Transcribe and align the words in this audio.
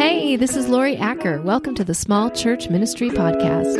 Hey, 0.00 0.36
this 0.36 0.56
is 0.56 0.66
Laurie 0.66 0.96
Acker. 0.96 1.42
Welcome 1.42 1.74
to 1.74 1.84
the 1.84 1.92
Small 1.92 2.30
Church 2.30 2.70
Ministry 2.70 3.10
Podcast. 3.10 3.76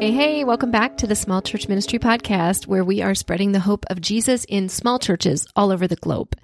Hey, 0.00 0.10
hey, 0.10 0.42
welcome 0.42 0.72
back 0.72 0.96
to 0.96 1.06
the 1.06 1.14
Small 1.14 1.42
Church 1.42 1.68
Ministry 1.68 2.00
Podcast, 2.00 2.66
where 2.66 2.82
we 2.82 3.02
are 3.02 3.14
spreading 3.14 3.52
the 3.52 3.60
hope 3.60 3.86
of 3.88 4.00
Jesus 4.00 4.44
in 4.46 4.68
small 4.68 4.98
churches 4.98 5.46
all 5.54 5.70
over 5.70 5.86
the 5.86 5.94
globe. 5.94 6.36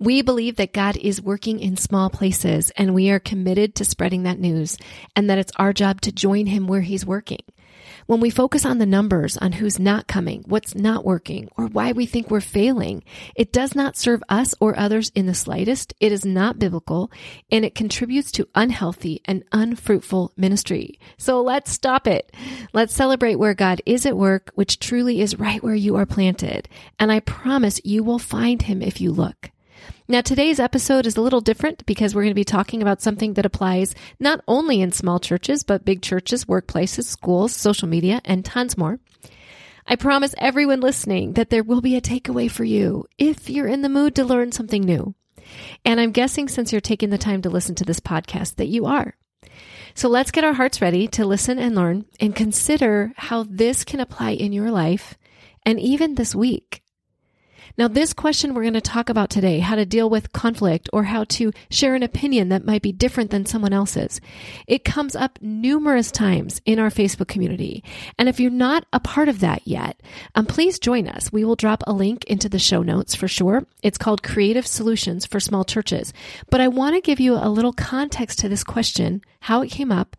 We 0.00 0.22
believe 0.22 0.56
that 0.56 0.72
God 0.72 0.96
is 0.96 1.20
working 1.20 1.60
in 1.60 1.76
small 1.76 2.08
places, 2.08 2.72
and 2.78 2.94
we 2.94 3.10
are 3.10 3.20
committed 3.20 3.74
to 3.74 3.84
spreading 3.84 4.22
that 4.22 4.40
news, 4.40 4.78
and 5.14 5.28
that 5.28 5.36
it's 5.36 5.52
our 5.56 5.74
job 5.74 6.00
to 6.00 6.12
join 6.12 6.46
Him 6.46 6.66
where 6.66 6.80
He's 6.80 7.04
working. 7.04 7.40
When 8.06 8.20
we 8.20 8.28
focus 8.28 8.66
on 8.66 8.78
the 8.78 8.86
numbers, 8.86 9.38
on 9.38 9.52
who's 9.52 9.78
not 9.78 10.06
coming, 10.06 10.44
what's 10.46 10.74
not 10.74 11.06
working, 11.06 11.48
or 11.56 11.66
why 11.66 11.92
we 11.92 12.04
think 12.04 12.30
we're 12.30 12.40
failing, 12.40 13.02
it 13.34 13.50
does 13.50 13.74
not 13.74 13.96
serve 13.96 14.22
us 14.28 14.54
or 14.60 14.78
others 14.78 15.10
in 15.14 15.24
the 15.24 15.34
slightest. 15.34 15.94
It 16.00 16.12
is 16.12 16.24
not 16.24 16.58
biblical 16.58 17.10
and 17.50 17.64
it 17.64 17.74
contributes 17.74 18.30
to 18.32 18.48
unhealthy 18.54 19.22
and 19.24 19.42
unfruitful 19.52 20.32
ministry. 20.36 20.98
So 21.16 21.40
let's 21.40 21.70
stop 21.70 22.06
it. 22.06 22.34
Let's 22.74 22.94
celebrate 22.94 23.36
where 23.36 23.54
God 23.54 23.80
is 23.86 24.04
at 24.04 24.18
work, 24.18 24.50
which 24.54 24.80
truly 24.80 25.22
is 25.22 25.38
right 25.38 25.62
where 25.62 25.74
you 25.74 25.96
are 25.96 26.06
planted. 26.06 26.68
And 26.98 27.10
I 27.10 27.20
promise 27.20 27.80
you 27.84 28.04
will 28.04 28.18
find 28.18 28.60
him 28.60 28.82
if 28.82 29.00
you 29.00 29.12
look. 29.12 29.50
Now, 30.06 30.20
today's 30.20 30.60
episode 30.60 31.06
is 31.06 31.16
a 31.16 31.20
little 31.20 31.40
different 31.40 31.86
because 31.86 32.14
we're 32.14 32.22
going 32.22 32.30
to 32.30 32.34
be 32.34 32.44
talking 32.44 32.82
about 32.82 33.00
something 33.00 33.34
that 33.34 33.46
applies 33.46 33.94
not 34.20 34.40
only 34.46 34.80
in 34.80 34.92
small 34.92 35.18
churches, 35.18 35.62
but 35.62 35.84
big 35.84 36.02
churches, 36.02 36.44
workplaces, 36.44 37.04
schools, 37.04 37.54
social 37.54 37.88
media, 37.88 38.20
and 38.24 38.44
tons 38.44 38.76
more. 38.76 39.00
I 39.86 39.96
promise 39.96 40.34
everyone 40.38 40.80
listening 40.80 41.34
that 41.34 41.50
there 41.50 41.62
will 41.62 41.80
be 41.80 41.96
a 41.96 42.00
takeaway 42.00 42.50
for 42.50 42.64
you 42.64 43.06
if 43.18 43.50
you're 43.50 43.66
in 43.66 43.82
the 43.82 43.88
mood 43.88 44.14
to 44.16 44.24
learn 44.24 44.52
something 44.52 44.82
new. 44.82 45.14
And 45.84 46.00
I'm 46.00 46.12
guessing 46.12 46.48
since 46.48 46.72
you're 46.72 46.80
taking 46.80 47.10
the 47.10 47.18
time 47.18 47.42
to 47.42 47.50
listen 47.50 47.74
to 47.76 47.84
this 47.84 48.00
podcast 48.00 48.56
that 48.56 48.68
you 48.68 48.86
are. 48.86 49.14
So 49.94 50.08
let's 50.08 50.30
get 50.30 50.44
our 50.44 50.54
hearts 50.54 50.80
ready 50.80 51.06
to 51.08 51.26
listen 51.26 51.58
and 51.58 51.74
learn 51.74 52.06
and 52.18 52.34
consider 52.34 53.12
how 53.16 53.44
this 53.44 53.84
can 53.84 54.00
apply 54.00 54.32
in 54.32 54.52
your 54.52 54.70
life 54.70 55.16
and 55.64 55.78
even 55.80 56.14
this 56.14 56.34
week. 56.34 56.83
Now, 57.76 57.88
this 57.88 58.12
question 58.12 58.54
we're 58.54 58.62
going 58.62 58.74
to 58.74 58.80
talk 58.80 59.08
about 59.08 59.30
today, 59.30 59.58
how 59.58 59.74
to 59.74 59.84
deal 59.84 60.08
with 60.08 60.32
conflict 60.32 60.88
or 60.92 61.04
how 61.04 61.24
to 61.24 61.50
share 61.70 61.96
an 61.96 62.04
opinion 62.04 62.48
that 62.50 62.64
might 62.64 62.82
be 62.82 62.92
different 62.92 63.32
than 63.32 63.46
someone 63.46 63.72
else's. 63.72 64.20
It 64.68 64.84
comes 64.84 65.16
up 65.16 65.40
numerous 65.42 66.12
times 66.12 66.60
in 66.64 66.78
our 66.78 66.90
Facebook 66.90 67.26
community. 67.26 67.82
And 68.16 68.28
if 68.28 68.38
you're 68.38 68.52
not 68.52 68.86
a 68.92 69.00
part 69.00 69.28
of 69.28 69.40
that 69.40 69.66
yet, 69.66 70.00
um, 70.36 70.46
please 70.46 70.78
join 70.78 71.08
us. 71.08 71.32
We 71.32 71.44
will 71.44 71.56
drop 71.56 71.82
a 71.84 71.92
link 71.92 72.24
into 72.26 72.48
the 72.48 72.60
show 72.60 72.82
notes 72.82 73.16
for 73.16 73.26
sure. 73.26 73.66
It's 73.82 73.98
called 73.98 74.22
Creative 74.22 74.66
Solutions 74.66 75.26
for 75.26 75.40
Small 75.40 75.64
Churches. 75.64 76.12
But 76.50 76.60
I 76.60 76.68
want 76.68 76.94
to 76.94 77.00
give 77.00 77.18
you 77.18 77.34
a 77.34 77.50
little 77.50 77.72
context 77.72 78.38
to 78.38 78.48
this 78.48 78.62
question, 78.62 79.20
how 79.40 79.62
it 79.62 79.70
came 79.72 79.90
up, 79.90 80.16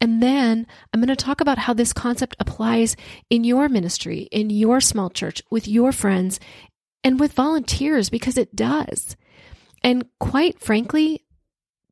and 0.00 0.22
then 0.22 0.66
I'm 0.92 1.00
going 1.00 1.08
to 1.08 1.16
talk 1.16 1.40
about 1.40 1.58
how 1.58 1.74
this 1.74 1.92
concept 1.92 2.36
applies 2.38 2.96
in 3.30 3.44
your 3.44 3.68
ministry, 3.68 4.28
in 4.30 4.50
your 4.50 4.80
small 4.80 5.10
church, 5.10 5.42
with 5.50 5.66
your 5.66 5.92
friends, 5.92 6.40
and 7.04 7.20
with 7.20 7.32
volunteers 7.32 8.10
because 8.10 8.36
it 8.38 8.54
does. 8.54 9.16
And 9.82 10.06
quite 10.18 10.60
frankly, 10.60 11.24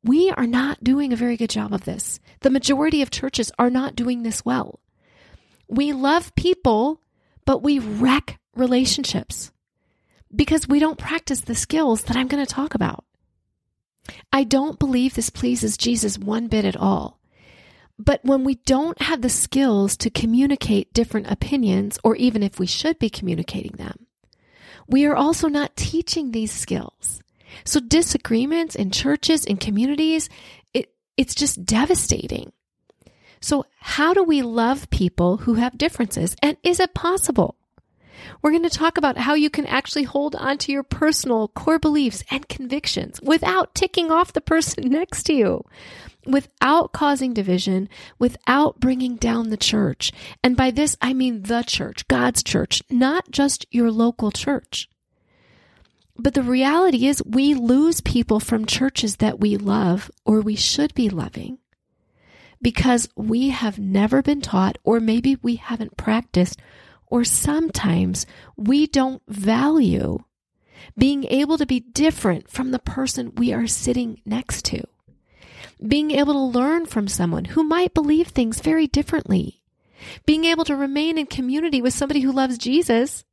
we 0.03 0.29
are 0.31 0.47
not 0.47 0.83
doing 0.83 1.11
a 1.11 1.17
very 1.17 1.37
good 1.37 1.49
job 1.49 1.73
of 1.73 1.85
this. 1.85 2.19
The 2.41 2.49
majority 2.49 3.01
of 3.01 3.11
churches 3.11 3.51
are 3.57 3.69
not 3.69 3.95
doing 3.95 4.23
this 4.23 4.45
well. 4.45 4.79
We 5.67 5.93
love 5.93 6.35
people, 6.35 7.01
but 7.45 7.63
we 7.63 7.79
wreck 7.79 8.39
relationships 8.55 9.51
because 10.33 10.67
we 10.67 10.79
don't 10.79 10.97
practice 10.97 11.41
the 11.41 11.55
skills 11.55 12.03
that 12.03 12.17
I'm 12.17 12.27
going 12.27 12.45
to 12.45 12.51
talk 12.51 12.73
about. 12.73 13.05
I 14.31 14.43
don't 14.43 14.79
believe 14.79 15.13
this 15.13 15.29
pleases 15.29 15.77
Jesus 15.77 16.17
one 16.17 16.47
bit 16.47 16.65
at 16.65 16.77
all. 16.77 17.19
But 17.99 18.23
when 18.23 18.43
we 18.43 18.55
don't 18.55 19.01
have 19.01 19.21
the 19.21 19.29
skills 19.29 19.97
to 19.97 20.09
communicate 20.09 20.93
different 20.93 21.31
opinions, 21.31 21.97
or 22.03 22.15
even 22.15 22.43
if 22.43 22.59
we 22.59 22.67
should 22.67 22.99
be 22.99 23.09
communicating 23.09 23.73
them, 23.73 24.06
we 24.87 25.05
are 25.05 25.15
also 25.15 25.47
not 25.47 25.75
teaching 25.75 26.31
these 26.31 26.51
skills. 26.51 27.21
So 27.63 27.79
disagreements 27.79 28.75
in 28.75 28.91
churches 28.91 29.45
and 29.45 29.59
communities, 29.59 30.29
it, 30.73 30.91
it's 31.17 31.35
just 31.35 31.65
devastating. 31.65 32.51
So 33.39 33.65
how 33.79 34.13
do 34.13 34.23
we 34.23 34.41
love 34.41 34.89
people 34.89 35.37
who 35.37 35.55
have 35.55 35.77
differences? 35.77 36.35
And 36.41 36.57
is 36.63 36.79
it 36.79 36.93
possible? 36.93 37.55
We're 38.41 38.51
going 38.51 38.63
to 38.63 38.69
talk 38.69 38.97
about 38.97 39.17
how 39.17 39.33
you 39.33 39.49
can 39.49 39.65
actually 39.65 40.03
hold 40.03 40.35
on 40.35 40.57
to 40.59 40.71
your 40.71 40.83
personal 40.83 41.47
core 41.49 41.79
beliefs 41.79 42.23
and 42.29 42.47
convictions 42.47 43.19
without 43.21 43.75
ticking 43.75 44.11
off 44.11 44.33
the 44.33 44.41
person 44.41 44.83
next 44.89 45.23
to 45.23 45.33
you 45.33 45.63
without 46.27 46.91
causing 46.91 47.33
division, 47.33 47.89
without 48.19 48.79
bringing 48.79 49.15
down 49.15 49.49
the 49.49 49.57
church. 49.57 50.11
And 50.43 50.57
by 50.57 50.71
this, 50.71 50.97
I 51.01 51.13
mean 51.13 51.43
the 51.43 51.63
church, 51.63 52.07
God's 52.07 52.43
church, 52.43 52.83
not 52.89 53.31
just 53.31 53.65
your 53.71 53.91
local 53.91 54.31
church. 54.31 54.89
But 56.17 56.33
the 56.33 56.43
reality 56.43 57.07
is, 57.07 57.23
we 57.25 57.53
lose 57.53 58.01
people 58.01 58.39
from 58.39 58.65
churches 58.65 59.17
that 59.17 59.39
we 59.39 59.55
love 59.55 60.11
or 60.25 60.41
we 60.41 60.55
should 60.55 60.93
be 60.93 61.09
loving 61.09 61.59
because 62.61 63.07
we 63.15 63.49
have 63.49 63.77
never 63.77 64.23
been 64.23 64.41
taught, 64.41 64.79
or 64.83 64.99
maybe 64.99 65.37
we 65.43 65.55
haven't 65.57 65.95
practiced, 65.95 66.59
or 67.07 67.23
sometimes 67.23 68.25
we 68.55 68.87
don't 68.87 69.21
value 69.27 70.19
being 70.97 71.25
able 71.25 71.57
to 71.57 71.65
be 71.65 71.79
different 71.79 72.49
from 72.49 72.71
the 72.71 72.79
person 72.79 73.33
we 73.35 73.53
are 73.53 73.67
sitting 73.67 74.21
next 74.25 74.65
to. 74.65 74.83
Being 75.85 76.11
able 76.11 76.33
to 76.33 76.59
learn 76.59 76.85
from 76.85 77.07
someone 77.07 77.45
who 77.45 77.63
might 77.63 77.93
believe 77.93 78.27
things 78.27 78.61
very 78.61 78.87
differently, 78.87 79.61
being 80.25 80.45
able 80.45 80.65
to 80.65 80.75
remain 80.75 81.17
in 81.17 81.27
community 81.27 81.81
with 81.81 81.93
somebody 81.93 82.21
who 82.21 82.31
loves 82.31 82.57
Jesus, 82.57 83.23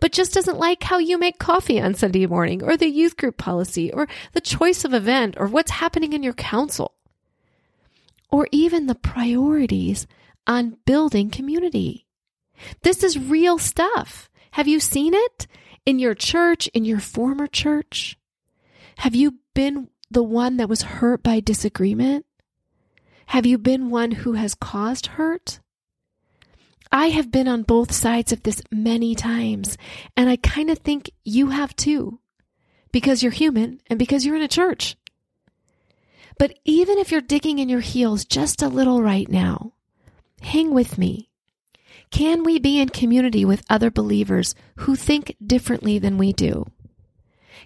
but 0.00 0.12
just 0.12 0.34
doesn't 0.34 0.58
like 0.58 0.82
how 0.82 0.98
you 0.98 1.18
make 1.18 1.38
coffee 1.38 1.80
on 1.80 1.94
Sunday 1.94 2.26
morning, 2.26 2.62
or 2.62 2.76
the 2.76 2.88
youth 2.88 3.16
group 3.16 3.36
policy, 3.36 3.92
or 3.92 4.08
the 4.32 4.40
choice 4.40 4.84
of 4.84 4.92
event, 4.92 5.36
or 5.38 5.46
what's 5.46 5.70
happening 5.70 6.12
in 6.12 6.22
your 6.22 6.34
council, 6.34 6.94
or 8.30 8.48
even 8.52 8.86
the 8.86 8.94
priorities 8.94 10.06
on 10.46 10.76
building 10.84 11.30
community. 11.30 12.05
This 12.82 13.02
is 13.02 13.18
real 13.18 13.58
stuff. 13.58 14.30
Have 14.52 14.68
you 14.68 14.80
seen 14.80 15.14
it 15.14 15.46
in 15.84 15.98
your 15.98 16.14
church, 16.14 16.68
in 16.68 16.84
your 16.84 17.00
former 17.00 17.46
church? 17.46 18.18
Have 18.98 19.14
you 19.14 19.38
been 19.54 19.88
the 20.10 20.22
one 20.22 20.56
that 20.56 20.68
was 20.68 20.82
hurt 20.82 21.22
by 21.22 21.40
disagreement? 21.40 22.26
Have 23.26 23.46
you 23.46 23.58
been 23.58 23.90
one 23.90 24.12
who 24.12 24.32
has 24.34 24.54
caused 24.54 25.06
hurt? 25.06 25.60
I 26.92 27.08
have 27.08 27.32
been 27.32 27.48
on 27.48 27.62
both 27.64 27.92
sides 27.92 28.32
of 28.32 28.44
this 28.44 28.62
many 28.70 29.14
times, 29.14 29.76
and 30.16 30.30
I 30.30 30.36
kind 30.36 30.70
of 30.70 30.78
think 30.78 31.10
you 31.24 31.48
have 31.48 31.74
too, 31.74 32.20
because 32.92 33.22
you're 33.22 33.32
human 33.32 33.80
and 33.88 33.98
because 33.98 34.24
you're 34.24 34.36
in 34.36 34.42
a 34.42 34.48
church. 34.48 34.96
But 36.38 36.58
even 36.64 36.98
if 36.98 37.10
you're 37.10 37.20
digging 37.20 37.58
in 37.58 37.68
your 37.68 37.80
heels 37.80 38.24
just 38.24 38.62
a 38.62 38.68
little 38.68 39.02
right 39.02 39.28
now, 39.28 39.72
hang 40.40 40.72
with 40.72 40.96
me. 40.96 41.30
Can 42.10 42.44
we 42.44 42.58
be 42.58 42.80
in 42.80 42.88
community 42.88 43.44
with 43.44 43.64
other 43.68 43.90
believers 43.90 44.54
who 44.76 44.96
think 44.96 45.36
differently 45.44 45.98
than 45.98 46.18
we 46.18 46.32
do? 46.32 46.66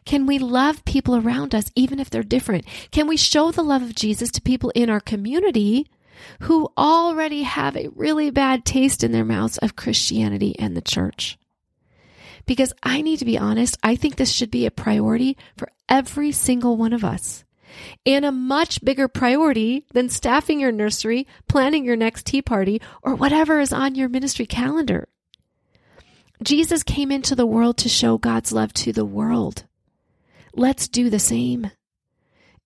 Can 0.04 0.26
we 0.26 0.38
love 0.38 0.84
people 0.84 1.16
around 1.16 1.54
us 1.54 1.70
even 1.74 2.00
if 2.00 2.10
they're 2.10 2.22
different? 2.22 2.64
Can 2.90 3.06
we 3.06 3.16
show 3.16 3.50
the 3.50 3.62
love 3.62 3.82
of 3.82 3.94
Jesus 3.94 4.30
to 4.32 4.40
people 4.40 4.70
in 4.74 4.88
our 4.88 5.00
community 5.00 5.86
who 6.40 6.70
already 6.76 7.42
have 7.42 7.76
a 7.76 7.88
really 7.94 8.30
bad 8.30 8.64
taste 8.64 9.04
in 9.04 9.12
their 9.12 9.24
mouths 9.24 9.58
of 9.58 9.76
Christianity 9.76 10.58
and 10.58 10.76
the 10.76 10.82
church? 10.82 11.38
Because 12.46 12.72
I 12.82 13.02
need 13.02 13.18
to 13.18 13.24
be 13.24 13.38
honest, 13.38 13.76
I 13.82 13.96
think 13.96 14.16
this 14.16 14.32
should 14.32 14.50
be 14.50 14.66
a 14.66 14.70
priority 14.70 15.36
for 15.56 15.70
every 15.88 16.32
single 16.32 16.76
one 16.76 16.92
of 16.92 17.04
us. 17.04 17.44
And 18.06 18.24
a 18.24 18.32
much 18.32 18.84
bigger 18.84 19.08
priority 19.08 19.84
than 19.92 20.08
staffing 20.08 20.60
your 20.60 20.72
nursery, 20.72 21.26
planning 21.48 21.84
your 21.84 21.96
next 21.96 22.26
tea 22.26 22.42
party, 22.42 22.80
or 23.02 23.14
whatever 23.14 23.60
is 23.60 23.72
on 23.72 23.94
your 23.94 24.08
ministry 24.08 24.46
calendar. 24.46 25.08
Jesus 26.42 26.82
came 26.82 27.10
into 27.10 27.34
the 27.34 27.46
world 27.46 27.76
to 27.78 27.88
show 27.88 28.16
God's 28.16 28.52
love 28.52 28.72
to 28.74 28.92
the 28.92 29.04
world. 29.04 29.64
Let's 30.54 30.88
do 30.88 31.10
the 31.10 31.18
same. 31.18 31.70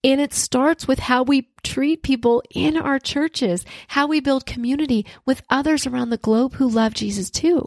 And 0.04 0.20
it 0.20 0.34
starts 0.34 0.86
with 0.86 0.98
how 0.98 1.22
we 1.22 1.48
treat 1.62 2.02
people 2.02 2.42
in 2.50 2.76
our 2.76 2.98
churches, 2.98 3.64
how 3.88 4.06
we 4.06 4.20
build 4.20 4.46
community 4.46 5.06
with 5.24 5.42
others 5.48 5.86
around 5.86 6.10
the 6.10 6.18
globe 6.18 6.54
who 6.54 6.68
love 6.68 6.92
Jesus 6.94 7.30
too. 7.30 7.66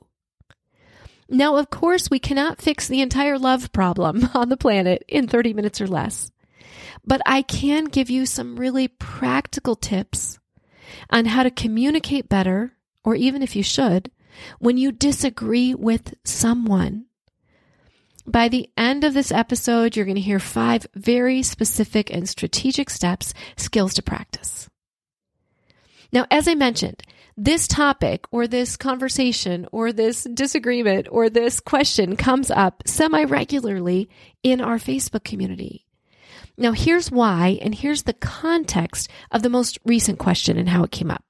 Now, 1.29 1.57
of 1.57 1.69
course, 1.69 2.09
we 2.09 2.19
cannot 2.19 2.61
fix 2.61 2.87
the 2.87 3.01
entire 3.01 3.37
love 3.37 3.71
problem 3.73 4.29
on 4.33 4.49
the 4.49 4.55
planet 4.55 5.03
in 5.07 5.27
30 5.27 5.53
minutes 5.53 5.81
or 5.81 5.87
less, 5.87 6.31
but 7.07 7.21
I 7.25 7.41
can 7.41 7.85
give 7.85 8.09
you 8.09 8.25
some 8.25 8.59
really 8.59 8.89
practical 8.89 9.75
tips 9.75 10.39
on 11.09 11.25
how 11.25 11.43
to 11.43 11.49
communicate 11.49 12.27
better, 12.27 12.73
or 13.03 13.15
even 13.15 13.41
if 13.41 13.55
you 13.55 13.63
should, 13.63 14.11
when 14.59 14.77
you 14.77 14.91
disagree 14.91 15.73
with 15.73 16.15
someone. 16.25 17.05
By 18.27 18.49
the 18.49 18.69
end 18.75 19.05
of 19.05 19.13
this 19.13 19.31
episode, 19.31 19.95
you're 19.95 20.05
going 20.05 20.15
to 20.15 20.21
hear 20.21 20.39
five 20.39 20.85
very 20.93 21.41
specific 21.43 22.13
and 22.13 22.27
strategic 22.27 22.89
steps, 22.89 23.33
skills 23.55 23.93
to 23.93 24.03
practice. 24.03 24.69
Now, 26.11 26.27
as 26.29 26.47
I 26.49 26.55
mentioned, 26.55 27.03
this 27.37 27.67
topic 27.69 28.25
or 28.31 28.47
this 28.47 28.75
conversation 28.75 29.65
or 29.71 29.93
this 29.93 30.25
disagreement 30.25 31.07
or 31.09 31.29
this 31.29 31.61
question 31.61 32.17
comes 32.17 32.51
up 32.51 32.83
semi 32.85 33.23
regularly 33.23 34.09
in 34.43 34.59
our 34.59 34.77
Facebook 34.77 35.23
community. 35.23 35.86
Now, 36.57 36.71
here's 36.71 37.11
why, 37.11 37.59
and 37.61 37.75
here's 37.75 38.03
the 38.03 38.13
context 38.13 39.09
of 39.31 39.43
the 39.43 39.49
most 39.49 39.77
recent 39.85 40.17
question 40.17 40.57
and 40.57 40.69
how 40.69 40.83
it 40.83 40.91
came 40.91 41.11
up. 41.11 41.23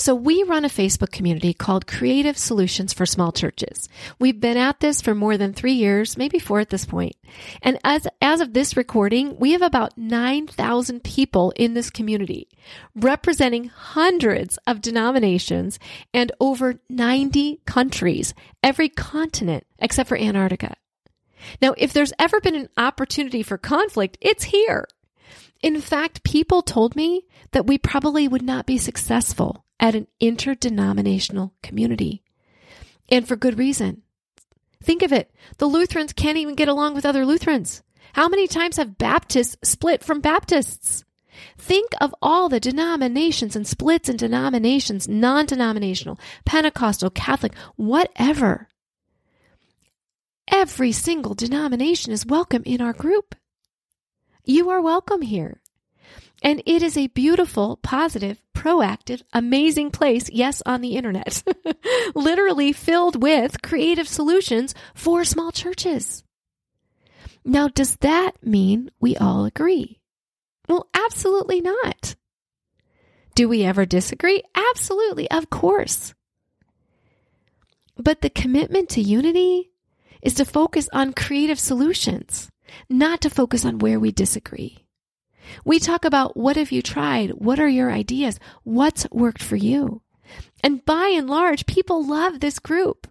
So 0.00 0.14
we 0.14 0.42
run 0.44 0.64
a 0.64 0.70
Facebook 0.70 1.10
community 1.10 1.52
called 1.52 1.86
Creative 1.86 2.36
Solutions 2.36 2.94
for 2.94 3.04
Small 3.04 3.32
Churches. 3.32 3.86
We've 4.18 4.40
been 4.40 4.56
at 4.56 4.80
this 4.80 5.02
for 5.02 5.14
more 5.14 5.36
than 5.36 5.52
three 5.52 5.74
years, 5.74 6.16
maybe 6.16 6.38
four 6.38 6.58
at 6.58 6.70
this 6.70 6.86
point. 6.86 7.16
And 7.60 7.78
as, 7.84 8.08
as 8.22 8.40
of 8.40 8.54
this 8.54 8.78
recording, 8.78 9.38
we 9.38 9.52
have 9.52 9.60
about 9.60 9.98
9,000 9.98 11.04
people 11.04 11.52
in 11.54 11.74
this 11.74 11.90
community, 11.90 12.48
representing 12.94 13.68
hundreds 13.68 14.58
of 14.66 14.80
denominations 14.80 15.78
and 16.14 16.32
over 16.40 16.76
90 16.88 17.60
countries, 17.66 18.32
every 18.62 18.88
continent 18.88 19.66
except 19.78 20.08
for 20.08 20.16
Antarctica. 20.16 20.76
Now, 21.60 21.74
if 21.76 21.92
there's 21.92 22.12
ever 22.18 22.40
been 22.40 22.54
an 22.54 22.68
opportunity 22.76 23.42
for 23.42 23.58
conflict, 23.58 24.18
it's 24.20 24.44
here. 24.44 24.86
In 25.62 25.80
fact, 25.80 26.24
people 26.24 26.62
told 26.62 26.96
me 26.96 27.26
that 27.52 27.66
we 27.66 27.78
probably 27.78 28.26
would 28.26 28.42
not 28.42 28.66
be 28.66 28.78
successful 28.78 29.64
at 29.78 29.94
an 29.94 30.06
interdenominational 30.20 31.54
community. 31.62 32.22
And 33.08 33.26
for 33.26 33.36
good 33.36 33.58
reason. 33.58 34.02
Think 34.82 35.02
of 35.02 35.12
it. 35.12 35.30
The 35.58 35.66
Lutherans 35.66 36.12
can't 36.12 36.38
even 36.38 36.54
get 36.54 36.68
along 36.68 36.94
with 36.94 37.04
other 37.04 37.26
Lutherans. 37.26 37.82
How 38.14 38.28
many 38.28 38.46
times 38.46 38.76
have 38.76 38.98
Baptists 38.98 39.56
split 39.62 40.02
from 40.02 40.20
Baptists? 40.20 41.04
Think 41.58 41.92
of 42.00 42.14
all 42.20 42.48
the 42.48 42.60
denominations 42.60 43.54
and 43.54 43.66
splits 43.66 44.08
and 44.08 44.18
denominations, 44.18 45.08
non 45.08 45.46
denominational, 45.46 46.18
Pentecostal, 46.44 47.10
Catholic, 47.10 47.54
whatever. 47.76 48.68
Every 50.50 50.90
single 50.90 51.34
denomination 51.34 52.12
is 52.12 52.26
welcome 52.26 52.64
in 52.66 52.80
our 52.80 52.92
group. 52.92 53.36
You 54.44 54.68
are 54.70 54.82
welcome 54.82 55.22
here. 55.22 55.62
And 56.42 56.60
it 56.66 56.82
is 56.82 56.96
a 56.96 57.06
beautiful, 57.06 57.76
positive, 57.76 58.42
proactive, 58.54 59.22
amazing 59.32 59.92
place, 59.92 60.28
yes, 60.30 60.60
on 60.66 60.80
the 60.80 60.96
internet, 60.96 61.44
literally 62.14 62.72
filled 62.72 63.22
with 63.22 63.62
creative 63.62 64.08
solutions 64.08 64.74
for 64.92 65.24
small 65.24 65.52
churches. 65.52 66.24
Now, 67.44 67.68
does 67.68 67.96
that 67.96 68.44
mean 68.44 68.90
we 69.00 69.16
all 69.16 69.44
agree? 69.44 70.00
Well, 70.68 70.88
absolutely 70.94 71.60
not. 71.60 72.16
Do 73.34 73.48
we 73.48 73.62
ever 73.62 73.86
disagree? 73.86 74.42
Absolutely, 74.54 75.30
of 75.30 75.48
course. 75.48 76.14
But 77.96 78.22
the 78.22 78.30
commitment 78.30 78.88
to 78.90 79.00
unity 79.00 79.69
is 80.22 80.34
to 80.34 80.44
focus 80.44 80.88
on 80.92 81.12
creative 81.12 81.58
solutions, 81.58 82.50
not 82.88 83.20
to 83.22 83.30
focus 83.30 83.64
on 83.64 83.78
where 83.78 83.98
we 83.98 84.12
disagree. 84.12 84.84
We 85.64 85.78
talk 85.78 86.04
about 86.04 86.36
what 86.36 86.56
have 86.56 86.72
you 86.72 86.82
tried? 86.82 87.30
What 87.30 87.58
are 87.58 87.68
your 87.68 87.90
ideas? 87.90 88.38
What's 88.62 89.06
worked 89.10 89.42
for 89.42 89.56
you? 89.56 90.02
And 90.62 90.84
by 90.84 91.12
and 91.16 91.28
large, 91.28 91.66
people 91.66 92.06
love 92.06 92.40
this 92.40 92.58
group. 92.58 93.08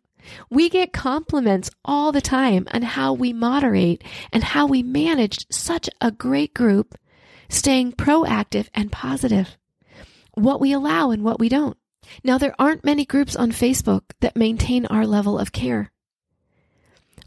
We 0.49 0.69
get 0.69 0.93
compliments 0.93 1.69
all 1.83 2.11
the 2.11 2.21
time 2.21 2.67
on 2.71 2.81
how 2.81 3.13
we 3.13 3.33
moderate 3.33 4.03
and 4.31 4.43
how 4.43 4.67
we 4.67 4.83
managed 4.83 5.47
such 5.49 5.89
a 6.01 6.11
great 6.11 6.53
group, 6.53 6.97
staying 7.49 7.93
proactive 7.93 8.67
and 8.73 8.91
positive. 8.91 9.57
What 10.33 10.61
we 10.61 10.71
allow 10.71 11.11
and 11.11 11.23
what 11.23 11.39
we 11.39 11.49
don't. 11.49 11.77
Now, 12.23 12.37
there 12.37 12.55
aren't 12.59 12.85
many 12.85 13.05
groups 13.05 13.35
on 13.35 13.51
Facebook 13.51 14.01
that 14.21 14.35
maintain 14.35 14.85
our 14.85 15.05
level 15.05 15.37
of 15.37 15.51
care 15.51 15.91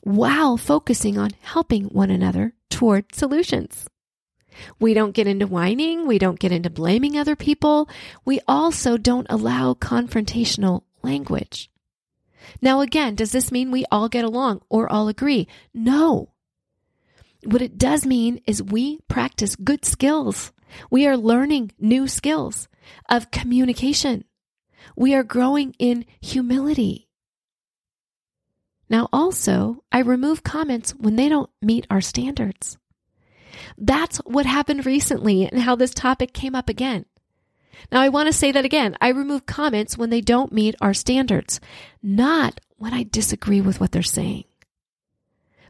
while 0.02 0.56
focusing 0.56 1.16
on 1.16 1.31
helping 1.40 1.84
one 1.87 2.10
another 2.10 2.54
toward 2.70 3.14
solutions. 3.14 3.88
We 4.78 4.94
don't 4.94 5.14
get 5.14 5.26
into 5.26 5.46
whining. 5.46 6.06
We 6.06 6.19
don't 6.19 6.38
get 6.38 6.52
into 6.52 6.70
blaming 6.70 7.16
other 7.16 7.37
people. 7.37 7.88
We 8.25 8.40
also 8.46 8.96
don't 8.96 9.26
allow 9.31 9.75
confrontational 9.75 10.82
language. 11.02 11.70
Now, 12.60 12.81
again, 12.81 13.14
does 13.14 13.32
this 13.32 13.52
mean 13.52 13.70
we 13.70 13.84
all 13.90 14.08
get 14.08 14.25
along 14.25 14.60
or 14.69 14.90
all 14.90 15.08
agree? 15.08 15.49
No. 15.72 16.31
What 17.44 17.62
it 17.62 17.78
does 17.78 18.04
mean 18.04 18.40
is 18.46 18.62
we 18.62 19.00
practice 19.08 19.56
good 19.56 19.84
skills. 19.84 20.52
We 20.90 21.06
are 21.06 21.16
learning 21.16 21.72
new 21.78 22.08
skills 22.08 22.69
of 23.08 23.31
communication. 23.31 24.25
We 24.96 25.14
are 25.14 25.22
growing 25.22 25.75
in 25.78 26.04
humility. 26.20 27.08
Now, 28.88 29.08
also, 29.12 29.82
I 29.90 30.00
remove 30.00 30.43
comments 30.43 30.94
when 30.94 31.17
they 31.17 31.29
don't 31.29 31.50
meet 31.61 31.87
our 31.90 32.00
standards. 32.00 32.76
That's 33.79 34.19
what 34.19 34.46
happened 34.46 34.87
recently 34.87 35.46
and 35.46 35.61
how 35.61 35.76
this 35.76 35.94
topic 35.94 36.32
came 36.32 36.55
up 36.55 36.69
again. 36.69 37.06
Now, 37.90 38.00
I 38.00 38.11
want 38.11 38.29
to 38.29 38.32
say 38.32 38.52
that 38.52 38.64
again. 38.64 38.96
I 39.00 39.08
remove 39.08 39.46
comments 39.46 39.96
when 39.96 40.11
they 40.11 40.20
don't 40.20 40.52
meet 40.52 40.75
our 40.81 40.94
standards, 40.94 41.61
not 42.02 42.61
when 42.76 42.93
I 42.93 43.05
disagree 43.05 43.61
with 43.61 43.81
what 43.81 43.93
they're 43.93 44.02
saying, 44.02 44.44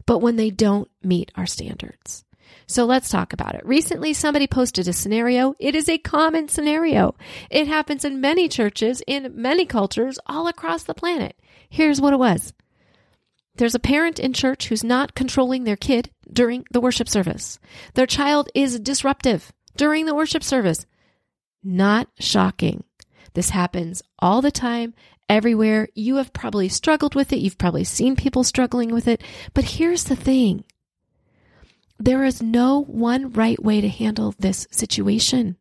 but 0.05 0.19
when 0.19 0.35
they 0.35 0.49
don't 0.49 0.89
meet 1.01 1.31
our 1.35 1.45
standards. 1.45 2.23
So 2.67 2.85
let's 2.85 3.09
talk 3.09 3.33
about 3.33 3.55
it. 3.55 3.65
Recently, 3.65 4.13
somebody 4.13 4.47
posted 4.47 4.87
a 4.87 4.93
scenario. 4.93 5.55
It 5.59 5.75
is 5.75 5.89
a 5.89 5.97
common 5.97 6.47
scenario. 6.47 7.15
It 7.49 7.67
happens 7.67 8.05
in 8.05 8.21
many 8.21 8.47
churches, 8.47 9.01
in 9.05 9.41
many 9.41 9.65
cultures, 9.65 10.19
all 10.25 10.47
across 10.47 10.83
the 10.83 10.93
planet. 10.93 11.39
Here's 11.69 11.99
what 11.99 12.13
it 12.13 12.19
was 12.19 12.53
there's 13.55 13.75
a 13.75 13.79
parent 13.79 14.19
in 14.19 14.33
church 14.33 14.67
who's 14.67 14.83
not 14.83 15.15
controlling 15.15 15.63
their 15.63 15.75
kid 15.75 16.09
during 16.31 16.65
the 16.71 16.81
worship 16.81 17.07
service. 17.07 17.59
Their 17.93 18.07
child 18.07 18.49
is 18.55 18.79
disruptive 18.79 19.51
during 19.77 20.05
the 20.05 20.15
worship 20.15 20.43
service. 20.43 20.85
Not 21.63 22.07
shocking. 22.19 22.83
This 23.33 23.49
happens 23.49 24.01
all 24.19 24.41
the 24.41 24.51
time, 24.51 24.93
everywhere. 25.29 25.87
You 25.95 26.17
have 26.17 26.33
probably 26.33 26.69
struggled 26.69 27.15
with 27.15 27.31
it. 27.33 27.39
You've 27.39 27.57
probably 27.57 27.83
seen 27.83 28.15
people 28.15 28.43
struggling 28.43 28.93
with 28.93 29.07
it. 29.07 29.21
But 29.53 29.65
here's 29.65 30.05
the 30.05 30.15
thing 30.15 30.63
there 31.99 32.23
is 32.23 32.41
no 32.41 32.83
one 32.83 33.31
right 33.31 33.61
way 33.63 33.81
to 33.81 33.87
handle 33.87 34.35
this 34.39 34.67
situation. 34.71 35.57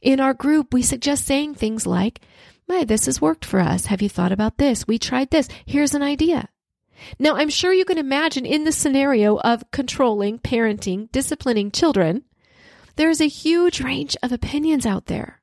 In 0.00 0.20
our 0.20 0.34
group, 0.34 0.72
we 0.72 0.82
suggest 0.82 1.24
saying 1.24 1.54
things 1.54 1.86
like, 1.86 2.20
Hey, 2.68 2.84
this 2.84 3.06
has 3.06 3.20
worked 3.20 3.44
for 3.44 3.58
us. 3.58 3.86
Have 3.86 4.02
you 4.02 4.08
thought 4.08 4.30
about 4.30 4.58
this? 4.58 4.86
We 4.86 4.98
tried 4.98 5.30
this. 5.30 5.48
Here's 5.66 5.94
an 5.94 6.02
idea. 6.02 6.48
Now, 7.18 7.34
I'm 7.34 7.48
sure 7.48 7.72
you 7.72 7.84
can 7.84 7.98
imagine 7.98 8.46
in 8.46 8.62
the 8.62 8.72
scenario 8.72 9.38
of 9.38 9.68
controlling, 9.72 10.38
parenting, 10.38 11.10
disciplining 11.10 11.72
children, 11.72 12.22
there's 12.96 13.20
a 13.20 13.26
huge 13.26 13.80
range 13.80 14.16
of 14.22 14.30
opinions 14.32 14.86
out 14.86 15.06
there 15.06 15.40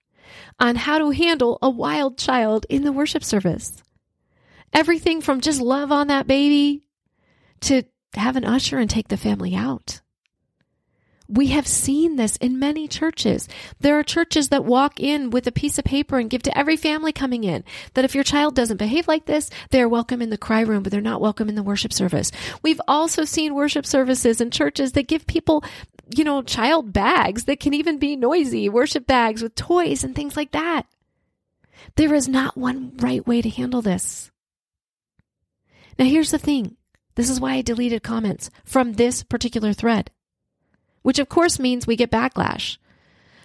on 0.60 0.76
how 0.76 0.98
to 0.98 1.10
handle 1.10 1.58
a 1.62 1.70
wild 1.70 2.18
child 2.18 2.66
in 2.70 2.84
the 2.84 2.94
worship 2.94 3.24
service. 3.24 3.84
Everything 4.72 5.20
from 5.20 5.42
just 5.42 5.60
love 5.60 5.92
on 5.92 6.08
that 6.08 6.28
baby 6.28 6.84
to 7.62 7.84
have 8.14 8.36
an 8.36 8.46
usher 8.46 8.78
and 8.78 8.90
take 8.90 9.08
the 9.08 9.18
family 9.18 9.56
out. 9.56 10.00
We 11.28 11.48
have 11.48 11.68
seen 11.68 12.18
this 12.18 12.36
in 12.38 12.60
many 12.60 12.88
churches. 12.88 13.48
There 13.80 13.98
are 13.98 14.04
churches 14.04 14.50
that 14.50 14.64
walk 14.64 15.00
in 15.00 15.32
with 15.32 15.48
a 15.48 15.52
piece 15.52 15.80
of 15.80 15.86
paper 15.86 16.20
and 16.20 16.30
give 16.30 16.44
to 16.44 16.58
every 16.58 16.78
family 16.78 17.12
coming 17.12 17.44
in 17.44 17.64
that 17.94 18.06
if 18.06 18.14
your 18.14 18.24
child 18.24 18.56
doesn't 18.56 18.78
behave 18.78 19.08
like 19.08 19.26
this, 19.26 19.50
they're 19.72 19.90
welcome 19.90 20.22
in 20.22 20.30
the 20.30 20.38
cry 20.38 20.62
room, 20.62 20.84
but 20.84 20.92
they're 20.92 21.02
not 21.02 21.22
welcome 21.22 21.50
in 21.50 21.56
the 21.56 21.64
worship 21.64 21.92
service. 21.92 22.32
We've 22.62 22.82
also 22.88 23.26
seen 23.26 23.56
worship 23.56 23.86
services 23.86 24.40
and 24.40 24.54
churches 24.54 24.92
that 24.92 25.08
give 25.08 25.26
people, 25.26 25.64
you 26.16 26.24
know, 26.24 26.44
child 26.44 26.94
bags 26.94 27.46
that 27.46 27.60
can 27.60 27.74
even 27.74 27.98
be 27.98 28.16
noisy, 28.16 28.70
worship 28.70 29.08
bags 29.08 29.42
with 29.42 29.56
toys 29.56 30.04
and 30.04 30.16
things 30.16 30.38
like 30.38 30.52
that. 30.52 30.84
There 31.96 32.14
is 32.14 32.28
not 32.28 32.58
one 32.58 32.94
right 32.98 33.26
way 33.26 33.42
to 33.42 33.50
handle 33.50 33.82
this. 33.82 34.32
Now, 35.98 36.06
here's 36.06 36.32
the 36.32 36.38
thing. 36.38 36.76
This 37.16 37.30
is 37.30 37.40
why 37.40 37.54
I 37.54 37.62
deleted 37.62 38.04
comments 38.04 38.50
from 38.66 38.94
this 38.94 39.24
particular 39.24 39.72
thread 39.72 40.12
which 41.06 41.20
of 41.20 41.30
course 41.30 41.60
means 41.60 41.86
we 41.86 41.96
get 41.96 42.10
backlash. 42.10 42.80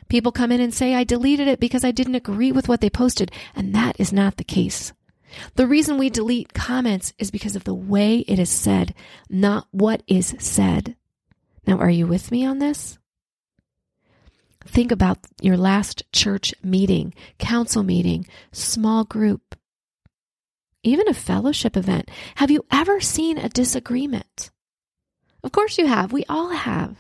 People 0.09 0.33
come 0.33 0.51
in 0.51 0.63
and 0.63 0.73
say, 0.73 0.95
I 0.95 1.05
deleted 1.05 1.47
it 1.47 1.61
because 1.61 1.85
I 1.85 1.91
didn't 1.91 2.15
agree 2.15 2.53
with 2.53 2.69
what 2.69 2.81
they 2.81 2.89
posted, 2.89 3.31
and 3.55 3.75
that 3.75 4.01
is 4.01 4.15
not 4.15 4.39
the 4.39 4.45
case. 4.45 4.95
The 5.57 5.67
reason 5.67 5.99
we 5.99 6.09
delete 6.09 6.55
comments 6.55 7.13
is 7.19 7.31
because 7.31 7.57
of 7.57 7.65
the 7.65 7.75
way 7.75 8.21
it 8.21 8.39
is 8.39 8.49
said, 8.49 8.95
not 9.29 9.69
what 9.73 10.03
is 10.07 10.35
said. 10.39 10.97
Now, 11.67 11.77
are 11.77 11.91
you 11.91 12.07
with 12.07 12.31
me 12.31 12.47
on 12.47 12.61
this? 12.61 12.99
Think 14.65 14.91
about 14.91 15.19
your 15.43 15.59
last 15.59 16.03
church 16.15 16.55
meeting, 16.65 17.13
council 17.39 17.83
meeting, 17.83 18.27
small 18.53 19.05
group, 19.05 19.55
even 20.83 21.09
a 21.09 21.15
fellowship 21.15 21.77
event. 21.77 22.11
Have 22.37 22.51
you 22.51 22.65
ever 22.73 23.01
seen 23.01 23.37
a 23.37 23.51
disagreement? 23.51 24.51
Of 25.45 25.53
course 25.53 25.77
you 25.77 25.89
have. 25.89 26.11
We 26.11 26.25
all 26.27 26.49
have. 26.49 26.97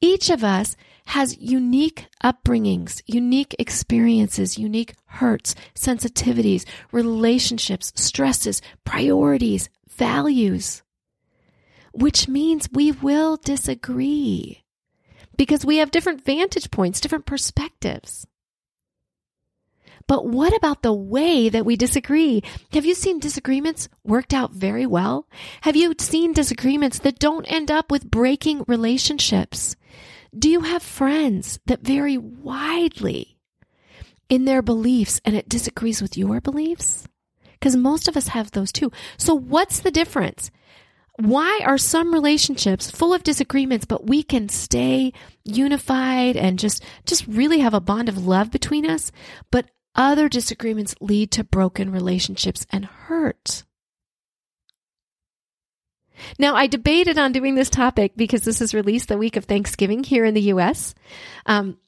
Each 0.00 0.30
of 0.30 0.42
us 0.42 0.76
has 1.06 1.36
unique 1.38 2.06
upbringings, 2.24 3.02
unique 3.06 3.54
experiences, 3.58 4.58
unique 4.58 4.94
hurts, 5.06 5.54
sensitivities, 5.74 6.64
relationships, 6.92 7.92
stresses, 7.96 8.62
priorities, 8.84 9.68
values, 9.88 10.82
which 11.92 12.28
means 12.28 12.68
we 12.72 12.92
will 12.92 13.36
disagree 13.36 14.62
because 15.36 15.64
we 15.66 15.78
have 15.78 15.90
different 15.90 16.24
vantage 16.24 16.70
points, 16.70 17.00
different 17.00 17.26
perspectives. 17.26 18.26
But 20.06 20.26
what 20.26 20.56
about 20.56 20.82
the 20.82 20.92
way 20.92 21.48
that 21.48 21.64
we 21.64 21.76
disagree? 21.76 22.42
Have 22.72 22.84
you 22.84 22.94
seen 22.94 23.20
disagreements 23.20 23.88
worked 24.02 24.34
out 24.34 24.52
very 24.52 24.86
well? 24.86 25.26
Have 25.62 25.76
you 25.76 25.94
seen 25.98 26.32
disagreements 26.32 26.98
that 27.00 27.18
don't 27.18 27.50
end 27.50 27.70
up 27.70 27.90
with 27.90 28.10
breaking 28.10 28.64
relationships? 28.66 29.76
Do 30.36 30.48
you 30.48 30.60
have 30.60 30.82
friends 30.82 31.58
that 31.66 31.80
vary 31.80 32.16
widely 32.16 33.38
in 34.28 34.44
their 34.44 34.62
beliefs 34.62 35.20
and 35.24 35.34
it 35.34 35.48
disagrees 35.48 36.00
with 36.00 36.16
your 36.16 36.40
beliefs? 36.40 37.08
Because 37.52 37.76
most 37.76 38.08
of 38.08 38.16
us 38.16 38.28
have 38.28 38.52
those 38.52 38.72
too. 38.72 38.92
So 39.16 39.34
what's 39.34 39.80
the 39.80 39.90
difference? 39.90 40.50
why 41.20 41.60
are 41.64 41.76
some 41.76 42.14
relationships 42.14 42.90
full 42.90 43.12
of 43.12 43.22
disagreements 43.22 43.84
but 43.84 44.06
we 44.06 44.22
can 44.22 44.48
stay 44.48 45.12
unified 45.44 46.36
and 46.36 46.58
just 46.58 46.82
just 47.04 47.26
really 47.26 47.60
have 47.60 47.74
a 47.74 47.80
bond 47.80 48.08
of 48.08 48.26
love 48.26 48.50
between 48.50 48.88
us 48.88 49.12
but 49.50 49.70
other 49.94 50.28
disagreements 50.28 50.94
lead 51.00 51.30
to 51.30 51.44
broken 51.44 51.92
relationships 51.92 52.64
and 52.70 52.86
hurt 52.86 53.64
now, 56.38 56.54
I 56.54 56.66
debated 56.66 57.18
on 57.18 57.32
doing 57.32 57.54
this 57.54 57.70
topic 57.70 58.12
because 58.16 58.42
this 58.42 58.60
is 58.60 58.74
released 58.74 59.08
the 59.08 59.18
week 59.18 59.36
of 59.36 59.44
Thanksgiving 59.44 60.04
here 60.04 60.24
in 60.24 60.34
the 60.34 60.52
US. 60.52 60.94
Um, 61.46 61.78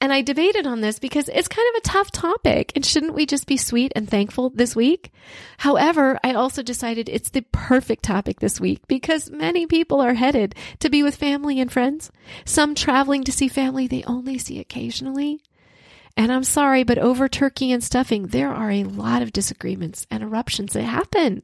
and 0.00 0.12
I 0.12 0.22
debated 0.22 0.66
on 0.66 0.80
this 0.80 1.00
because 1.00 1.28
it's 1.28 1.48
kind 1.48 1.68
of 1.74 1.78
a 1.78 1.88
tough 1.88 2.12
topic. 2.12 2.72
And 2.76 2.86
shouldn't 2.86 3.14
we 3.14 3.26
just 3.26 3.46
be 3.46 3.56
sweet 3.56 3.92
and 3.96 4.08
thankful 4.08 4.50
this 4.50 4.76
week? 4.76 5.12
However, 5.58 6.18
I 6.22 6.34
also 6.34 6.62
decided 6.62 7.08
it's 7.08 7.30
the 7.30 7.42
perfect 7.50 8.04
topic 8.04 8.38
this 8.38 8.60
week 8.60 8.86
because 8.86 9.30
many 9.30 9.66
people 9.66 10.00
are 10.00 10.14
headed 10.14 10.54
to 10.78 10.88
be 10.88 11.02
with 11.02 11.16
family 11.16 11.58
and 11.58 11.70
friends. 11.70 12.12
Some 12.44 12.76
traveling 12.76 13.24
to 13.24 13.32
see 13.32 13.48
family 13.48 13.88
they 13.88 14.04
only 14.04 14.38
see 14.38 14.60
occasionally. 14.60 15.40
And 16.16 16.32
I'm 16.32 16.44
sorry, 16.44 16.84
but 16.84 16.98
over 16.98 17.28
turkey 17.28 17.72
and 17.72 17.82
stuffing, 17.82 18.28
there 18.28 18.52
are 18.52 18.70
a 18.70 18.84
lot 18.84 19.22
of 19.22 19.32
disagreements 19.32 20.06
and 20.10 20.22
eruptions 20.22 20.74
that 20.74 20.82
happen. 20.82 21.42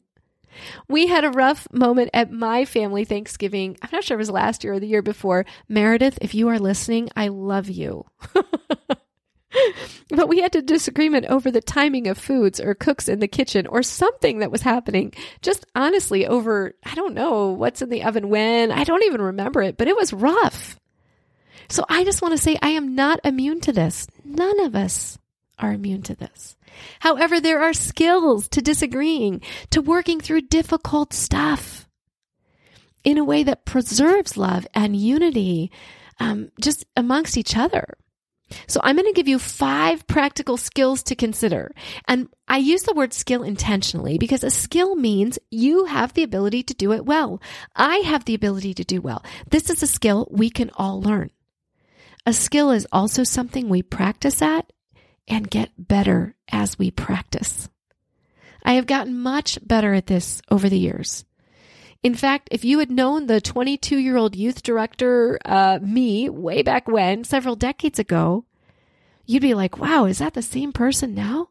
We 0.89 1.07
had 1.07 1.25
a 1.25 1.31
rough 1.31 1.67
moment 1.73 2.11
at 2.13 2.31
my 2.31 2.65
family 2.65 3.05
Thanksgiving. 3.05 3.77
I'm 3.83 3.91
not 3.93 4.05
sure 4.05 4.17
it 4.17 4.19
was 4.19 4.31
last 4.31 4.65
year 4.65 4.75
or 4.75 4.81
the 4.81 4.87
year 4.87 5.03
before. 5.03 5.45
Meredith, 5.69 6.19
if 6.21 6.35
you 6.35 6.49
are 6.49 6.59
listening, 6.59 7.11
I 7.17 7.29
love 7.29 7.69
you. 7.69 8.05
but 10.11 10.29
we 10.29 10.41
had 10.41 10.55
a 10.57 10.63
disagreement 10.63 11.27
over 11.27 11.51
the 11.51 11.61
timing 11.61 12.07
of 12.07 12.19
foods 12.19 12.61
or 12.61 12.75
cooks 12.75 13.09
in 13.09 13.21
the 13.21 13.29
kitchen 13.29 13.67
or 13.67 13.83
something 13.83 14.39
that 14.41 14.51
was 14.51 14.63
happening. 14.63 15.13
Just 15.43 15.65
honestly, 15.75 16.27
over, 16.27 16.75
I 16.85 16.95
don't 16.95 17.15
know 17.15 17.51
what's 17.51 17.83
in 17.83 17.91
the 17.91 18.05
oven 18.05 18.29
when. 18.29 18.71
I 18.71 18.85
don't 18.85 19.05
even 19.05 19.23
remember 19.23 19.63
it, 19.63 19.77
but 19.77 19.89
it 19.89 19.97
was 19.97 20.13
rough. 20.13 20.79
So 21.69 21.85
I 21.89 22.05
just 22.05 22.23
want 22.23 22.33
to 22.33 22.39
say 22.39 22.59
I 22.61 22.71
am 22.71 22.95
not 22.95 23.21
immune 23.25 23.61
to 23.63 23.73
this. 23.73 24.07
None 24.25 24.61
of 24.61 24.75
us 24.75 25.19
are 25.59 25.73
immune 25.73 26.03
to 26.03 26.15
this. 26.15 26.57
However, 27.01 27.41
there 27.41 27.63
are 27.63 27.73
skills 27.73 28.49
to 28.49 28.63
disagreeing, 28.63 29.41
to 29.71 29.81
working 29.81 30.21
through 30.21 30.43
difficult 30.43 31.13
stuff 31.13 31.89
in 33.05 33.19
a 33.19 33.25
way 33.25 33.43
that 33.43 33.65
preserves 33.65 34.37
love 34.37 34.67
and 34.75 34.97
unity 34.97 35.71
um, 36.21 36.51
just 36.61 36.85
amongst 36.97 37.37
each 37.37 37.57
other. 37.57 37.97
So 38.67 38.81
I'm 38.83 38.97
going 38.97 39.07
to 39.07 39.17
give 39.17 39.29
you 39.29 39.39
five 39.39 40.07
practical 40.07 40.57
skills 40.57 41.03
to 41.05 41.15
consider. 41.15 41.73
And 42.07 42.29
I 42.47 42.59
use 42.59 42.83
the 42.83 42.95
word 42.95 43.13
skill 43.13 43.43
intentionally 43.43 44.19
because 44.19 44.45
a 44.45 44.51
skill 44.51 44.97
means 44.97 45.39
you 45.51 45.87
have 45.87 46.13
the 46.13 46.23
ability 46.23 46.63
to 46.65 46.75
do 46.75 46.93
it 46.93 47.07
well. 47.07 47.41
I 47.75 47.97
have 47.99 48.25
the 48.25 48.35
ability 48.35 48.75
to 48.75 48.85
do 48.85 49.01
well. 49.01 49.25
This 49.51 49.71
is 49.71 49.83
a 49.83 49.87
skill 49.87 50.29
we 50.31 50.51
can 50.51 50.71
all 50.77 51.01
learn. 51.01 51.31
A 52.27 52.33
skill 52.33 52.71
is 52.71 52.87
also 52.93 53.25
something 53.25 53.69
we 53.69 53.83
practice 53.83 54.41
at 54.41 54.71
and 55.29 55.51
get 55.51 55.71
better 55.79 56.35
as 56.51 56.79
we 56.79 56.91
practice. 56.91 57.69
I 58.63 58.75
have 58.75 58.87
gotten 58.87 59.19
much 59.19 59.59
better 59.67 59.95
at 59.95 60.07
this 60.07 60.41
over 60.51 60.69
the 60.69 60.79
years. 60.79 61.25
In 62.03 62.15
fact, 62.15 62.49
if 62.51 62.65
you 62.65 62.81
had 62.81 62.91
known 62.91 63.27
the 63.27 63.41
22 63.41 63.99
year 63.99 64.17
old 64.17 64.37
youth 64.37 64.63
director, 64.63 65.39
uh, 65.45 65.79
me, 65.83 66.29
way 66.29 66.63
back 66.63 66.87
when, 66.87 67.25
several 67.25 67.57
decades 67.57 67.99
ago, 67.99 68.45
you'd 69.27 69.43
be 69.43 69.55
like, 69.55 69.79
wow, 69.79 70.05
is 70.05 70.19
that 70.19 70.35
the 70.35 70.43
same 70.43 70.73
person 70.73 71.15
now? 71.15 71.49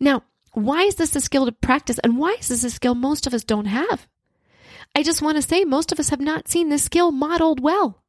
Now, 0.00 0.22
why 0.52 0.82
is 0.84 0.94
this 0.94 1.14
a 1.16 1.20
skill 1.20 1.46
to 1.46 1.52
practice 1.52 1.98
and 1.98 2.16
why 2.16 2.36
is 2.40 2.48
this 2.48 2.64
a 2.64 2.70
skill 2.70 2.94
most 2.94 3.26
of 3.26 3.34
us 3.34 3.44
don't 3.44 3.66
have? 3.66 4.06
I 4.94 5.02
just 5.02 5.20
want 5.20 5.36
to 5.36 5.42
say 5.42 5.64
most 5.64 5.92
of 5.92 5.98
us 5.98 6.10
have 6.10 6.20
not 6.20 6.48
seen 6.48 6.68
this 6.68 6.84
skill 6.84 7.10
modeled 7.10 7.60
well. 7.60 8.03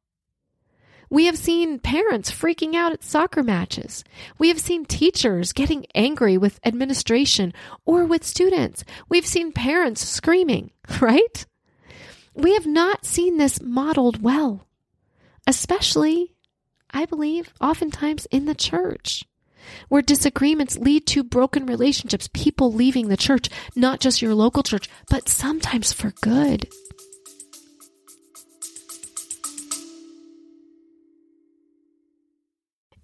We 1.08 1.26
have 1.26 1.38
seen 1.38 1.78
parents 1.78 2.30
freaking 2.30 2.74
out 2.74 2.92
at 2.92 3.04
soccer 3.04 3.42
matches. 3.42 4.02
We 4.38 4.48
have 4.48 4.58
seen 4.58 4.84
teachers 4.84 5.52
getting 5.52 5.86
angry 5.94 6.36
with 6.36 6.60
administration 6.64 7.52
or 7.84 8.04
with 8.04 8.24
students. 8.24 8.84
We've 9.08 9.26
seen 9.26 9.52
parents 9.52 10.06
screaming, 10.06 10.70
right? 11.00 11.46
We 12.34 12.54
have 12.54 12.66
not 12.66 13.06
seen 13.06 13.38
this 13.38 13.62
modeled 13.62 14.22
well, 14.22 14.66
especially, 15.46 16.34
I 16.90 17.06
believe, 17.06 17.54
oftentimes 17.60 18.26
in 18.26 18.44
the 18.44 18.54
church, 18.54 19.24
where 19.88 20.02
disagreements 20.02 20.76
lead 20.76 21.06
to 21.08 21.24
broken 21.24 21.66
relationships, 21.66 22.28
people 22.34 22.72
leaving 22.72 23.08
the 23.08 23.16
church, 23.16 23.48
not 23.74 24.00
just 24.00 24.20
your 24.20 24.34
local 24.34 24.62
church, 24.62 24.88
but 25.08 25.28
sometimes 25.28 25.92
for 25.92 26.12
good. 26.20 26.68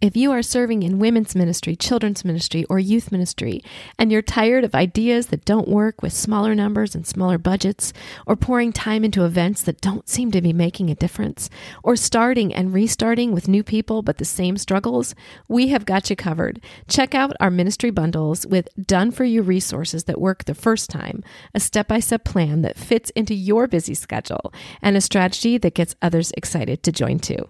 If 0.02 0.16
you 0.16 0.32
are 0.32 0.42
serving 0.42 0.82
in 0.82 0.98
women's 0.98 1.36
ministry, 1.36 1.76
children's 1.76 2.24
ministry, 2.24 2.64
or 2.68 2.80
youth 2.80 3.12
ministry, 3.12 3.62
and 3.96 4.10
you're 4.10 4.20
tired 4.20 4.64
of 4.64 4.74
ideas 4.74 5.28
that 5.28 5.44
don't 5.44 5.68
work 5.68 6.02
with 6.02 6.12
smaller 6.12 6.56
numbers 6.56 6.96
and 6.96 7.06
smaller 7.06 7.38
budgets, 7.38 7.92
or 8.26 8.34
pouring 8.34 8.72
time 8.72 9.04
into 9.04 9.24
events 9.24 9.62
that 9.62 9.80
don't 9.80 10.08
seem 10.08 10.32
to 10.32 10.42
be 10.42 10.52
making 10.52 10.90
a 10.90 10.96
difference, 10.96 11.48
or 11.84 11.94
starting 11.94 12.52
and 12.52 12.74
restarting 12.74 13.30
with 13.30 13.46
new 13.46 13.62
people 13.62 14.02
but 14.02 14.18
the 14.18 14.24
same 14.24 14.56
struggles, 14.56 15.14
we 15.46 15.68
have 15.68 15.86
got 15.86 16.10
you 16.10 16.16
covered. 16.16 16.60
Check 16.88 17.14
out 17.14 17.36
our 17.38 17.48
ministry 17.48 17.90
bundles 17.90 18.44
with 18.44 18.68
done 18.84 19.12
for 19.12 19.22
you 19.22 19.40
resources 19.40 20.02
that 20.04 20.20
work 20.20 20.46
the 20.46 20.54
first 20.54 20.90
time, 20.90 21.22
a 21.54 21.60
step 21.60 21.86
by 21.86 22.00
step 22.00 22.24
plan 22.24 22.62
that 22.62 22.76
fits 22.76 23.10
into 23.10 23.34
your 23.34 23.68
busy 23.68 23.94
schedule, 23.94 24.52
and 24.82 24.96
a 24.96 25.00
strategy 25.00 25.58
that 25.58 25.74
gets 25.74 25.94
others 26.02 26.32
excited 26.36 26.82
to 26.82 26.90
join 26.90 27.20
too. 27.20 27.48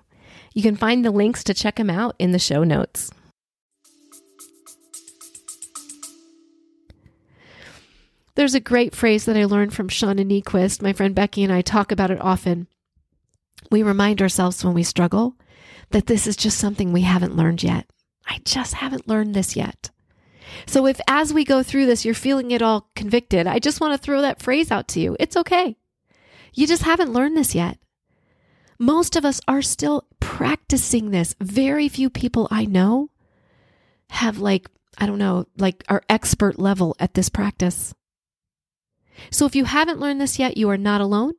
You 0.54 0.62
can 0.62 0.76
find 0.76 1.04
the 1.04 1.10
links 1.10 1.44
to 1.44 1.54
check 1.54 1.76
them 1.76 1.90
out 1.90 2.14
in 2.18 2.32
the 2.32 2.38
show 2.38 2.64
notes. 2.64 3.10
There's 8.34 8.54
a 8.54 8.60
great 8.60 8.94
phrase 8.94 9.26
that 9.26 9.36
I 9.36 9.44
learned 9.44 9.74
from 9.74 9.88
Shauna 9.88 10.24
Niequist. 10.24 10.80
My 10.80 10.92
friend 10.92 11.14
Becky 11.14 11.44
and 11.44 11.52
I 11.52 11.60
talk 11.60 11.92
about 11.92 12.10
it 12.10 12.20
often. 12.20 12.66
We 13.70 13.82
remind 13.82 14.22
ourselves 14.22 14.64
when 14.64 14.74
we 14.74 14.82
struggle 14.82 15.36
that 15.90 16.06
this 16.06 16.26
is 16.26 16.36
just 16.36 16.58
something 16.58 16.92
we 16.92 17.02
haven't 17.02 17.36
learned 17.36 17.62
yet. 17.62 17.86
I 18.26 18.40
just 18.44 18.74
haven't 18.74 19.08
learned 19.08 19.34
this 19.34 19.54
yet. 19.54 19.90
So 20.66 20.86
if 20.86 21.00
as 21.06 21.32
we 21.32 21.44
go 21.44 21.62
through 21.62 21.86
this, 21.86 22.04
you're 22.04 22.14
feeling 22.14 22.50
it 22.50 22.62
all 22.62 22.90
convicted, 22.94 23.46
I 23.46 23.58
just 23.58 23.80
want 23.80 23.92
to 23.94 23.98
throw 23.98 24.22
that 24.22 24.42
phrase 24.42 24.70
out 24.70 24.88
to 24.88 25.00
you. 25.00 25.16
It's 25.20 25.36
okay. 25.36 25.76
You 26.54 26.66
just 26.66 26.82
haven't 26.82 27.12
learned 27.12 27.36
this 27.36 27.54
yet. 27.54 27.78
Most 28.82 29.14
of 29.14 29.24
us 29.24 29.40
are 29.46 29.62
still 29.62 30.08
practicing 30.18 31.12
this. 31.12 31.36
Very 31.40 31.88
few 31.88 32.10
people 32.10 32.48
I 32.50 32.64
know 32.64 33.10
have, 34.10 34.38
like, 34.38 34.68
I 34.98 35.06
don't 35.06 35.20
know, 35.20 35.46
like, 35.56 35.84
are 35.88 36.02
expert 36.08 36.58
level 36.58 36.96
at 36.98 37.14
this 37.14 37.28
practice. 37.28 37.94
So 39.30 39.46
if 39.46 39.54
you 39.54 39.66
haven't 39.66 40.00
learned 40.00 40.20
this 40.20 40.40
yet, 40.40 40.56
you 40.56 40.68
are 40.68 40.76
not 40.76 41.00
alone. 41.00 41.34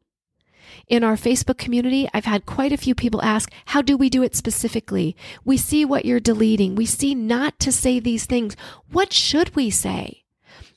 In 0.87 1.03
our 1.03 1.17
Facebook 1.17 1.57
community, 1.57 2.07
I've 2.13 2.23
had 2.23 2.45
quite 2.45 2.71
a 2.71 2.77
few 2.77 2.95
people 2.95 3.21
ask, 3.21 3.51
How 3.65 3.81
do 3.81 3.97
we 3.97 4.09
do 4.09 4.23
it 4.23 4.37
specifically? 4.37 5.13
We 5.43 5.57
see 5.57 5.83
what 5.83 6.05
you're 6.05 6.21
deleting. 6.21 6.75
We 6.75 6.85
see 6.85 7.13
not 7.13 7.59
to 7.59 7.73
say 7.73 7.99
these 7.99 8.25
things. 8.25 8.55
What 8.89 9.11
should 9.11 9.53
we 9.53 9.69
say? 9.69 10.23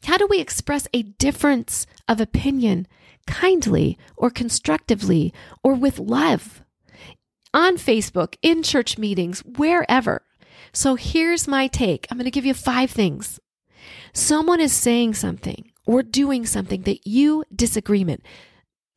How 0.06 0.16
do 0.16 0.26
we 0.26 0.40
express 0.40 0.88
a 0.92 1.02
difference 1.02 1.86
of 2.08 2.20
opinion 2.20 2.88
kindly 3.26 3.98
or 4.16 4.30
constructively 4.30 5.32
or 5.62 5.74
with 5.74 5.98
love. 5.98 6.62
on 7.54 7.78
Facebook, 7.78 8.36
in 8.42 8.62
church 8.62 8.98
meetings, 8.98 9.40
wherever. 9.40 10.22
So 10.72 10.94
here's 10.94 11.48
my 11.48 11.68
take. 11.68 12.06
I'm 12.10 12.18
going 12.18 12.26
to 12.26 12.30
give 12.30 12.44
you 12.44 12.52
five 12.52 12.90
things. 12.90 13.40
Someone 14.12 14.60
is 14.60 14.74
saying 14.74 15.14
something 15.14 15.72
or 15.86 16.02
doing 16.02 16.44
something 16.44 16.82
that 16.82 17.06
you 17.06 17.44
disagreement 17.54 18.22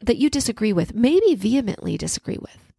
that 0.01 0.17
you 0.17 0.29
disagree 0.29 0.73
with, 0.73 0.93
maybe 0.93 1.35
vehemently 1.35 1.97
disagree 1.97 2.37
with. 2.39 2.71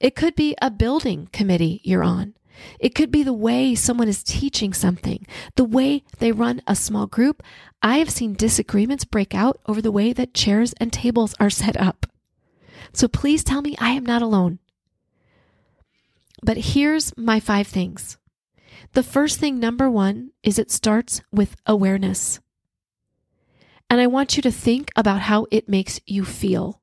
It 0.00 0.14
could 0.14 0.34
be 0.34 0.54
a 0.60 0.70
building 0.70 1.28
committee 1.32 1.80
you're 1.84 2.04
on. 2.04 2.34
It 2.78 2.94
could 2.94 3.10
be 3.10 3.22
the 3.22 3.32
way 3.32 3.74
someone 3.74 4.08
is 4.08 4.22
teaching 4.22 4.72
something, 4.72 5.26
the 5.56 5.64
way 5.64 6.04
they 6.18 6.32
run 6.32 6.62
a 6.66 6.76
small 6.76 7.06
group. 7.06 7.42
I 7.82 7.98
have 7.98 8.10
seen 8.10 8.34
disagreements 8.34 9.04
break 9.04 9.34
out 9.34 9.60
over 9.66 9.80
the 9.80 9.92
way 9.92 10.12
that 10.12 10.34
chairs 10.34 10.72
and 10.74 10.92
tables 10.92 11.34
are 11.40 11.50
set 11.50 11.76
up. 11.76 12.06
So 12.92 13.08
please 13.08 13.42
tell 13.42 13.62
me 13.62 13.76
I 13.78 13.90
am 13.90 14.04
not 14.04 14.22
alone. 14.22 14.58
But 16.42 16.58
here's 16.58 17.16
my 17.16 17.40
five 17.40 17.66
things. 17.66 18.18
The 18.92 19.02
first 19.02 19.38
thing, 19.38 19.58
number 19.58 19.88
one, 19.88 20.32
is 20.42 20.58
it 20.58 20.70
starts 20.70 21.22
with 21.30 21.56
awareness. 21.66 22.40
And 23.88 24.00
I 24.00 24.06
want 24.06 24.36
you 24.36 24.42
to 24.42 24.50
think 24.50 24.90
about 24.96 25.22
how 25.22 25.46
it 25.50 25.68
makes 25.68 26.00
you 26.06 26.24
feel. 26.24 26.81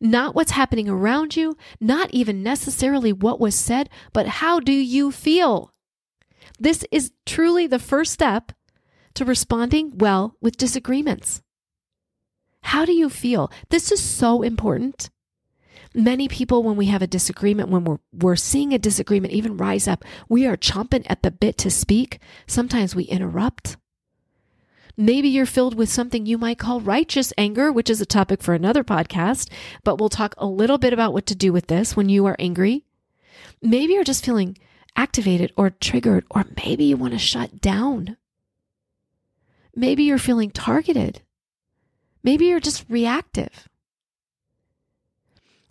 Not 0.00 0.34
what's 0.34 0.52
happening 0.52 0.88
around 0.88 1.36
you, 1.36 1.56
not 1.80 2.10
even 2.12 2.42
necessarily 2.42 3.12
what 3.12 3.38
was 3.38 3.54
said, 3.54 3.90
but 4.12 4.26
how 4.26 4.58
do 4.58 4.72
you 4.72 5.12
feel? 5.12 5.74
This 6.58 6.84
is 6.90 7.12
truly 7.26 7.66
the 7.66 7.78
first 7.78 8.12
step 8.12 8.52
to 9.14 9.24
responding 9.24 9.98
well 9.98 10.36
with 10.40 10.56
disagreements. 10.56 11.42
How 12.62 12.84
do 12.84 12.92
you 12.92 13.10
feel? 13.10 13.50
This 13.68 13.90
is 13.92 14.02
so 14.02 14.42
important. 14.42 15.10
Many 15.94 16.28
people, 16.28 16.62
when 16.62 16.76
we 16.76 16.86
have 16.86 17.02
a 17.02 17.06
disagreement, 17.06 17.68
when 17.68 17.84
we're, 17.84 17.98
we're 18.12 18.36
seeing 18.36 18.72
a 18.72 18.78
disagreement 18.78 19.32
even 19.32 19.56
rise 19.56 19.88
up, 19.88 20.04
we 20.28 20.46
are 20.46 20.56
chomping 20.56 21.04
at 21.08 21.22
the 21.22 21.30
bit 21.30 21.58
to 21.58 21.70
speak. 21.70 22.20
Sometimes 22.46 22.94
we 22.94 23.04
interrupt. 23.04 23.76
Maybe 24.96 25.28
you're 25.28 25.46
filled 25.46 25.74
with 25.74 25.88
something 25.88 26.26
you 26.26 26.38
might 26.38 26.58
call 26.58 26.80
righteous 26.80 27.32
anger, 27.38 27.72
which 27.72 27.90
is 27.90 28.00
a 28.00 28.06
topic 28.06 28.42
for 28.42 28.54
another 28.54 28.84
podcast, 28.84 29.50
but 29.84 29.98
we'll 29.98 30.08
talk 30.08 30.34
a 30.38 30.46
little 30.46 30.78
bit 30.78 30.92
about 30.92 31.12
what 31.12 31.26
to 31.26 31.34
do 31.34 31.52
with 31.52 31.68
this 31.68 31.96
when 31.96 32.08
you 32.08 32.26
are 32.26 32.36
angry. 32.38 32.84
Maybe 33.62 33.94
you're 33.94 34.04
just 34.04 34.24
feeling 34.24 34.56
activated 34.96 35.52
or 35.56 35.70
triggered, 35.70 36.24
or 36.30 36.44
maybe 36.64 36.84
you 36.84 36.96
want 36.96 37.12
to 37.12 37.18
shut 37.18 37.60
down. 37.60 38.16
Maybe 39.74 40.04
you're 40.04 40.18
feeling 40.18 40.50
targeted. 40.50 41.22
Maybe 42.22 42.46
you're 42.46 42.60
just 42.60 42.84
reactive. 42.88 43.68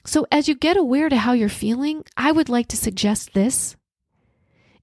So, 0.06 0.26
as 0.32 0.48
you 0.48 0.56
get 0.56 0.78
aware 0.78 1.10
to 1.10 1.18
how 1.18 1.34
you're 1.34 1.50
feeling, 1.50 2.04
I 2.16 2.32
would 2.32 2.50
like 2.50 2.68
to 2.70 2.78
suggest 2.78 3.34
this. 3.34 3.76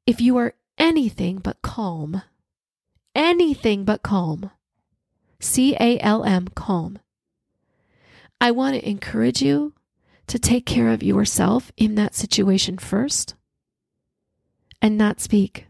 If 0.06 0.20
you 0.20 0.36
are 0.36 0.54
anything 0.78 1.38
but 1.38 1.62
calm, 1.62 2.22
anything 3.16 3.84
but 3.84 4.02
calm, 4.02 4.50
C 5.40 5.74
A 5.80 5.98
L 6.00 6.22
M, 6.22 6.48
calm, 6.54 6.98
I 8.40 8.50
want 8.50 8.74
to 8.76 8.88
encourage 8.88 9.42
you 9.42 9.72
to 10.26 10.38
take 10.38 10.66
care 10.66 10.90
of 10.90 11.02
yourself 11.02 11.72
in 11.76 11.94
that 11.94 12.14
situation 12.14 12.78
first 12.78 13.34
and 14.82 14.98
not 14.98 15.20
speak 15.20 15.66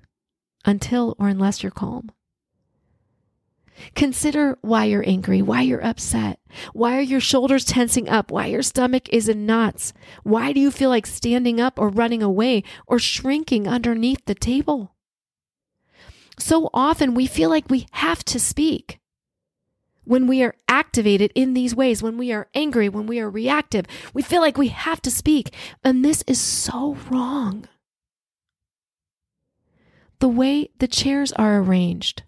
until 0.64 1.14
or 1.18 1.28
unless 1.28 1.62
you're 1.62 1.70
calm. 1.70 2.10
Consider 3.94 4.58
why 4.62 4.86
you're 4.86 5.06
angry, 5.06 5.42
why 5.42 5.60
you're 5.60 5.84
upset. 5.84 6.40
Why 6.72 6.96
are 6.96 7.02
your 7.02 7.20
shoulders 7.20 7.64
tensing 7.64 8.08
up? 8.08 8.30
Why 8.30 8.46
your 8.46 8.62
stomach 8.62 9.08
is 9.10 9.28
in 9.28 9.46
knots? 9.46 9.92
Why 10.22 10.52
do 10.52 10.60
you 10.60 10.70
feel 10.70 10.88
like 10.88 11.06
standing 11.06 11.60
up 11.60 11.78
or 11.78 11.90
running 11.90 12.22
away 12.22 12.64
or 12.86 12.98
shrinking 12.98 13.68
underneath 13.68 14.24
the 14.24 14.34
table? 14.34 14.95
So 16.38 16.70
often 16.74 17.14
we 17.14 17.26
feel 17.26 17.50
like 17.50 17.70
we 17.70 17.86
have 17.92 18.24
to 18.26 18.38
speak. 18.38 19.00
When 20.04 20.26
we 20.26 20.42
are 20.42 20.54
activated 20.68 21.32
in 21.34 21.54
these 21.54 21.74
ways, 21.74 22.02
when 22.02 22.16
we 22.16 22.30
are 22.32 22.48
angry, 22.54 22.88
when 22.88 23.06
we 23.06 23.18
are 23.18 23.28
reactive, 23.28 23.86
we 24.14 24.22
feel 24.22 24.40
like 24.40 24.56
we 24.56 24.68
have 24.68 25.02
to 25.02 25.10
speak. 25.10 25.52
And 25.82 26.04
this 26.04 26.22
is 26.26 26.40
so 26.40 26.96
wrong. 27.10 27.66
The 30.20 30.28
way 30.28 30.70
the 30.78 30.88
chairs 30.88 31.32
are 31.32 31.58
arranged, 31.58 32.22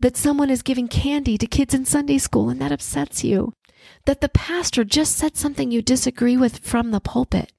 that 0.00 0.16
someone 0.16 0.50
is 0.50 0.62
giving 0.62 0.88
candy 0.88 1.36
to 1.38 1.46
kids 1.46 1.74
in 1.74 1.84
Sunday 1.84 2.18
school 2.18 2.48
and 2.48 2.60
that 2.60 2.72
upsets 2.72 3.22
you, 3.22 3.52
that 4.06 4.20
the 4.20 4.28
pastor 4.28 4.82
just 4.84 5.16
said 5.16 5.36
something 5.36 5.70
you 5.70 5.82
disagree 5.82 6.36
with 6.36 6.58
from 6.58 6.90
the 6.90 7.00
pulpit. 7.00 7.52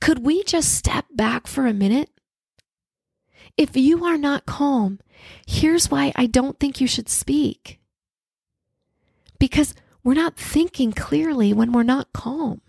Could 0.00 0.24
we 0.24 0.42
just 0.44 0.74
step 0.74 1.04
back 1.14 1.46
for 1.46 1.66
a 1.66 1.74
minute? 1.74 2.10
If 3.56 3.76
you 3.76 4.04
are 4.04 4.18
not 4.18 4.46
calm, 4.46 5.00
here's 5.46 5.90
why 5.90 6.12
I 6.16 6.26
don't 6.26 6.58
think 6.58 6.80
you 6.80 6.86
should 6.86 7.08
speak. 7.08 7.80
Because 9.38 9.74
we're 10.02 10.14
not 10.14 10.36
thinking 10.36 10.92
clearly 10.92 11.52
when 11.52 11.72
we're 11.72 11.82
not 11.82 12.12
calm. 12.12 12.60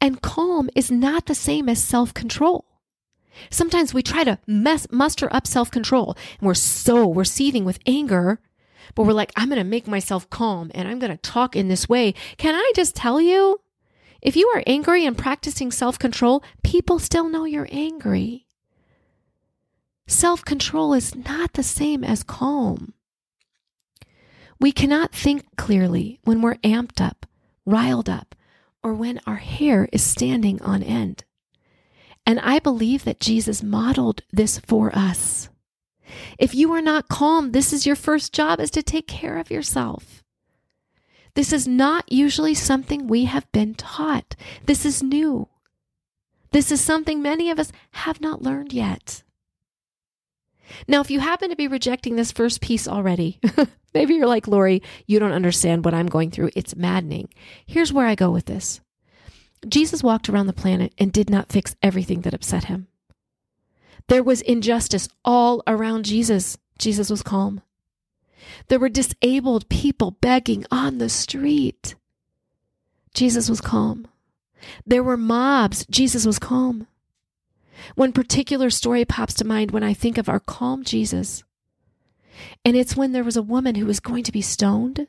And 0.00 0.20
calm 0.20 0.68
is 0.74 0.90
not 0.90 1.26
the 1.26 1.34
same 1.34 1.68
as 1.68 1.82
self 1.82 2.12
control. 2.12 2.66
Sometimes 3.50 3.92
we 3.92 4.02
try 4.02 4.24
to 4.24 4.38
mess, 4.46 4.86
muster 4.90 5.32
up 5.32 5.46
self 5.46 5.70
control 5.70 6.16
and 6.38 6.46
we're 6.46 6.54
so, 6.54 7.06
we're 7.06 7.24
seething 7.24 7.64
with 7.64 7.78
anger, 7.86 8.40
but 8.94 9.04
we're 9.04 9.12
like, 9.12 9.32
I'm 9.36 9.48
going 9.48 9.58
to 9.58 9.64
make 9.64 9.86
myself 9.86 10.28
calm 10.30 10.70
and 10.74 10.88
I'm 10.88 10.98
going 10.98 11.10
to 11.10 11.16
talk 11.16 11.56
in 11.56 11.68
this 11.68 11.88
way. 11.88 12.14
Can 12.36 12.54
I 12.54 12.72
just 12.74 12.94
tell 12.94 13.20
you? 13.20 13.60
If 14.20 14.36
you 14.36 14.48
are 14.54 14.62
angry 14.66 15.04
and 15.04 15.18
practicing 15.18 15.70
self 15.70 15.98
control, 15.98 16.42
people 16.62 16.98
still 16.98 17.28
know 17.28 17.44
you're 17.44 17.68
angry. 17.70 18.43
Self 20.06 20.44
control 20.44 20.92
is 20.92 21.14
not 21.14 21.54
the 21.54 21.62
same 21.62 22.04
as 22.04 22.22
calm. 22.22 22.92
We 24.60 24.72
cannot 24.72 25.12
think 25.12 25.44
clearly 25.56 26.20
when 26.24 26.42
we're 26.42 26.56
amped 26.56 27.00
up, 27.00 27.26
riled 27.64 28.08
up, 28.08 28.34
or 28.82 28.94
when 28.94 29.20
our 29.26 29.36
hair 29.36 29.88
is 29.92 30.02
standing 30.02 30.60
on 30.62 30.82
end. 30.82 31.24
And 32.26 32.38
I 32.40 32.58
believe 32.58 33.04
that 33.04 33.20
Jesus 33.20 33.62
modeled 33.62 34.22
this 34.30 34.58
for 34.58 34.94
us. 34.94 35.48
If 36.38 36.54
you 36.54 36.72
are 36.72 36.82
not 36.82 37.08
calm, 37.08 37.52
this 37.52 37.72
is 37.72 37.86
your 37.86 37.96
first 37.96 38.32
job 38.32 38.60
is 38.60 38.70
to 38.72 38.82
take 38.82 39.08
care 39.08 39.38
of 39.38 39.50
yourself. 39.50 40.22
This 41.34 41.52
is 41.52 41.66
not 41.66 42.10
usually 42.10 42.54
something 42.54 43.06
we 43.06 43.24
have 43.24 43.50
been 43.52 43.74
taught. 43.74 44.36
This 44.66 44.86
is 44.86 45.02
new. 45.02 45.48
This 46.52 46.70
is 46.70 46.80
something 46.80 47.20
many 47.20 47.50
of 47.50 47.58
us 47.58 47.72
have 47.92 48.20
not 48.20 48.42
learned 48.42 48.72
yet. 48.72 49.24
Now, 50.88 51.00
if 51.00 51.10
you 51.10 51.20
happen 51.20 51.50
to 51.50 51.56
be 51.56 51.68
rejecting 51.68 52.16
this 52.16 52.32
first 52.32 52.60
piece 52.60 52.88
already, 52.88 53.40
maybe 53.94 54.14
you're 54.14 54.26
like, 54.26 54.48
Laurie, 54.48 54.82
you 55.06 55.18
don't 55.18 55.32
understand 55.32 55.84
what 55.84 55.94
I'm 55.94 56.06
going 56.06 56.30
through. 56.30 56.50
It's 56.54 56.76
maddening. 56.76 57.28
Here's 57.66 57.92
where 57.92 58.06
I 58.06 58.14
go 58.14 58.30
with 58.30 58.46
this 58.46 58.80
Jesus 59.68 60.02
walked 60.02 60.28
around 60.28 60.46
the 60.46 60.52
planet 60.52 60.92
and 60.98 61.12
did 61.12 61.30
not 61.30 61.52
fix 61.52 61.76
everything 61.82 62.22
that 62.22 62.34
upset 62.34 62.64
him. 62.64 62.88
There 64.08 64.22
was 64.22 64.42
injustice 64.42 65.08
all 65.24 65.62
around 65.66 66.04
Jesus. 66.04 66.58
Jesus 66.78 67.08
was 67.08 67.22
calm. 67.22 67.62
There 68.68 68.78
were 68.78 68.88
disabled 68.90 69.68
people 69.68 70.12
begging 70.20 70.66
on 70.70 70.98
the 70.98 71.08
street. 71.08 71.94
Jesus 73.14 73.48
was 73.48 73.60
calm. 73.60 74.06
There 74.86 75.02
were 75.02 75.16
mobs. 75.16 75.86
Jesus 75.86 76.26
was 76.26 76.38
calm. 76.38 76.86
One 77.94 78.12
particular 78.12 78.70
story 78.70 79.04
pops 79.04 79.34
to 79.34 79.44
mind 79.44 79.70
when 79.70 79.82
I 79.82 79.94
think 79.94 80.18
of 80.18 80.28
our 80.28 80.40
calm 80.40 80.84
Jesus. 80.84 81.44
And 82.64 82.76
it's 82.76 82.96
when 82.96 83.12
there 83.12 83.24
was 83.24 83.36
a 83.36 83.42
woman 83.42 83.74
who 83.74 83.86
was 83.86 84.00
going 84.00 84.24
to 84.24 84.32
be 84.32 84.42
stoned 84.42 85.06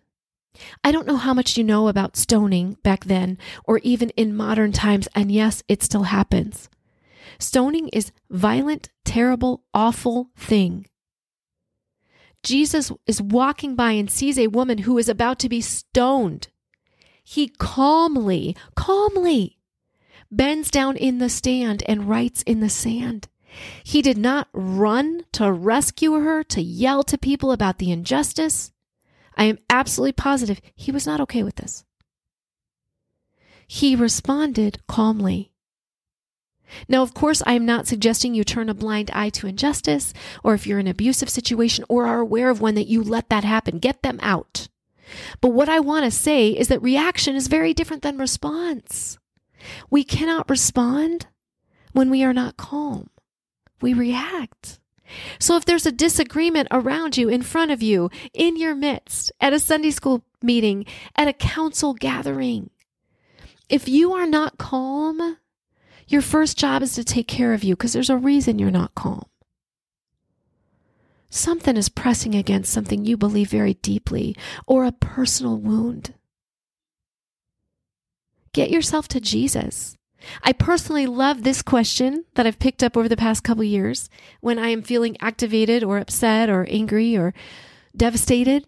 I 0.84 0.92
don't 0.92 1.08
know 1.08 1.18
how 1.18 1.34
much 1.34 1.58
you 1.58 1.64
know 1.64 1.88
about 1.88 2.18
stoning 2.18 2.78
back 2.84 3.06
then 3.06 3.38
or 3.64 3.80
even 3.80 4.10
in 4.12 4.36
modern 4.36 4.72
times, 4.72 5.08
and 5.16 5.32
yes, 5.32 5.64
it 5.68 5.84
still 5.84 6.04
happens. 6.04 6.70
Stoning 7.40 7.90
is 7.90 8.12
violent, 8.30 8.90
terrible, 9.04 9.64
awful 9.74 10.30
thing. 10.38 10.88
Jesus 12.44 12.92
is 13.08 13.22
walking 13.22 13.76
by 13.76 13.92
and 13.92 14.10
sees 14.10 14.38
a 14.38 14.48
woman 14.48 14.80
who 14.80 14.98
is 14.98 15.10
about 15.10 15.40
to 15.40 15.50
be 15.50 15.62
stoned. 15.62 16.50
He 17.24 17.48
calmly, 17.48 18.56
calmly 18.76 19.58
bends 20.36 20.70
down 20.72 20.98
in 20.98 21.20
the 21.20 21.30
stand 21.30 21.84
and 21.88 22.10
writes 22.10 22.42
in 22.44 22.60
the 22.60 22.70
sand. 22.70 23.28
He 23.84 24.02
did 24.02 24.18
not 24.18 24.50
run 24.54 25.26
to 25.34 25.52
rescue 25.52 26.14
her, 26.14 26.44
to 26.44 26.62
yell 26.62 27.04
to 27.04 27.18
people 27.18 27.52
about 27.52 27.78
the 27.78 27.92
injustice. 27.92 28.72
I 29.38 29.46
am 29.46 29.60
absolutely 29.70 30.14
positive 30.14 30.62
he 30.76 30.92
was 30.92 31.06
not 31.06 31.22
okay 31.22 31.44
with 31.44 31.56
this. 31.56 31.86
He 33.68 33.96
responded 33.96 34.80
calmly. 34.88 35.52
Now, 36.88 37.02
of 37.04 37.14
course, 37.14 37.42
I 37.46 37.54
am 37.54 37.66
not 37.66 37.88
suggesting 37.88 38.34
you 38.34 38.44
turn 38.44 38.70
a 38.70 38.74
blind 38.74 39.12
eye 39.12 39.30
to 39.30 39.48
injustice, 39.48 40.14
or 40.44 40.54
if 40.54 40.66
you're 40.66 40.80
in 40.80 40.88
an 40.88 40.92
abusive 40.92 41.30
situation 41.30 41.86
or 41.88 42.08
are 42.08 42.20
aware 42.20 42.50
of 42.50 42.60
one 42.60 42.76
that 42.76 42.88
you 42.88 43.04
let 43.04 43.30
that 43.30 43.44
happen, 43.44 43.80
get 43.80 44.02
them 44.02 44.20
out. 44.22 44.68
But 45.42 45.50
what 45.50 45.70
I 45.70 45.80
want 45.80 46.06
to 46.06 46.12
say 46.12 46.50
is 46.50 46.68
that 46.68 46.82
reaction 46.82 47.36
is 47.36 47.48
very 47.48 47.74
different 47.74 48.02
than 48.02 48.18
response. 48.18 49.20
We 49.90 50.04
cannot 50.04 50.50
respond 50.50 51.28
when 51.94 52.10
we 52.10 52.24
are 52.24 52.34
not 52.34 52.58
calm. 52.58 53.10
We 53.82 53.94
react. 53.94 54.80
So 55.40 55.56
if 55.56 55.66
there's 55.66 55.86
a 55.86 55.92
disagreement 55.92 56.68
around 56.72 57.18
you, 57.18 57.30
in 57.30 57.42
front 57.42 57.72
of 57.72 57.82
you, 57.82 58.10
in 58.34 58.58
your 58.58 58.76
midst, 58.76 59.32
at 59.40 59.54
a 59.54 59.60
Sunday 59.60 59.92
school 59.92 60.24
meeting, 60.42 60.86
at 61.16 61.28
a 61.28 61.34
council 61.34 61.94
gathering, 61.94 62.70
if 63.70 63.88
you 63.88 64.14
are 64.14 64.28
not 64.28 64.58
calm, 64.58 65.38
your 66.08 66.22
first 66.22 66.58
job 66.58 66.82
is 66.82 66.94
to 66.94 67.04
take 67.04 67.28
care 67.28 67.54
of 67.54 67.64
you 67.64 67.76
because 67.76 67.94
there's 67.94 68.10
a 68.10 68.18
reason 68.18 68.60
you're 68.60 68.72
not 68.72 68.96
calm. 68.96 69.26
Something 71.30 71.76
is 71.76 71.90
pressing 71.90 72.36
against 72.36 72.72
something 72.72 73.04
you 73.04 73.18
believe 73.18 73.50
very 73.50 73.74
deeply 73.76 74.36
or 74.68 74.86
a 74.86 74.92
personal 74.92 75.58
wound. 75.58 76.14
Get 78.56 78.72
yourself 78.72 79.10
to 79.10 79.20
Jesus. 79.20 79.98
I 80.42 80.54
personally 80.54 81.08
love 81.08 81.44
this 81.44 81.62
question 81.62 82.24
that 82.36 82.48
I've 82.48 82.58
picked 82.58 82.84
up 82.84 82.96
over 82.96 83.10
the 83.10 83.18
past 83.18 83.44
couple 83.44 83.66
years 83.66 84.10
when 84.40 84.58
I 84.58 84.70
am 84.70 84.82
feeling 84.82 85.18
activated 85.20 85.84
or 85.84 85.98
upset 85.98 86.50
or 86.50 86.66
angry 86.70 87.18
or 87.18 87.34
devastated. 87.98 88.66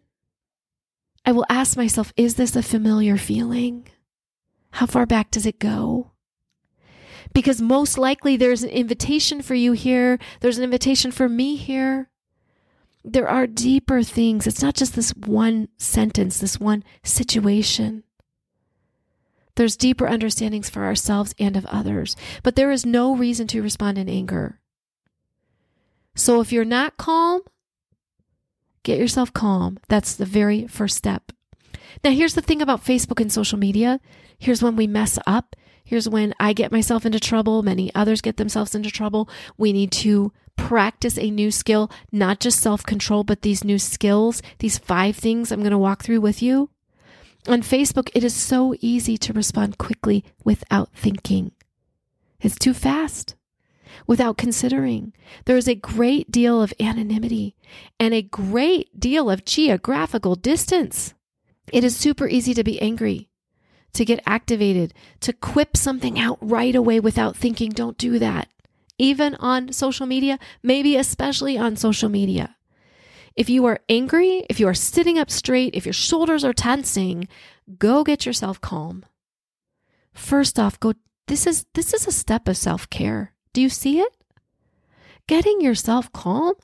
I 1.25 1.31
will 1.31 1.45
ask 1.47 1.77
myself, 1.77 2.11
is 2.17 2.35
this 2.35 2.53
a 2.57 2.61
familiar 2.61 3.15
feeling? 3.15 3.87
How 4.71 4.87
far 4.87 5.05
back 5.05 5.31
does 5.31 5.45
it 5.45 5.57
go? 5.57 6.11
Because 7.33 7.61
most 7.61 7.97
likely 7.97 8.35
there's 8.35 8.63
an 8.63 8.69
invitation 8.69 9.41
for 9.41 9.55
you 9.55 9.71
here. 9.71 10.19
There's 10.41 10.57
an 10.57 10.65
invitation 10.65 11.13
for 11.13 11.29
me 11.29 11.55
here. 11.55 12.09
There 13.05 13.29
are 13.29 13.47
deeper 13.47 14.03
things. 14.03 14.47
It's 14.47 14.61
not 14.61 14.75
just 14.75 14.95
this 14.97 15.11
one 15.11 15.69
sentence, 15.77 16.39
this 16.39 16.59
one 16.59 16.83
situation. 17.05 18.03
There's 19.57 19.75
deeper 19.75 20.07
understandings 20.07 20.69
for 20.69 20.85
ourselves 20.85 21.33
and 21.39 21.57
of 21.57 21.65
others, 21.65 22.15
but 22.43 22.55
there 22.55 22.71
is 22.71 22.85
no 22.85 23.15
reason 23.15 23.47
to 23.47 23.63
respond 23.63 23.97
in 23.97 24.07
anger. 24.07 24.59
So 26.15 26.41
if 26.41 26.51
you're 26.51 26.63
not 26.63 26.97
calm, 26.97 27.41
get 28.83 28.99
yourself 28.99 29.33
calm. 29.33 29.79
That's 29.89 30.13
the 30.13 30.25
very 30.25 30.67
first 30.67 30.95
step. 30.95 31.31
Now, 32.03 32.11
here's 32.11 32.35
the 32.35 32.41
thing 32.41 32.61
about 32.61 32.85
Facebook 32.85 33.19
and 33.19 33.31
social 33.31 33.57
media. 33.57 33.99
Here's 34.37 34.61
when 34.61 34.75
we 34.75 34.85
mess 34.85 35.17
up. 35.25 35.55
Here's 35.83 36.07
when 36.07 36.35
I 36.39 36.53
get 36.53 36.71
myself 36.71 37.03
into 37.03 37.19
trouble. 37.19 37.63
Many 37.63 37.93
others 37.95 38.21
get 38.21 38.37
themselves 38.37 38.75
into 38.75 38.91
trouble. 38.91 39.27
We 39.57 39.73
need 39.73 39.91
to 39.93 40.33
practice 40.55 41.17
a 41.17 41.31
new 41.31 41.49
skill, 41.49 41.89
not 42.11 42.39
just 42.39 42.59
self 42.59 42.83
control, 42.83 43.23
but 43.23 43.41
these 43.41 43.63
new 43.63 43.79
skills, 43.79 44.43
these 44.59 44.77
five 44.77 45.15
things 45.15 45.51
I'm 45.51 45.61
going 45.61 45.71
to 45.71 45.79
walk 45.79 46.03
through 46.03 46.21
with 46.21 46.43
you. 46.43 46.69
On 47.47 47.61
Facebook, 47.61 48.09
it 48.13 48.25
is 48.25 48.35
so 48.35 48.75
easy 48.81 49.17
to 49.19 49.31
respond 49.31 49.77
quickly 49.77 50.25
without 50.43 50.89
thinking. 50.93 51.53
It's 52.41 52.59
too 52.59 52.73
fast. 52.73 53.35
Without 54.05 54.37
considering, 54.37 55.13
there 55.45 55.55
is 55.55 55.67
a 55.67 55.75
great 55.75 56.29
deal 56.29 56.61
of 56.61 56.73
anonymity 56.77 57.55
and 57.99 58.13
a 58.13 58.21
great 58.21 58.99
deal 58.99 59.29
of 59.29 59.45
geographical 59.45 60.35
distance. 60.35 61.13
It 61.71 61.85
is 61.85 61.95
super 61.95 62.27
easy 62.27 62.53
to 62.53 62.65
be 62.65 62.81
angry, 62.81 63.29
to 63.93 64.03
get 64.03 64.21
activated, 64.25 64.93
to 65.21 65.31
quip 65.31 65.77
something 65.77 66.19
out 66.19 66.37
right 66.41 66.75
away 66.75 66.99
without 66.99 67.37
thinking. 67.37 67.69
Don't 67.69 67.97
do 67.97 68.19
that. 68.19 68.49
Even 68.97 69.35
on 69.35 69.71
social 69.71 70.05
media, 70.05 70.37
maybe 70.61 70.97
especially 70.97 71.57
on 71.57 71.77
social 71.77 72.09
media. 72.09 72.56
If 73.37 73.49
you 73.49 73.65
are 73.65 73.79
angry, 73.87 74.43
if 74.49 74.59
you 74.59 74.67
are 74.67 74.73
sitting 74.73 75.17
up 75.17 75.31
straight, 75.31 75.75
if 75.75 75.85
your 75.85 75.93
shoulders 75.93 76.43
are 76.43 76.53
tensing, 76.53 77.29
go 77.77 78.03
get 78.03 78.25
yourself 78.25 78.59
calm. 78.59 79.05
First 80.13 80.59
off, 80.59 80.79
go 80.79 80.93
this 81.27 81.45
is 81.45 81.65
this 81.73 81.93
is 81.93 82.07
a 82.07 82.11
step 82.11 82.47
of 82.47 82.57
self-care. 82.57 83.33
Do 83.53 83.61
you 83.61 83.69
see 83.69 83.99
it? 83.99 84.13
Getting 85.27 85.61
yourself 85.61 86.11
calm 86.11 86.55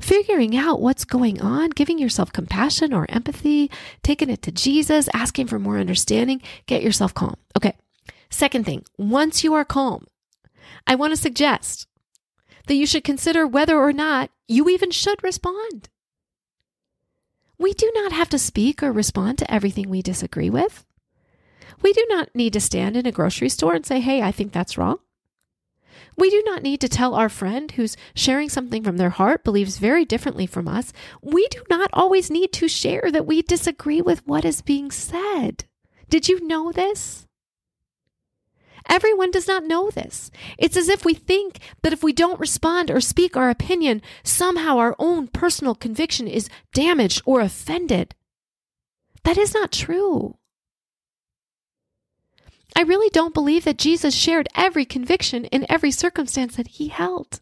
figuring 0.00 0.56
out 0.56 0.80
what's 0.80 1.04
going 1.04 1.40
on, 1.40 1.70
giving 1.70 1.98
yourself 1.98 2.32
compassion 2.32 2.92
or 2.92 3.06
empathy, 3.10 3.70
taking 4.02 4.30
it 4.30 4.42
to 4.42 4.50
Jesus, 4.50 5.08
asking 5.14 5.46
for 5.46 5.58
more 5.58 5.78
understanding, 5.78 6.42
get 6.66 6.82
yourself 6.82 7.14
calm. 7.14 7.36
Okay. 7.56 7.76
Second 8.30 8.64
thing, 8.64 8.84
once 8.96 9.44
you 9.44 9.54
are 9.54 9.64
calm, 9.64 10.06
I 10.86 10.94
want 10.94 11.12
to 11.12 11.16
suggest 11.16 11.86
that 12.66 12.74
you 12.74 12.86
should 12.86 13.04
consider 13.04 13.46
whether 13.46 13.76
or 13.78 13.92
not 13.92 14.30
you 14.48 14.68
even 14.68 14.90
should 14.90 15.22
respond. 15.22 15.88
We 17.58 17.72
do 17.74 17.90
not 17.94 18.12
have 18.12 18.28
to 18.30 18.38
speak 18.38 18.82
or 18.82 18.90
respond 18.90 19.38
to 19.38 19.50
everything 19.52 19.90
we 19.90 20.02
disagree 20.02 20.50
with. 20.50 20.86
We 21.82 21.92
do 21.92 22.06
not 22.08 22.34
need 22.34 22.52
to 22.54 22.60
stand 22.60 22.96
in 22.96 23.06
a 23.06 23.12
grocery 23.12 23.48
store 23.48 23.74
and 23.74 23.84
say, 23.84 24.00
hey, 24.00 24.22
I 24.22 24.32
think 24.32 24.52
that's 24.52 24.78
wrong. 24.78 24.98
We 26.16 26.30
do 26.30 26.42
not 26.44 26.62
need 26.62 26.80
to 26.82 26.88
tell 26.88 27.14
our 27.14 27.28
friend 27.28 27.70
who's 27.72 27.96
sharing 28.14 28.48
something 28.48 28.82
from 28.82 28.96
their 28.96 29.10
heart, 29.10 29.44
believes 29.44 29.78
very 29.78 30.04
differently 30.04 30.46
from 30.46 30.68
us. 30.68 30.92
We 31.22 31.48
do 31.48 31.62
not 31.70 31.90
always 31.92 32.30
need 32.30 32.52
to 32.54 32.68
share 32.68 33.10
that 33.10 33.26
we 33.26 33.42
disagree 33.42 34.02
with 34.02 34.26
what 34.26 34.44
is 34.44 34.62
being 34.62 34.90
said. 34.90 35.64
Did 36.08 36.28
you 36.28 36.46
know 36.46 36.72
this? 36.72 37.26
Everyone 38.88 39.30
does 39.30 39.46
not 39.46 39.64
know 39.64 39.90
this. 39.90 40.30
It's 40.58 40.76
as 40.76 40.88
if 40.88 41.04
we 41.04 41.14
think 41.14 41.58
that 41.82 41.92
if 41.92 42.02
we 42.02 42.12
don't 42.12 42.40
respond 42.40 42.90
or 42.90 43.00
speak 43.00 43.36
our 43.36 43.50
opinion, 43.50 44.02
somehow 44.22 44.78
our 44.78 44.96
own 44.98 45.28
personal 45.28 45.74
conviction 45.74 46.26
is 46.26 46.48
damaged 46.72 47.22
or 47.24 47.40
offended. 47.40 48.14
That 49.24 49.38
is 49.38 49.54
not 49.54 49.72
true. 49.72 50.36
I 52.76 52.82
really 52.82 53.10
don't 53.10 53.34
believe 53.34 53.64
that 53.64 53.78
Jesus 53.78 54.14
shared 54.14 54.48
every 54.54 54.84
conviction 54.84 55.44
in 55.46 55.66
every 55.68 55.90
circumstance 55.90 56.56
that 56.56 56.68
he 56.68 56.88
held. 56.88 57.40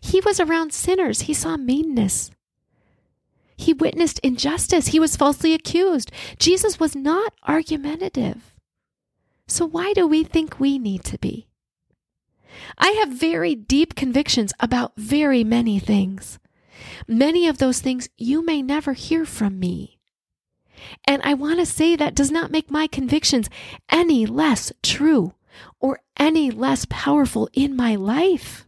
He 0.00 0.20
was 0.20 0.40
around 0.40 0.72
sinners, 0.72 1.22
he 1.22 1.34
saw 1.34 1.56
meanness. 1.56 2.30
He 3.56 3.72
witnessed 3.72 4.18
injustice. 4.20 4.88
He 4.88 5.00
was 5.00 5.16
falsely 5.16 5.54
accused. 5.54 6.12
Jesus 6.38 6.78
was 6.78 6.94
not 6.94 7.32
argumentative. 7.42 8.54
So, 9.48 9.64
why 9.64 9.92
do 9.92 10.06
we 10.06 10.24
think 10.24 10.58
we 10.58 10.78
need 10.78 11.04
to 11.04 11.18
be? 11.18 11.46
I 12.78 12.90
have 13.00 13.10
very 13.10 13.54
deep 13.54 13.94
convictions 13.94 14.52
about 14.58 14.92
very 14.96 15.44
many 15.44 15.78
things. 15.78 16.38
Many 17.06 17.46
of 17.46 17.58
those 17.58 17.80
things 17.80 18.08
you 18.18 18.44
may 18.44 18.60
never 18.62 18.92
hear 18.92 19.24
from 19.24 19.58
me. 19.58 19.98
And 21.04 21.22
I 21.24 21.34
want 21.34 21.60
to 21.60 21.66
say 21.66 21.96
that 21.96 22.14
does 22.14 22.30
not 22.30 22.50
make 22.50 22.70
my 22.70 22.86
convictions 22.86 23.48
any 23.88 24.26
less 24.26 24.72
true 24.82 25.34
or 25.80 26.00
any 26.16 26.50
less 26.50 26.86
powerful 26.90 27.48
in 27.52 27.76
my 27.76 27.94
life. 27.94 28.66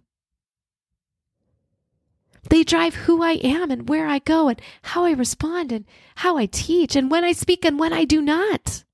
They 2.50 2.64
drive 2.64 2.94
who 2.94 3.22
I 3.22 3.32
am 3.32 3.70
and 3.70 3.88
where 3.88 4.06
I 4.06 4.20
go 4.20 4.48
and 4.48 4.60
how 4.82 5.04
I 5.04 5.10
respond 5.10 5.70
and 5.70 5.84
how 6.16 6.38
I 6.38 6.46
teach 6.46 6.96
and 6.96 7.10
when 7.10 7.24
I 7.24 7.32
speak 7.32 7.64
and 7.64 7.78
when 7.78 7.92
I 7.92 8.04
do 8.04 8.22
not. 8.22 8.84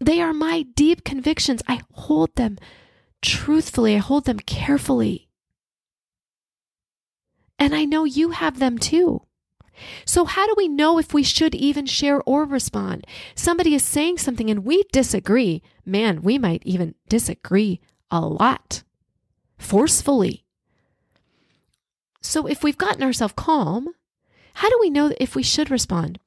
They 0.00 0.20
are 0.20 0.32
my 0.32 0.62
deep 0.74 1.04
convictions. 1.04 1.62
I 1.68 1.82
hold 1.92 2.34
them 2.34 2.58
truthfully, 3.22 3.96
I 3.96 3.98
hold 3.98 4.24
them 4.24 4.40
carefully. 4.40 5.28
And 7.58 7.74
I 7.74 7.84
know 7.84 8.04
you 8.04 8.30
have 8.30 8.58
them 8.58 8.78
too. 8.78 9.22
So, 10.04 10.24
how 10.24 10.46
do 10.46 10.54
we 10.56 10.68
know 10.68 10.98
if 10.98 11.14
we 11.14 11.22
should 11.22 11.54
even 11.54 11.86
share 11.86 12.20
or 12.22 12.44
respond? 12.44 13.06
Somebody 13.34 13.74
is 13.74 13.84
saying 13.84 14.18
something 14.18 14.50
and 14.50 14.64
we 14.64 14.84
disagree. 14.92 15.62
Man, 15.84 16.22
we 16.22 16.38
might 16.38 16.62
even 16.64 16.94
disagree 17.08 17.80
a 18.10 18.20
lot, 18.20 18.82
forcefully. 19.58 20.44
So, 22.20 22.46
if 22.46 22.62
we've 22.62 22.78
gotten 22.78 23.02
ourselves 23.02 23.34
calm, 23.36 23.88
how 24.54 24.68
do 24.68 24.78
we 24.80 24.90
know 24.90 25.12
if 25.18 25.34
we 25.34 25.42
should 25.42 25.70
respond? 25.70 26.18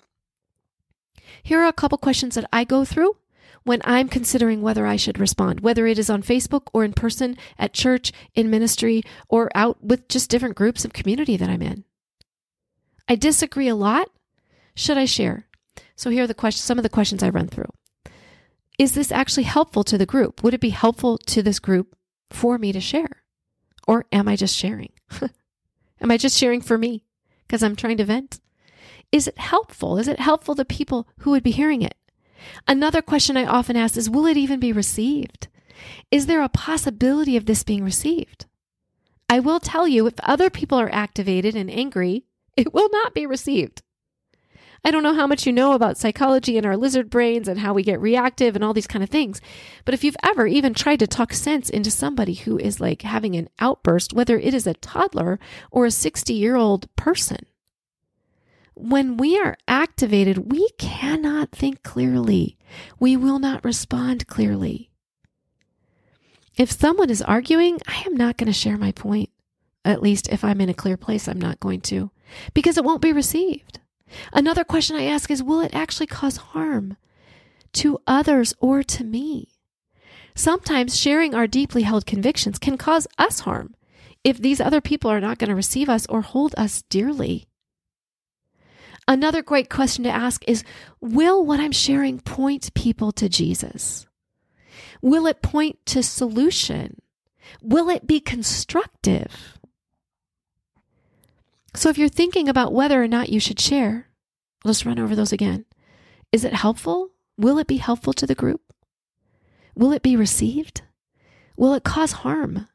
Here 1.44 1.60
are 1.60 1.68
a 1.68 1.74
couple 1.74 1.98
questions 1.98 2.36
that 2.36 2.50
I 2.52 2.64
go 2.64 2.86
through 2.86 3.18
when 3.64 3.82
I'm 3.84 4.10
considering 4.10 4.62
whether 4.62 4.86
I 4.86 4.96
should 4.96 5.20
respond, 5.20 5.62
whether 5.62 5.88
it 5.88 5.98
is 5.98 6.10
on 6.10 6.22
Facebook 6.24 6.68
or 6.74 6.84
in 6.84 6.94
person, 6.94 7.38
at 7.58 7.74
church, 7.74 8.12
in 8.36 8.50
ministry, 8.50 9.04
or 9.30 9.50
out 9.56 9.84
with 9.84 10.08
just 10.08 10.30
different 10.30 10.56
groups 10.56 10.84
of 10.84 10.94
community 10.94 11.38
that 11.38 11.50
I'm 11.50 11.62
in. 11.62 11.86
I 13.08 13.16
disagree 13.16 13.68
a 13.68 13.76
lot. 13.76 14.10
Should 14.76 14.98
I 14.98 15.06
share? 15.06 15.48
So 15.96 16.10
here 16.10 16.24
are 16.24 16.28
the 16.28 16.34
questions, 16.34 16.64
some 16.64 16.80
of 16.80 16.84
the 16.84 16.90
questions 16.90 17.24
I 17.24 17.30
run 17.30 17.48
through. 17.48 17.70
Is 18.80 18.94
this 18.94 19.12
actually 19.12 19.44
helpful 19.44 19.84
to 19.84 19.98
the 19.98 20.06
group? 20.06 20.44
Would 20.44 20.54
it 20.54 20.62
be 20.62 20.70
helpful 20.70 21.18
to 21.18 21.44
this 21.44 21.60
group 21.60 21.96
for 22.32 22.58
me 22.58 22.72
to 22.72 22.82
share? 22.82 23.24
Or 23.88 24.06
am 24.12 24.28
I 24.28 24.36
just 24.36 24.56
sharing? 24.56 24.92
am 26.02 26.12
I 26.12 26.18
just 26.18 26.38
sharing 26.38 26.62
for 26.62 26.78
me 26.78 27.04
because 27.46 27.62
I'm 27.62 27.76
trying 27.76 27.98
to 27.98 28.06
vent? 28.06 28.40
Is 29.12 29.28
it 29.28 29.38
helpful? 29.38 30.00
Is 30.00 30.08
it 30.08 30.20
helpful 30.20 30.56
to 30.56 30.66
people 30.66 31.08
who 31.20 31.32
would 31.32 31.44
be 31.44 31.52
hearing 31.52 31.84
it? 31.84 31.96
Another 32.68 33.02
question 33.02 33.38
I 33.38 33.46
often 33.46 33.76
ask 33.76 33.98
is 33.98 34.10
Will 34.10 34.26
it 34.26 34.38
even 34.38 34.60
be 34.60 34.72
received? 34.72 35.48
Is 36.12 36.28
there 36.28 36.42
a 36.42 36.50
possibility 36.50 37.38
of 37.38 37.46
this 37.46 37.64
being 37.64 37.84
received? 37.84 38.46
I 39.30 39.40
will 39.40 39.60
tell 39.60 39.88
you 39.88 40.06
if 40.06 40.14
other 40.22 40.50
people 40.50 40.80
are 40.80 40.94
activated 40.94 41.56
and 41.56 41.70
angry, 41.70 42.26
it 42.56 42.74
will 42.74 42.90
not 42.92 43.14
be 43.14 43.26
received. 43.26 43.82
I 44.86 44.92
don't 44.92 45.04
know 45.04 45.16
how 45.16 45.28
much 45.28 45.48
you 45.48 45.54
know 45.54 45.74
about 45.74 45.98
psychology 45.98 46.58
and 46.58 46.66
our 46.66 46.76
lizard 46.76 47.10
brains 47.10 47.48
and 47.48 47.60
how 47.60 47.74
we 47.74 47.84
get 47.84 48.02
reactive 48.02 48.54
and 48.54 48.66
all 48.66 48.74
these 48.74 48.88
kind 48.88 49.02
of 49.02 49.10
things. 49.10 49.40
But 49.86 49.94
if 49.94 50.04
you've 50.04 50.18
ever 50.22 50.46
even 50.46 50.74
tried 50.74 51.00
to 51.00 51.08
talk 51.08 51.34
sense 51.34 51.70
into 51.70 51.90
somebody 51.90 52.34
who 52.34 52.58
is 52.58 52.82
like 52.82 53.04
having 53.04 53.36
an 53.36 53.48
outburst, 53.60 54.12
whether 54.12 54.38
it 54.38 54.54
is 54.54 54.68
a 54.68 54.74
toddler 54.74 55.40
or 55.72 55.86
a 55.86 55.92
60 55.92 56.34
year 56.34 56.58
old 56.58 56.94
person, 56.98 57.46
when 58.76 59.18
we 59.18 59.38
are 59.40 59.58
activated, 59.68 60.52
we 60.52 60.70
cannot 60.78 61.52
think 61.52 61.84
clearly. 61.84 62.58
We 63.00 63.16
will 63.16 63.40
not 63.40 63.64
respond 63.64 64.28
clearly. 64.28 64.90
If 66.58 66.72
someone 66.72 67.10
is 67.10 67.22
arguing, 67.22 67.80
I 67.88 68.04
am 68.06 68.16
not 68.16 68.38
going 68.38 68.48
to 68.48 68.54
share 68.54 68.78
my 68.78 68.92
point. 68.92 69.30
At 69.86 70.02
least 70.02 70.30
if 70.30 70.44
I'm 70.44 70.62
in 70.62 70.70
a 70.70 70.74
clear 70.74 70.98
place, 70.98 71.28
I'm 71.28 71.42
not 71.42 71.60
going 71.60 71.82
to, 71.82 72.12
because 72.54 72.78
it 72.78 72.84
won't 72.86 73.02
be 73.02 73.12
received. 73.12 73.80
Another 74.32 74.64
question 74.64 74.96
I 74.96 75.06
ask 75.06 75.30
is 75.30 75.44
Will 75.44 75.62
it 75.62 75.76
actually 75.76 76.08
cause 76.08 76.38
harm 76.38 76.96
to 77.74 78.00
others 78.08 78.54
or 78.60 78.84
to 78.84 79.04
me? 79.04 79.50
Sometimes 80.36 80.98
sharing 80.98 81.36
our 81.36 81.48
deeply 81.48 81.84
held 81.84 82.06
convictions 82.06 82.60
can 82.60 82.78
cause 82.78 83.08
us 83.18 83.42
harm 83.42 83.76
if 84.24 84.38
these 84.38 84.62
other 84.62 84.82
people 84.82 85.12
are 85.12 85.20
not 85.20 85.38
going 85.38 85.50
to 85.50 85.56
receive 85.56 85.90
us 85.90 86.06
or 86.08 86.22
hold 86.22 86.56
us 86.58 86.84
dearly. 86.84 87.48
Another 89.08 89.42
great 89.42 89.70
question 89.70 90.04
to 90.04 90.10
ask 90.10 90.44
is 90.48 90.64
Will 91.02 91.46
what 91.46 91.60
I'm 91.60 91.72
sharing 91.72 92.20
point 92.20 92.74
people 92.74 93.12
to 93.14 93.28
Jesus? 93.28 94.06
Will 95.02 95.28
it 95.28 95.42
point 95.42 95.86
to 95.88 96.02
solution? 96.02 97.02
Will 97.62 97.90
it 97.90 98.08
be 98.08 98.20
constructive? 98.20 99.58
So 101.76 101.90
if 101.90 101.98
you're 101.98 102.10
thinking 102.10 102.48
about 102.48 102.74
whether 102.74 103.02
or 103.02 103.08
not 103.08 103.30
you 103.30 103.40
should 103.40 103.60
share, 103.60 104.08
let's 104.64 104.86
run 104.86 105.00
over 105.00 105.16
those 105.16 105.34
again. 105.34 105.66
Is 106.32 106.46
it 106.46 106.54
helpful? 106.54 107.10
Will 107.38 107.58
it 107.58 107.68
be 107.68 107.78
helpful 107.78 108.14
to 108.14 108.28
the 108.28 108.36
group? 108.36 108.62
Will 109.76 109.92
it 109.92 110.04
be 110.04 110.16
received? 110.16 110.84
Will 111.58 111.74
it 111.74 111.84
cause 111.84 112.12
harm? 112.12 112.68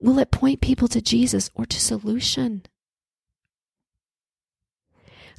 Will 0.00 0.18
it 0.18 0.30
point 0.30 0.60
people 0.60 0.88
to 0.88 1.02
Jesus 1.02 1.50
or 1.54 1.66
to 1.66 1.80
solution? 1.80 2.62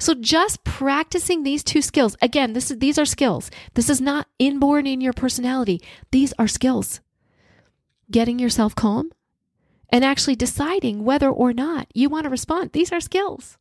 So 0.02 0.14
just 0.14 0.64
practicing 0.64 1.44
these 1.44 1.62
two 1.62 1.80
skills. 1.80 2.16
Again, 2.20 2.54
this 2.54 2.72
is 2.72 2.80
these 2.80 2.98
are 2.98 3.04
skills. 3.04 3.52
This 3.74 3.88
is 3.88 4.00
not 4.00 4.26
inborn 4.36 4.84
in 4.84 5.00
your 5.00 5.12
personality. 5.12 5.80
These 6.10 6.34
are 6.40 6.48
skills. 6.48 7.00
Getting 8.10 8.40
yourself 8.40 8.74
calm 8.74 9.12
and 9.90 10.04
actually 10.04 10.34
deciding 10.34 11.04
whether 11.04 11.30
or 11.30 11.52
not 11.52 11.86
you 11.94 12.08
want 12.08 12.24
to 12.24 12.30
respond. 12.30 12.72
These 12.72 12.90
are 12.90 12.98
skills. 12.98 13.58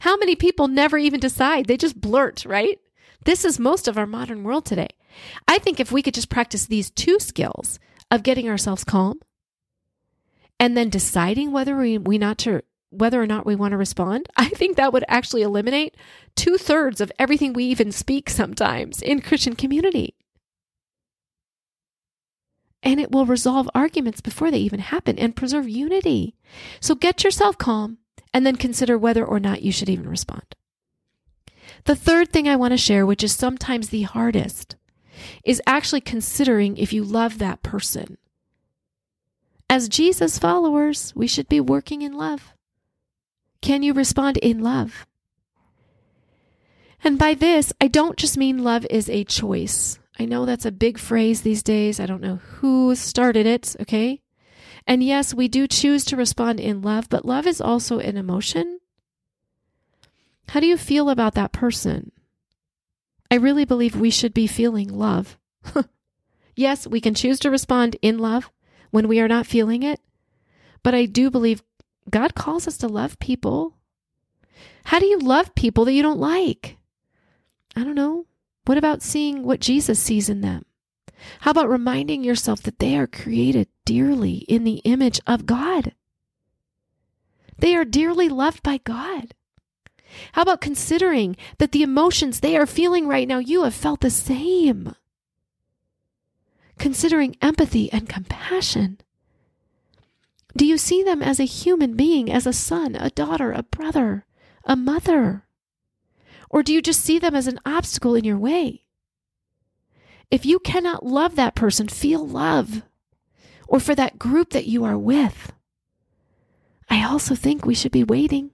How 0.00 0.16
many 0.16 0.34
people 0.34 0.66
never 0.66 0.98
even 0.98 1.20
decide? 1.20 1.66
They 1.66 1.76
just 1.76 2.00
blurt, 2.00 2.44
right? 2.44 2.80
This 3.24 3.44
is 3.44 3.60
most 3.60 3.86
of 3.86 3.96
our 3.96 4.06
modern 4.06 4.42
world 4.42 4.66
today. 4.66 4.88
I 5.46 5.58
think 5.58 5.78
if 5.78 5.92
we 5.92 6.02
could 6.02 6.14
just 6.14 6.30
practice 6.30 6.66
these 6.66 6.90
two 6.90 7.20
skills 7.20 7.78
of 8.10 8.24
getting 8.24 8.48
ourselves 8.48 8.82
calm 8.82 9.20
and 10.58 10.76
then 10.76 10.90
deciding 10.90 11.52
whether 11.52 11.76
we, 11.76 11.96
we 11.96 12.18
not 12.18 12.38
to 12.38 12.62
whether 12.98 13.22
or 13.22 13.26
not 13.26 13.46
we 13.46 13.54
want 13.54 13.72
to 13.72 13.78
respond, 13.78 14.28
I 14.36 14.48
think 14.48 14.76
that 14.76 14.92
would 14.92 15.04
actually 15.08 15.42
eliminate 15.42 15.96
two 16.34 16.56
thirds 16.56 17.00
of 17.00 17.12
everything 17.18 17.52
we 17.52 17.64
even 17.64 17.92
speak 17.92 18.30
sometimes 18.30 19.02
in 19.02 19.20
Christian 19.20 19.54
community. 19.54 20.14
And 22.82 23.00
it 23.00 23.10
will 23.10 23.24
resolve 23.24 23.70
arguments 23.74 24.20
before 24.20 24.50
they 24.50 24.58
even 24.58 24.80
happen 24.80 25.18
and 25.18 25.34
preserve 25.34 25.68
unity. 25.68 26.34
So 26.80 26.94
get 26.94 27.24
yourself 27.24 27.56
calm 27.56 27.98
and 28.34 28.44
then 28.44 28.56
consider 28.56 28.98
whether 28.98 29.24
or 29.24 29.40
not 29.40 29.62
you 29.62 29.72
should 29.72 29.88
even 29.88 30.08
respond. 30.08 30.54
The 31.84 31.96
third 31.96 32.30
thing 32.30 32.48
I 32.48 32.56
want 32.56 32.72
to 32.72 32.78
share, 32.78 33.06
which 33.06 33.24
is 33.24 33.34
sometimes 33.34 33.88
the 33.88 34.02
hardest, 34.02 34.76
is 35.44 35.62
actually 35.66 36.00
considering 36.00 36.76
if 36.76 36.92
you 36.92 37.04
love 37.04 37.38
that 37.38 37.62
person. 37.62 38.18
As 39.68 39.88
Jesus 39.88 40.38
followers, 40.38 41.12
we 41.16 41.26
should 41.26 41.48
be 41.48 41.60
working 41.60 42.02
in 42.02 42.12
love. 42.12 42.53
Can 43.64 43.82
you 43.82 43.94
respond 43.94 44.36
in 44.36 44.62
love? 44.62 45.06
And 47.02 47.18
by 47.18 47.32
this, 47.32 47.72
I 47.80 47.88
don't 47.88 48.18
just 48.18 48.36
mean 48.36 48.62
love 48.62 48.86
is 48.90 49.08
a 49.08 49.24
choice. 49.24 49.98
I 50.18 50.26
know 50.26 50.44
that's 50.44 50.66
a 50.66 50.70
big 50.70 50.98
phrase 50.98 51.40
these 51.40 51.62
days. 51.62 51.98
I 51.98 52.04
don't 52.04 52.20
know 52.20 52.36
who 52.36 52.94
started 52.94 53.46
it, 53.46 53.74
okay? 53.80 54.20
And 54.86 55.02
yes, 55.02 55.32
we 55.32 55.48
do 55.48 55.66
choose 55.66 56.04
to 56.04 56.16
respond 56.16 56.60
in 56.60 56.82
love, 56.82 57.08
but 57.08 57.24
love 57.24 57.46
is 57.46 57.58
also 57.58 58.00
an 58.00 58.18
emotion. 58.18 58.80
How 60.48 60.60
do 60.60 60.66
you 60.66 60.76
feel 60.76 61.08
about 61.08 61.32
that 61.32 61.52
person? 61.52 62.12
I 63.30 63.36
really 63.36 63.64
believe 63.64 63.96
we 63.96 64.10
should 64.10 64.34
be 64.34 64.46
feeling 64.46 64.88
love. 64.88 65.38
yes, 66.54 66.86
we 66.86 67.00
can 67.00 67.14
choose 67.14 67.38
to 67.40 67.50
respond 67.50 67.96
in 68.02 68.18
love 68.18 68.50
when 68.90 69.08
we 69.08 69.20
are 69.20 69.28
not 69.28 69.46
feeling 69.46 69.82
it, 69.82 70.00
but 70.82 70.94
I 70.94 71.06
do 71.06 71.30
believe 71.30 71.62
God 72.10 72.34
calls 72.34 72.66
us 72.68 72.76
to 72.78 72.88
love 72.88 73.18
people. 73.18 73.76
How 74.84 74.98
do 74.98 75.06
you 75.06 75.18
love 75.18 75.54
people 75.54 75.84
that 75.84 75.92
you 75.92 76.02
don't 76.02 76.20
like? 76.20 76.76
I 77.74 77.82
don't 77.84 77.94
know. 77.94 78.26
What 78.66 78.78
about 78.78 79.02
seeing 79.02 79.42
what 79.44 79.60
Jesus 79.60 79.98
sees 79.98 80.28
in 80.28 80.40
them? 80.40 80.64
How 81.40 81.50
about 81.50 81.68
reminding 81.68 82.24
yourself 82.24 82.62
that 82.62 82.78
they 82.78 82.96
are 82.96 83.06
created 83.06 83.68
dearly 83.84 84.38
in 84.48 84.64
the 84.64 84.80
image 84.84 85.20
of 85.26 85.46
God? 85.46 85.94
They 87.58 87.76
are 87.76 87.84
dearly 87.84 88.28
loved 88.28 88.62
by 88.62 88.78
God. 88.78 89.34
How 90.32 90.42
about 90.42 90.60
considering 90.60 91.36
that 91.58 91.72
the 91.72 91.82
emotions 91.82 92.40
they 92.40 92.56
are 92.56 92.66
feeling 92.66 93.08
right 93.08 93.26
now, 93.26 93.38
you 93.38 93.64
have 93.64 93.74
felt 93.74 94.00
the 94.00 94.10
same? 94.10 94.94
Considering 96.78 97.36
empathy 97.40 97.92
and 97.92 98.08
compassion. 98.08 98.98
Do 100.56 100.64
you 100.64 100.78
see 100.78 101.02
them 101.02 101.22
as 101.22 101.40
a 101.40 101.44
human 101.44 101.94
being, 101.94 102.30
as 102.30 102.46
a 102.46 102.52
son, 102.52 102.94
a 102.94 103.10
daughter, 103.10 103.52
a 103.52 103.64
brother, 103.64 104.24
a 104.64 104.76
mother? 104.76 105.46
Or 106.48 106.62
do 106.62 106.72
you 106.72 106.80
just 106.80 107.00
see 107.00 107.18
them 107.18 107.34
as 107.34 107.46
an 107.46 107.58
obstacle 107.66 108.14
in 108.14 108.24
your 108.24 108.38
way? 108.38 108.84
If 110.30 110.46
you 110.46 110.58
cannot 110.58 111.04
love 111.04 111.36
that 111.36 111.54
person, 111.54 111.88
feel 111.88 112.26
love, 112.26 112.82
or 113.66 113.80
for 113.80 113.94
that 113.94 114.18
group 114.18 114.50
that 114.50 114.66
you 114.66 114.84
are 114.84 114.98
with. 114.98 115.52
I 116.88 117.04
also 117.04 117.34
think 117.34 117.64
we 117.64 117.74
should 117.74 117.92
be 117.92 118.04
waiting. 118.04 118.50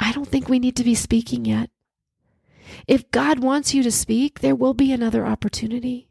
I 0.00 0.12
don't 0.12 0.28
think 0.28 0.48
we 0.48 0.58
need 0.58 0.76
to 0.76 0.84
be 0.84 0.94
speaking 0.94 1.44
yet. 1.44 1.70
If 2.86 3.10
God 3.10 3.40
wants 3.40 3.74
you 3.74 3.82
to 3.82 3.90
speak, 3.90 4.40
there 4.40 4.54
will 4.54 4.74
be 4.74 4.92
another 4.92 5.26
opportunity. 5.26 6.08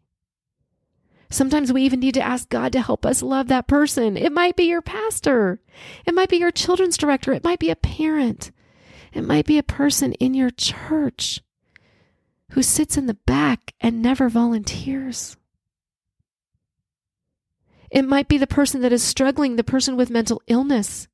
Sometimes 1.33 1.73
we 1.73 1.81
even 1.81 1.99
need 1.99 2.13
to 2.13 2.21
ask 2.21 2.47
God 2.49 2.71
to 2.73 2.81
help 2.81 3.07
us 3.07 3.23
love 3.23 3.47
that 3.47 3.67
person. 3.67 4.17
It 4.17 4.31
might 4.31 4.55
be 4.55 4.65
your 4.65 4.83
pastor. 4.83 5.59
It 6.05 6.13
might 6.13 6.29
be 6.29 6.37
your 6.37 6.51
children's 6.51 6.95
director. 6.95 7.33
It 7.33 7.43
might 7.43 7.57
be 7.57 7.71
a 7.71 7.75
parent. 7.75 8.51
It 9.13 9.23
might 9.23 9.47
be 9.47 9.57
a 9.57 9.63
person 9.63 10.13
in 10.13 10.35
your 10.35 10.51
church 10.51 11.41
who 12.51 12.61
sits 12.61 12.97
in 12.97 13.07
the 13.07 13.17
back 13.25 13.73
and 13.81 13.99
never 13.99 14.29
volunteers. 14.29 15.35
It 17.89 18.03
might 18.03 18.27
be 18.27 18.37
the 18.37 18.45
person 18.45 18.81
that 18.81 18.93
is 18.93 19.01
struggling, 19.01 19.55
the 19.55 19.63
person 19.63 19.97
with 19.97 20.11
mental 20.11 20.39
illness, 20.45 21.07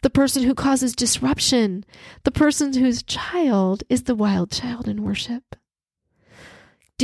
the 0.00 0.08
person 0.08 0.44
who 0.44 0.54
causes 0.54 0.96
disruption, 0.96 1.84
the 2.22 2.32
person 2.32 2.72
whose 2.72 3.02
child 3.02 3.84
is 3.90 4.04
the 4.04 4.14
wild 4.14 4.50
child 4.50 4.88
in 4.88 5.02
worship. 5.02 5.54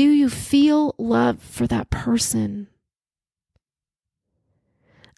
Do 0.00 0.08
you 0.08 0.30
feel 0.30 0.94
love 0.96 1.42
for 1.42 1.66
that 1.66 1.90
person? 1.90 2.68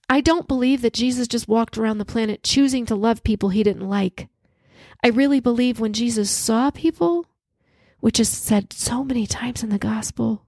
I 0.09 0.21
don't 0.21 0.49
believe 0.49 0.83
that 0.83 0.93
Jesus 0.93 1.29
just 1.29 1.47
walked 1.47 1.79
around 1.79 1.99
the 1.99 2.05
planet 2.05 2.43
choosing 2.43 2.85
to 2.87 2.97
love 2.97 3.23
people 3.23 3.51
he 3.51 3.63
didn't 3.63 3.89
like. 3.89 4.27
I 5.01 5.11
really 5.11 5.39
believe 5.39 5.79
when 5.79 5.93
Jesus 5.93 6.33
saw 6.33 6.73
people, 6.73 7.27
which 8.01 8.19
is 8.19 8.29
said 8.29 8.73
so 8.73 9.05
many 9.05 9.25
times 9.25 9.63
in 9.63 9.69
the 9.69 9.79
gospel, 9.79 10.47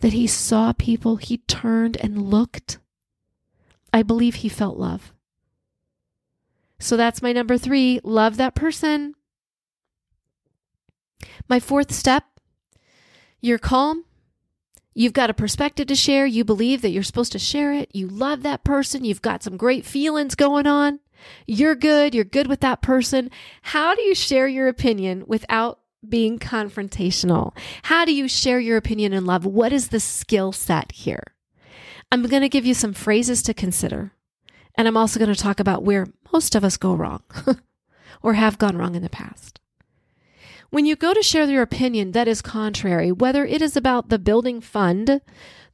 that 0.00 0.12
he 0.12 0.26
saw 0.26 0.74
people, 0.74 1.16
he 1.16 1.38
turned 1.38 1.96
and 1.96 2.28
looked. 2.28 2.76
I 3.90 4.02
believe 4.02 4.34
he 4.34 4.50
felt 4.50 4.76
love. 4.76 5.14
So 6.78 6.98
that's 6.98 7.22
my 7.22 7.32
number 7.32 7.56
three 7.56 8.00
love 8.04 8.36
that 8.36 8.54
person. 8.54 9.14
My 11.48 11.60
fourth 11.60 11.92
step 11.92 12.24
you're 13.44 13.58
calm. 13.58 14.04
You've 14.94 15.12
got 15.12 15.30
a 15.30 15.34
perspective 15.34 15.88
to 15.88 15.96
share. 15.96 16.26
You 16.26 16.44
believe 16.44 16.80
that 16.82 16.90
you're 16.90 17.02
supposed 17.02 17.32
to 17.32 17.38
share 17.40 17.72
it. 17.72 17.90
You 17.92 18.06
love 18.06 18.44
that 18.44 18.62
person. 18.62 19.04
You've 19.04 19.20
got 19.20 19.42
some 19.42 19.56
great 19.56 19.84
feelings 19.84 20.36
going 20.36 20.66
on. 20.66 21.00
You're 21.46 21.74
good. 21.74 22.14
You're 22.14 22.24
good 22.24 22.46
with 22.46 22.60
that 22.60 22.82
person. 22.82 23.30
How 23.62 23.96
do 23.96 24.02
you 24.02 24.14
share 24.14 24.46
your 24.46 24.68
opinion 24.68 25.24
without 25.26 25.80
being 26.08 26.38
confrontational? 26.38 27.56
How 27.82 28.04
do 28.04 28.14
you 28.14 28.28
share 28.28 28.60
your 28.60 28.76
opinion 28.76 29.12
in 29.12 29.26
love? 29.26 29.44
What 29.44 29.72
is 29.72 29.88
the 29.88 30.00
skill 30.00 30.52
set 30.52 30.92
here? 30.92 31.34
I'm 32.12 32.22
going 32.26 32.42
to 32.42 32.48
give 32.48 32.66
you 32.66 32.74
some 32.74 32.92
phrases 32.92 33.42
to 33.44 33.54
consider. 33.54 34.12
And 34.76 34.86
I'm 34.86 34.96
also 34.96 35.18
going 35.18 35.34
to 35.34 35.40
talk 35.40 35.58
about 35.58 35.82
where 35.82 36.06
most 36.32 36.54
of 36.54 36.64
us 36.64 36.76
go 36.76 36.94
wrong. 36.94 37.22
or 38.22 38.34
have 38.34 38.58
gone 38.58 38.76
wrong 38.76 38.94
in 38.94 39.02
the 39.02 39.10
past. 39.10 39.58
When 40.72 40.86
you 40.86 40.96
go 40.96 41.12
to 41.12 41.22
share 41.22 41.44
your 41.44 41.60
opinion 41.60 42.12
that 42.12 42.26
is 42.26 42.40
contrary, 42.40 43.12
whether 43.12 43.44
it 43.44 43.60
is 43.60 43.76
about 43.76 44.08
the 44.08 44.18
building 44.18 44.62
fund, 44.62 45.20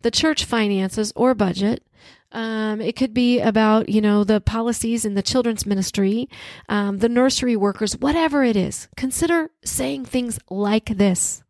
the 0.03 0.11
church 0.11 0.45
finances, 0.45 1.13
or 1.15 1.37
budget, 1.37 1.85
um, 2.33 2.81
it 2.81 2.97
could 2.97 3.15
be 3.15 3.39
about, 3.39 3.89
you 3.89 4.01
know, 4.01 4.25
the 4.25 4.41
policies 4.41 5.05
in 5.05 5.15
the 5.15 5.23
children's 5.23 5.65
ministry, 5.65 6.29
um, 6.69 6.99
the 6.99 7.09
nursery 7.09 7.55
workers, 7.55 7.97
whatever 7.97 8.43
it 8.43 8.57
is. 8.57 8.89
Consider 8.97 9.53
saying 9.65 10.07
things 10.07 10.41
like 10.51 10.87
this 10.87 11.45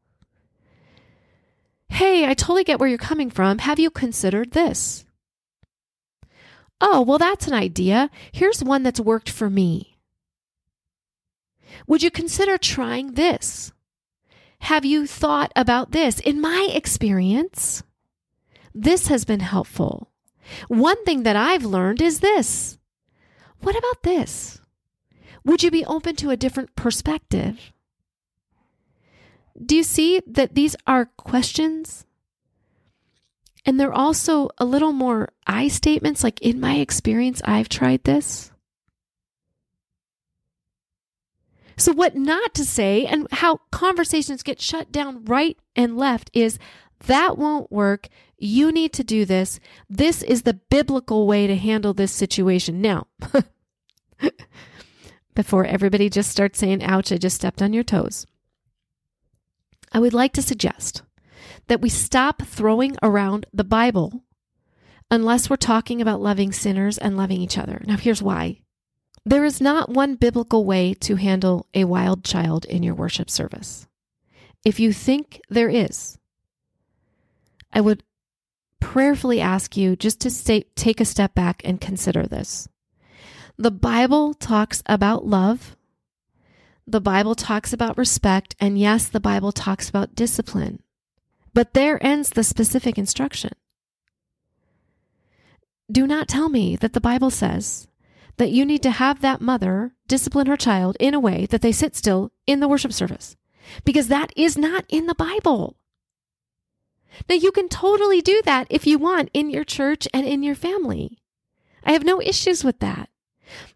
Hey, 1.88 2.26
I 2.26 2.34
totally 2.34 2.64
get 2.64 2.78
where 2.78 2.88
you're 2.90 2.98
coming 2.98 3.30
from. 3.30 3.60
Have 3.60 3.78
you 3.78 3.88
considered 3.88 4.50
this? 4.50 5.06
Oh, 6.82 7.00
well, 7.00 7.16
that's 7.16 7.46
an 7.46 7.54
idea. 7.54 8.10
Here's 8.30 8.62
one 8.62 8.82
that's 8.82 9.00
worked 9.00 9.30
for 9.30 9.48
me. 9.48 9.87
Would 11.86 12.02
you 12.02 12.10
consider 12.10 12.58
trying 12.58 13.14
this? 13.14 13.72
Have 14.60 14.84
you 14.84 15.06
thought 15.06 15.52
about 15.54 15.92
this? 15.92 16.20
In 16.20 16.40
my 16.40 16.68
experience, 16.72 17.82
this 18.74 19.08
has 19.08 19.24
been 19.24 19.40
helpful. 19.40 20.10
One 20.68 21.04
thing 21.04 21.22
that 21.22 21.36
I've 21.36 21.64
learned 21.64 22.02
is 22.02 22.20
this. 22.20 22.78
What 23.60 23.76
about 23.76 24.02
this? 24.02 24.60
Would 25.44 25.62
you 25.62 25.70
be 25.70 25.84
open 25.84 26.16
to 26.16 26.30
a 26.30 26.36
different 26.36 26.74
perspective? 26.76 27.72
Do 29.64 29.76
you 29.76 29.82
see 29.82 30.20
that 30.26 30.54
these 30.54 30.76
are 30.86 31.06
questions? 31.06 32.04
And 33.64 33.78
they're 33.78 33.92
also 33.92 34.50
a 34.58 34.64
little 34.64 34.92
more 34.92 35.30
I 35.46 35.68
statements, 35.68 36.22
like 36.24 36.40
in 36.40 36.60
my 36.60 36.76
experience, 36.76 37.42
I've 37.44 37.68
tried 37.68 38.04
this. 38.04 38.50
So, 41.78 41.92
what 41.92 42.16
not 42.16 42.54
to 42.54 42.64
say 42.64 43.06
and 43.06 43.28
how 43.30 43.60
conversations 43.70 44.42
get 44.42 44.60
shut 44.60 44.90
down 44.90 45.24
right 45.24 45.56
and 45.76 45.96
left 45.96 46.28
is 46.34 46.58
that 47.06 47.38
won't 47.38 47.70
work. 47.70 48.08
You 48.36 48.72
need 48.72 48.92
to 48.94 49.04
do 49.04 49.24
this. 49.24 49.60
This 49.88 50.22
is 50.24 50.42
the 50.42 50.54
biblical 50.54 51.26
way 51.26 51.46
to 51.46 51.56
handle 51.56 51.94
this 51.94 52.10
situation. 52.10 52.80
Now, 52.80 53.06
before 55.34 55.64
everybody 55.64 56.10
just 56.10 56.30
starts 56.30 56.58
saying, 56.58 56.82
ouch, 56.82 57.12
I 57.12 57.16
just 57.16 57.36
stepped 57.36 57.62
on 57.62 57.72
your 57.72 57.84
toes, 57.84 58.26
I 59.92 60.00
would 60.00 60.14
like 60.14 60.32
to 60.32 60.42
suggest 60.42 61.02
that 61.68 61.80
we 61.80 61.88
stop 61.88 62.42
throwing 62.42 62.96
around 63.02 63.46
the 63.52 63.64
Bible 63.64 64.24
unless 65.12 65.48
we're 65.48 65.56
talking 65.56 66.00
about 66.02 66.20
loving 66.20 66.50
sinners 66.50 66.98
and 66.98 67.16
loving 67.16 67.40
each 67.40 67.56
other. 67.56 67.82
Now, 67.86 67.96
here's 67.96 68.22
why. 68.22 68.62
There 69.28 69.44
is 69.44 69.60
not 69.60 69.90
one 69.90 70.14
biblical 70.14 70.64
way 70.64 70.94
to 71.00 71.16
handle 71.16 71.66
a 71.74 71.84
wild 71.84 72.24
child 72.24 72.64
in 72.64 72.82
your 72.82 72.94
worship 72.94 73.28
service. 73.28 73.86
If 74.64 74.80
you 74.80 74.90
think 74.90 75.42
there 75.50 75.68
is, 75.68 76.16
I 77.70 77.82
would 77.82 78.04
prayerfully 78.80 79.38
ask 79.38 79.76
you 79.76 79.96
just 79.96 80.18
to 80.22 80.30
stay, 80.30 80.64
take 80.76 80.98
a 80.98 81.04
step 81.04 81.34
back 81.34 81.60
and 81.62 81.78
consider 81.78 82.26
this. 82.26 82.70
The 83.58 83.70
Bible 83.70 84.32
talks 84.32 84.82
about 84.86 85.26
love. 85.26 85.76
The 86.86 87.02
Bible 87.02 87.34
talks 87.34 87.74
about 87.74 87.98
respect. 87.98 88.56
And 88.58 88.78
yes, 88.78 89.08
the 89.08 89.20
Bible 89.20 89.52
talks 89.52 89.90
about 89.90 90.14
discipline. 90.14 90.82
But 91.52 91.74
there 91.74 92.02
ends 92.02 92.30
the 92.30 92.42
specific 92.42 92.96
instruction. 92.96 93.52
Do 95.92 96.06
not 96.06 96.28
tell 96.28 96.48
me 96.48 96.76
that 96.76 96.94
the 96.94 97.00
Bible 97.00 97.30
says 97.30 97.87
that 98.38 98.50
you 98.50 98.64
need 98.64 98.82
to 98.82 98.90
have 98.90 99.20
that 99.20 99.40
mother 99.40 99.92
discipline 100.06 100.46
her 100.46 100.56
child 100.56 100.96
in 100.98 101.14
a 101.14 101.20
way 101.20 101.46
that 101.46 101.60
they 101.60 101.72
sit 101.72 101.94
still 101.94 102.32
in 102.46 102.60
the 102.60 102.68
worship 102.68 102.92
service 102.92 103.36
because 103.84 104.08
that 104.08 104.32
is 104.36 104.56
not 104.56 104.84
in 104.88 105.06
the 105.06 105.14
Bible. 105.14 105.76
Now, 107.28 107.36
you 107.36 107.52
can 107.52 107.68
totally 107.68 108.20
do 108.20 108.42
that 108.44 108.66
if 108.70 108.86
you 108.86 108.98
want 108.98 109.30
in 109.32 109.50
your 109.50 109.64
church 109.64 110.06
and 110.14 110.26
in 110.26 110.42
your 110.42 110.54
family. 110.54 111.18
I 111.84 111.92
have 111.92 112.04
no 112.04 112.20
issues 112.20 112.64
with 112.64 112.80
that. 112.80 113.08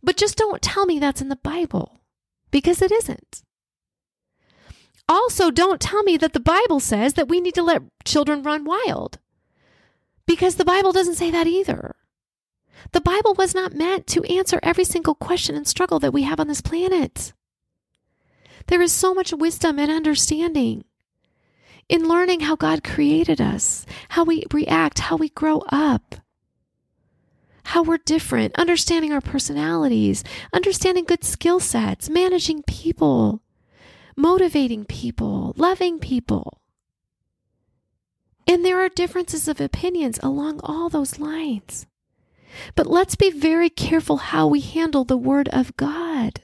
But 0.02 0.16
just 0.16 0.36
don't 0.36 0.62
tell 0.62 0.86
me 0.86 0.98
that's 0.98 1.22
in 1.22 1.28
the 1.28 1.36
Bible 1.36 2.00
because 2.50 2.82
it 2.82 2.92
isn't. 2.92 3.42
Also, 5.08 5.50
don't 5.50 5.80
tell 5.80 6.02
me 6.02 6.16
that 6.18 6.32
the 6.32 6.40
Bible 6.40 6.78
says 6.78 7.14
that 7.14 7.28
we 7.28 7.40
need 7.40 7.54
to 7.54 7.62
let 7.62 7.82
children 8.04 8.42
run 8.42 8.64
wild 8.64 9.18
because 10.26 10.54
the 10.56 10.64
Bible 10.64 10.92
doesn't 10.92 11.16
say 11.16 11.30
that 11.30 11.46
either. 11.46 11.96
The 12.92 13.00
Bible 13.00 13.34
was 13.34 13.54
not 13.54 13.74
meant 13.74 14.06
to 14.08 14.22
answer 14.24 14.60
every 14.62 14.84
single 14.84 15.14
question 15.14 15.56
and 15.56 15.66
struggle 15.66 15.98
that 16.00 16.12
we 16.12 16.22
have 16.22 16.38
on 16.38 16.48
this 16.48 16.60
planet. 16.60 17.32
There 18.66 18.82
is 18.82 18.92
so 18.92 19.14
much 19.14 19.32
wisdom 19.32 19.78
and 19.78 19.90
understanding 19.90 20.84
in 21.88 22.06
learning 22.08 22.40
how 22.40 22.56
God 22.56 22.84
created 22.84 23.40
us, 23.40 23.86
how 24.10 24.24
we 24.24 24.44
react, 24.52 25.00
how 25.00 25.16
we 25.16 25.30
grow 25.30 25.62
up, 25.70 26.16
how 27.64 27.82
we're 27.82 27.98
different, 27.98 28.58
understanding 28.58 29.12
our 29.12 29.20
personalities, 29.20 30.22
understanding 30.52 31.04
good 31.04 31.24
skill 31.24 31.60
sets, 31.60 32.08
managing 32.10 32.62
people, 32.64 33.42
motivating 34.16 34.84
people, 34.84 35.54
loving 35.56 35.98
people. 35.98 36.60
And 38.46 38.64
there 38.64 38.80
are 38.80 38.88
differences 38.88 39.48
of 39.48 39.60
opinions 39.60 40.18
along 40.22 40.60
all 40.62 40.88
those 40.88 41.18
lines. 41.18 41.86
But 42.74 42.86
let's 42.86 43.14
be 43.14 43.30
very 43.30 43.70
careful 43.70 44.18
how 44.18 44.46
we 44.46 44.60
handle 44.60 45.04
the 45.04 45.16
Word 45.16 45.48
of 45.48 45.76
God. 45.76 46.42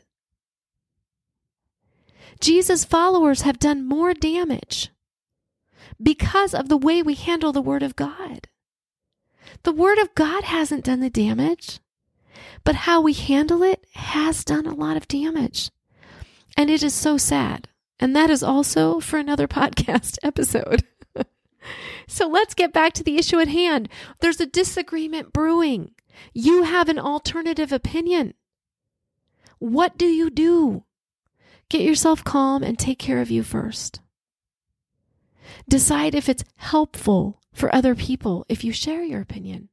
Jesus' 2.40 2.84
followers 2.84 3.42
have 3.42 3.58
done 3.58 3.86
more 3.86 4.14
damage 4.14 4.90
because 6.00 6.54
of 6.54 6.68
the 6.68 6.76
way 6.76 7.02
we 7.02 7.14
handle 7.14 7.52
the 7.52 7.62
Word 7.62 7.82
of 7.82 7.96
God. 7.96 8.48
The 9.64 9.72
Word 9.72 9.98
of 9.98 10.14
God 10.14 10.44
hasn't 10.44 10.84
done 10.84 11.00
the 11.00 11.10
damage, 11.10 11.80
but 12.64 12.74
how 12.74 13.00
we 13.00 13.12
handle 13.12 13.62
it 13.62 13.84
has 13.94 14.44
done 14.44 14.66
a 14.66 14.74
lot 14.74 14.96
of 14.96 15.08
damage. 15.08 15.70
And 16.56 16.70
it 16.70 16.82
is 16.82 16.94
so 16.94 17.16
sad. 17.16 17.68
And 18.00 18.14
that 18.14 18.30
is 18.30 18.42
also 18.42 19.00
for 19.00 19.18
another 19.18 19.48
podcast 19.48 20.18
episode. 20.22 20.84
So 22.06 22.28
let's 22.28 22.54
get 22.54 22.72
back 22.72 22.92
to 22.94 23.04
the 23.04 23.16
issue 23.16 23.38
at 23.38 23.48
hand. 23.48 23.88
There's 24.20 24.40
a 24.40 24.46
disagreement 24.46 25.32
brewing. 25.32 25.92
You 26.32 26.64
have 26.64 26.88
an 26.88 26.98
alternative 26.98 27.72
opinion. 27.72 28.34
What 29.58 29.98
do 29.98 30.06
you 30.06 30.30
do? 30.30 30.84
Get 31.68 31.82
yourself 31.82 32.24
calm 32.24 32.62
and 32.62 32.78
take 32.78 32.98
care 32.98 33.20
of 33.20 33.30
you 33.30 33.42
first. 33.42 34.00
Decide 35.68 36.14
if 36.14 36.28
it's 36.28 36.44
helpful 36.56 37.40
for 37.52 37.74
other 37.74 37.94
people 37.94 38.46
if 38.48 38.64
you 38.64 38.72
share 38.72 39.02
your 39.02 39.20
opinion. 39.20 39.68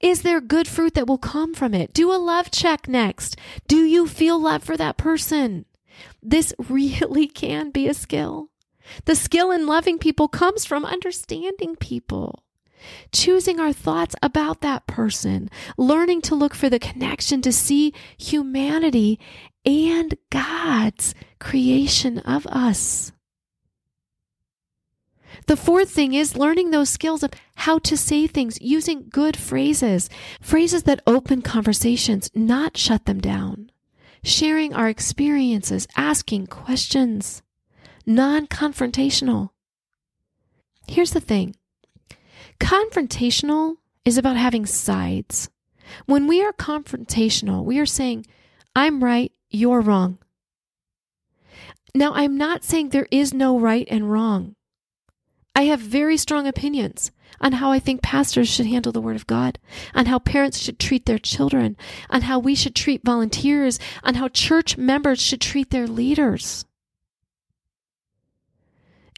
Is 0.00 0.22
there 0.22 0.40
good 0.40 0.68
fruit 0.68 0.94
that 0.94 1.06
will 1.06 1.18
come 1.18 1.54
from 1.54 1.72
it? 1.72 1.94
Do 1.94 2.12
a 2.12 2.16
love 2.16 2.50
check 2.50 2.86
next. 2.86 3.36
Do 3.66 3.84
you 3.84 4.06
feel 4.06 4.38
love 4.38 4.62
for 4.62 4.76
that 4.76 4.98
person? 4.98 5.64
This 6.22 6.52
really 6.68 7.26
can 7.26 7.70
be 7.70 7.88
a 7.88 7.94
skill. 7.94 8.50
The 9.04 9.14
skill 9.14 9.50
in 9.50 9.66
loving 9.66 9.98
people 9.98 10.28
comes 10.28 10.64
from 10.64 10.84
understanding 10.84 11.76
people, 11.76 12.44
choosing 13.12 13.60
our 13.60 13.72
thoughts 13.72 14.14
about 14.22 14.60
that 14.60 14.86
person, 14.86 15.50
learning 15.76 16.22
to 16.22 16.34
look 16.34 16.54
for 16.54 16.68
the 16.68 16.78
connection 16.78 17.42
to 17.42 17.52
see 17.52 17.92
humanity 18.16 19.18
and 19.64 20.16
God's 20.30 21.14
creation 21.38 22.18
of 22.20 22.46
us. 22.46 23.12
The 25.46 25.56
fourth 25.56 25.90
thing 25.90 26.14
is 26.14 26.36
learning 26.36 26.70
those 26.70 26.88
skills 26.88 27.22
of 27.22 27.32
how 27.56 27.78
to 27.80 27.96
say 27.96 28.26
things 28.26 28.60
using 28.60 29.08
good 29.10 29.36
phrases, 29.36 30.08
phrases 30.40 30.84
that 30.84 31.02
open 31.06 31.42
conversations, 31.42 32.30
not 32.34 32.76
shut 32.76 33.04
them 33.04 33.20
down. 33.20 33.70
Sharing 34.24 34.74
our 34.74 34.88
experiences, 34.88 35.86
asking 35.96 36.48
questions, 36.48 37.42
non 38.06 38.46
confrontational. 38.46 39.50
Here's 40.86 41.12
the 41.12 41.20
thing 41.20 41.56
confrontational 42.60 43.76
is 44.04 44.16
about 44.16 44.36
having 44.36 44.66
sides. 44.66 45.50
When 46.06 46.26
we 46.26 46.44
are 46.44 46.52
confrontational, 46.52 47.64
we 47.64 47.78
are 47.78 47.86
saying, 47.86 48.26
I'm 48.74 49.02
right, 49.02 49.32
you're 49.50 49.80
wrong. 49.80 50.18
Now, 51.94 52.12
I'm 52.12 52.36
not 52.36 52.64
saying 52.64 52.90
there 52.90 53.08
is 53.10 53.32
no 53.32 53.58
right 53.58 53.86
and 53.90 54.10
wrong. 54.10 54.54
I 55.54 55.62
have 55.62 55.80
very 55.80 56.18
strong 56.18 56.46
opinions 56.46 57.10
on 57.40 57.52
how 57.52 57.72
I 57.72 57.78
think 57.78 58.02
pastors 58.02 58.48
should 58.48 58.66
handle 58.66 58.92
the 58.92 59.00
Word 59.00 59.16
of 59.16 59.26
God, 59.26 59.58
on 59.94 60.06
how 60.06 60.18
parents 60.18 60.58
should 60.58 60.78
treat 60.78 61.06
their 61.06 61.18
children, 61.18 61.76
on 62.10 62.22
how 62.22 62.38
we 62.38 62.54
should 62.54 62.74
treat 62.74 63.04
volunteers, 63.04 63.78
on 64.02 64.14
how 64.16 64.28
church 64.28 64.76
members 64.76 65.20
should 65.20 65.40
treat 65.40 65.70
their 65.70 65.86
leaders. 65.86 66.66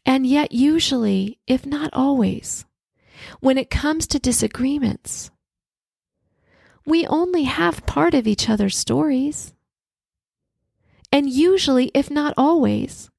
And 0.08 0.26
yet, 0.26 0.52
usually, 0.52 1.38
if 1.46 1.66
not 1.66 1.90
always, 1.92 2.64
when 3.40 3.58
it 3.58 3.68
comes 3.68 4.06
to 4.06 4.18
disagreements, 4.18 5.30
we 6.86 7.06
only 7.06 7.42
have 7.42 7.84
part 7.84 8.14
of 8.14 8.26
each 8.26 8.48
other's 8.48 8.74
stories. 8.74 9.52
And 11.12 11.28
usually, 11.28 11.90
if 11.92 12.10
not 12.10 12.32
always, 12.38 13.10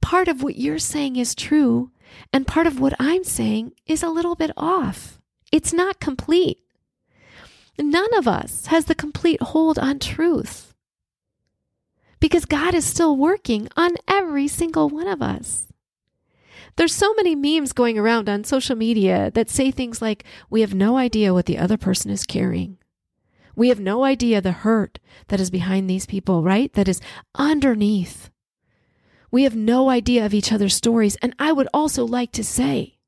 part 0.00 0.28
of 0.28 0.44
what 0.44 0.56
you're 0.56 0.78
saying 0.78 1.16
is 1.16 1.34
true, 1.34 1.90
and 2.32 2.46
part 2.46 2.68
of 2.68 2.78
what 2.78 2.94
I'm 3.00 3.24
saying 3.24 3.72
is 3.84 4.04
a 4.04 4.08
little 4.08 4.36
bit 4.36 4.52
off. 4.56 5.18
It's 5.50 5.72
not 5.72 5.98
complete. 5.98 6.60
None 7.76 8.14
of 8.14 8.28
us 8.28 8.66
has 8.66 8.84
the 8.84 8.94
complete 8.94 9.42
hold 9.42 9.76
on 9.76 9.98
truth 9.98 10.72
because 12.20 12.44
God 12.44 12.74
is 12.74 12.84
still 12.84 13.16
working 13.16 13.68
on 13.76 13.96
every 14.06 14.46
single 14.46 14.88
one 14.88 15.08
of 15.08 15.20
us. 15.20 15.67
There's 16.78 16.94
so 16.94 17.12
many 17.14 17.34
memes 17.34 17.72
going 17.72 17.98
around 17.98 18.28
on 18.28 18.44
social 18.44 18.76
media 18.76 19.32
that 19.34 19.50
say 19.50 19.72
things 19.72 20.00
like, 20.00 20.22
We 20.48 20.60
have 20.60 20.74
no 20.74 20.96
idea 20.96 21.34
what 21.34 21.46
the 21.46 21.58
other 21.58 21.76
person 21.76 22.08
is 22.12 22.24
carrying. 22.24 22.78
We 23.56 23.70
have 23.70 23.80
no 23.80 24.04
idea 24.04 24.40
the 24.40 24.52
hurt 24.52 25.00
that 25.26 25.40
is 25.40 25.50
behind 25.50 25.90
these 25.90 26.06
people, 26.06 26.44
right? 26.44 26.72
That 26.74 26.86
is 26.86 27.00
underneath. 27.34 28.30
We 29.32 29.42
have 29.42 29.56
no 29.56 29.90
idea 29.90 30.24
of 30.24 30.32
each 30.32 30.52
other's 30.52 30.76
stories. 30.76 31.16
And 31.16 31.34
I 31.36 31.50
would 31.50 31.66
also 31.74 32.06
like 32.06 32.30
to 32.32 32.44
say, 32.44 32.98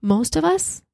most 0.00 0.36
of 0.36 0.44
us 0.44 0.84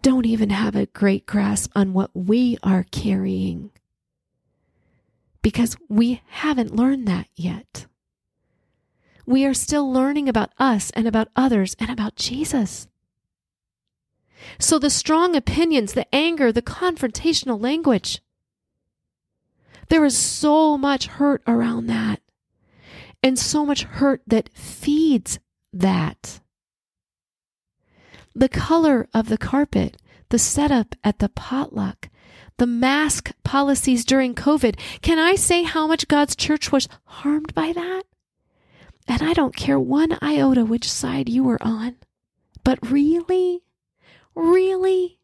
don't 0.00 0.24
even 0.24 0.48
have 0.48 0.74
a 0.74 0.86
great 0.86 1.26
grasp 1.26 1.72
on 1.76 1.92
what 1.92 2.10
we 2.14 2.56
are 2.62 2.86
carrying 2.90 3.70
because 5.42 5.76
we 5.90 6.22
haven't 6.28 6.74
learned 6.74 7.06
that 7.06 7.28
yet. 7.36 7.86
We 9.26 9.44
are 9.44 9.54
still 9.54 9.92
learning 9.92 10.28
about 10.28 10.52
us 10.58 10.90
and 10.90 11.06
about 11.06 11.28
others 11.34 11.74
and 11.78 11.90
about 11.90 12.16
Jesus. 12.16 12.86
So 14.58 14.78
the 14.78 14.90
strong 14.90 15.34
opinions, 15.34 15.92
the 15.92 16.12
anger, 16.14 16.52
the 16.52 16.62
confrontational 16.62 17.60
language, 17.60 18.22
there 19.88 20.04
is 20.04 20.16
so 20.16 20.78
much 20.78 21.06
hurt 21.06 21.42
around 21.46 21.86
that 21.86 22.20
and 23.22 23.38
so 23.38 23.66
much 23.66 23.82
hurt 23.82 24.22
that 24.26 24.50
feeds 24.54 25.38
that. 25.72 26.40
The 28.34 28.48
color 28.48 29.08
of 29.14 29.28
the 29.28 29.38
carpet, 29.38 29.96
the 30.28 30.38
setup 30.38 30.94
at 31.02 31.18
the 31.18 31.28
potluck, 31.28 32.08
the 32.58 32.66
mask 32.66 33.32
policies 33.44 34.04
during 34.04 34.34
COVID. 34.34 34.78
Can 35.02 35.18
I 35.18 35.34
say 35.34 35.62
how 35.62 35.86
much 35.86 36.08
God's 36.08 36.36
church 36.36 36.70
was 36.70 36.88
harmed 37.04 37.54
by 37.54 37.72
that? 37.72 38.04
And 39.08 39.22
I 39.22 39.32
don't 39.32 39.54
care 39.54 39.78
one 39.78 40.18
iota 40.20 40.64
which 40.64 40.90
side 40.90 41.28
you 41.28 41.44
were 41.44 41.62
on. 41.62 41.96
But 42.64 42.78
really? 42.90 43.62
Really? 44.34 45.20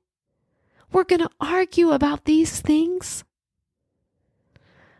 We're 0.92 1.04
going 1.04 1.20
to 1.20 1.30
argue 1.40 1.90
about 1.90 2.24
these 2.24 2.60
things? 2.60 3.24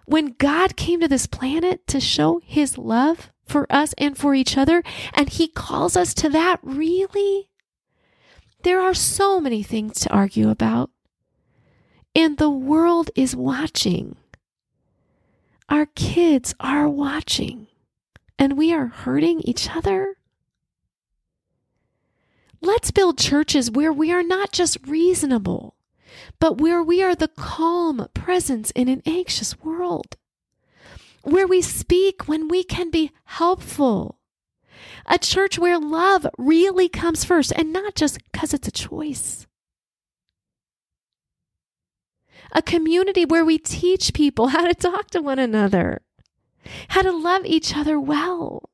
When 0.07 0.35
God 0.39 0.77
came 0.77 1.01
to 1.01 1.09
this 1.09 1.27
planet 1.27 1.87
to 1.87 2.01
show 2.01 2.41
his 2.45 2.77
love 2.77 3.31
for 3.45 3.67
us 3.71 3.95
and 3.99 4.17
for 4.17 4.35
each 4.35 4.57
other, 4.57 4.83
and 5.15 5.29
he 5.29 5.47
calls 5.49 5.97
us 5.97 6.13
to 6.15 6.29
that, 6.31 6.59
really? 6.63 7.51
There 8.63 8.81
are 8.81 8.95
so 8.95 9.41
many 9.41 9.63
things 9.63 10.01
to 10.01 10.13
argue 10.13 10.49
about. 10.49 10.91
And 12.15 12.39
the 12.39 12.51
world 12.51 13.11
is 13.15 13.37
watching. 13.37 14.17
Our 15.69 15.87
kids 15.87 16.55
are 16.61 16.89
watching. 16.89 17.69
And 18.43 18.59
we 18.59 18.73
are 18.73 18.87
hurting 18.87 19.41
each 19.43 19.71
other. 19.71 20.17
Let's 22.61 22.91
build 22.91 23.17
churches 23.17 23.71
where 23.71 23.93
we 23.93 24.11
are 24.11 24.25
not 24.25 24.51
just 24.51 24.85
reasonable, 24.85 25.77
but 26.41 26.61
where 26.61 26.83
we 26.83 27.05
are 27.05 27.15
the 27.15 27.29
calm 27.29 28.09
presence 28.15 28.73
in 28.73 28.89
an 28.89 29.01
anxious 29.07 29.61
world. 29.61 30.17
Where 31.23 31.47
we 31.47 31.63
speak 31.63 32.27
when 32.27 32.49
we 32.49 32.65
can 32.65 32.91
be 32.91 33.13
helpful. 33.27 34.19
A 35.07 35.21
church 35.21 35.57
where 35.57 35.79
love 35.79 36.27
really 36.37 36.89
comes 36.89 37.25
first 37.25 37.53
and 37.55 37.73
not 37.73 37.95
just 37.95 38.19
because 38.33 38.53
it's 38.53 38.67
a 38.67 38.73
choice. 38.73 39.47
A 42.51 42.61
community 42.61 43.25
where 43.25 43.45
we 43.45 43.59
teach 43.59 44.13
people 44.13 44.49
how 44.49 44.67
to 44.67 44.75
talk 44.75 45.11
to 45.11 45.23
one 45.23 45.39
another, 45.39 46.03
how 46.89 47.03
to 47.03 47.13
love 47.13 47.45
each 47.45 47.77
other 47.77 47.99
well. 47.99 48.71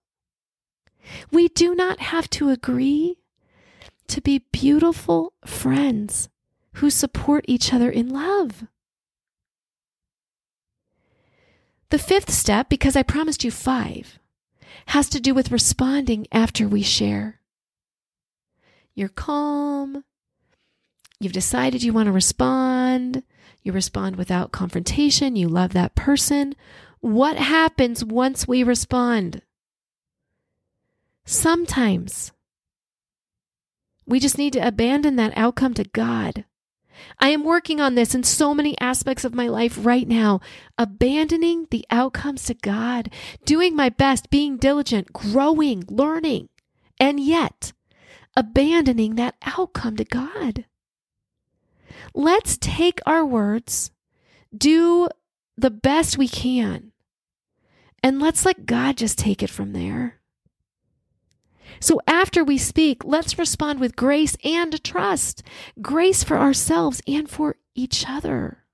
We 1.31 1.49
do 1.49 1.75
not 1.75 2.01
have 2.01 2.29
to 2.31 2.51
agree 2.51 3.19
to 4.09 4.21
be 4.21 4.45
beautiful 4.53 5.33
friends 5.45 6.29
who 6.75 6.91
support 6.91 7.45
each 7.49 7.73
other 7.73 7.91
in 7.91 8.09
love. 8.09 8.67
The 11.91 11.99
fifth 11.99 12.31
step, 12.31 12.69
because 12.69 12.97
I 12.97 13.03
promised 13.03 13.45
you 13.45 13.51
five, 13.51 14.19
has 14.87 15.09
to 15.11 15.21
do 15.21 15.35
with 15.35 15.51
responding 15.51 16.27
after 16.31 16.69
we 16.69 16.83
share. 16.83 17.41
You're 18.95 19.09
calm. 19.09 20.05
You've 21.21 21.33
decided 21.33 21.83
you 21.83 21.93
want 21.93 22.07
to 22.07 22.13
respond. 22.13 23.23
You 23.63 23.73
respond 23.73 24.17
without 24.17 24.53
confrontation. 24.53 25.37
You 25.37 25.49
love 25.49 25.73
that 25.73 25.95
person. 25.95 26.55
What 27.01 27.37
happens 27.37 28.05
once 28.05 28.49
we 28.49 28.63
respond? 28.63 29.43
Sometimes 31.25 32.33
we 34.07 34.19
just 34.19 34.39
need 34.39 34.55
to 34.55 34.67
abandon 34.67 35.17
that 35.17 35.37
outcome 35.37 35.75
to 35.75 35.85
God. 35.85 36.45
I 37.21 37.29
am 37.29 37.45
working 37.45 37.81
on 37.81 37.95
this 37.95 38.15
in 38.15 38.25
so 38.25 38.55
many 38.55 38.77
aspects 38.81 39.25
of 39.25 39.35
my 39.35 39.47
life 39.47 39.79
right 39.81 40.09
now, 40.09 40.41
abandoning 40.77 41.67
the 41.71 41.85
outcomes 41.91 42.45
to 42.47 42.55
God, 42.55 43.11
doing 43.45 43.77
my 43.77 43.89
best, 43.89 44.31
being 44.31 44.57
diligent, 44.57 45.13
growing, 45.13 45.85
learning, 45.89 46.49
and 46.99 47.21
yet 47.21 47.73
abandoning 48.37 49.17
that 49.17 49.35
outcome 49.43 49.97
to 49.97 50.05
God. 50.05 50.65
Let's 52.15 52.57
take 52.57 53.01
our 53.05 53.25
words, 53.25 53.91
do 54.57 55.09
the 55.59 55.71
best 55.71 56.17
we 56.17 56.29
can, 56.29 56.93
and 58.01 58.21
let's 58.21 58.47
let 58.47 58.65
God 58.65 58.97
just 58.97 59.19
take 59.19 59.43
it 59.43 59.51
from 59.51 59.73
there. 59.73 60.21
So 61.81 62.01
after 62.07 62.45
we 62.45 62.59
speak, 62.59 63.05
let's 63.05 63.39
respond 63.39 63.81
with 63.81 63.97
grace 63.97 64.37
and 64.45 64.83
trust 64.83 65.43
grace 65.83 66.23
for 66.23 66.39
ourselves 66.39 67.03
and 67.07 67.29
for 67.29 67.57
each 67.75 68.05
other. 68.09 68.65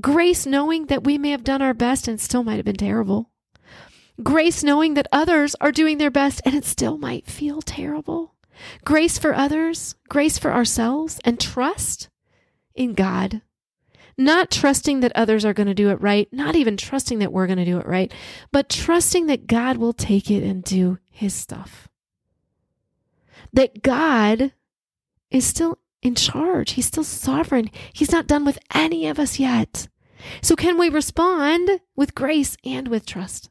Grace 0.00 0.44
knowing 0.44 0.86
that 0.86 1.04
we 1.04 1.16
may 1.16 1.30
have 1.30 1.44
done 1.44 1.62
our 1.62 1.74
best 1.74 2.08
and 2.08 2.20
still 2.20 2.44
might 2.44 2.56
have 2.56 2.64
been 2.64 2.76
terrible. 2.76 3.30
Grace 4.22 4.62
knowing 4.64 4.94
that 4.94 5.08
others 5.12 5.54
are 5.60 5.72
doing 5.72 5.98
their 5.98 6.10
best 6.10 6.42
and 6.44 6.54
it 6.54 6.64
still 6.64 6.98
might 6.98 7.26
feel 7.26 7.62
terrible. 7.62 8.34
Grace 8.84 9.16
for 9.16 9.32
others, 9.32 9.94
grace 10.08 10.38
for 10.38 10.52
ourselves, 10.52 11.20
and 11.24 11.40
trust 11.40 12.08
in 12.74 12.94
God 12.94 13.42
not 14.18 14.50
trusting 14.50 15.00
that 15.00 15.12
others 15.14 15.44
are 15.44 15.54
going 15.54 15.68
to 15.68 15.74
do 15.74 15.90
it 15.90 16.00
right, 16.02 16.28
not 16.32 16.56
even 16.56 16.76
trusting 16.76 17.20
that 17.20 17.32
we're 17.32 17.46
going 17.46 17.58
to 17.58 17.64
do 17.64 17.78
it 17.78 17.86
right, 17.86 18.12
but 18.50 18.68
trusting 18.68 19.26
that 19.26 19.46
God 19.46 19.76
will 19.76 19.92
take 19.92 20.30
it 20.30 20.42
and 20.42 20.64
do 20.64 20.98
his 21.10 21.32
stuff. 21.32 21.88
That 23.52 23.82
God 23.82 24.52
is 25.30 25.46
still 25.46 25.78
in 26.02 26.16
charge. 26.16 26.72
He's 26.72 26.86
still 26.86 27.04
sovereign. 27.04 27.70
He's 27.92 28.12
not 28.12 28.26
done 28.26 28.44
with 28.44 28.58
any 28.74 29.06
of 29.06 29.18
us 29.18 29.38
yet. 29.38 29.88
So, 30.42 30.56
can 30.56 30.76
we 30.78 30.88
respond 30.88 31.80
with 31.94 32.14
grace 32.14 32.56
and 32.64 32.88
with 32.88 33.06
trust? 33.06 33.50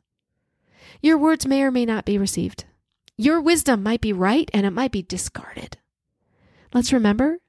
Your 1.02 1.18
words 1.18 1.48
may 1.48 1.64
or 1.64 1.72
may 1.72 1.86
not 1.86 2.04
be 2.04 2.18
received. 2.18 2.66
Your 3.16 3.40
wisdom 3.40 3.82
might 3.82 4.02
be 4.02 4.14
right 4.14 4.50
and 4.54 4.66
it 4.66 4.72
might 4.72 4.92
be 4.92 5.02
discarded. 5.02 5.78
Let's 6.74 6.92
remember 6.92 7.40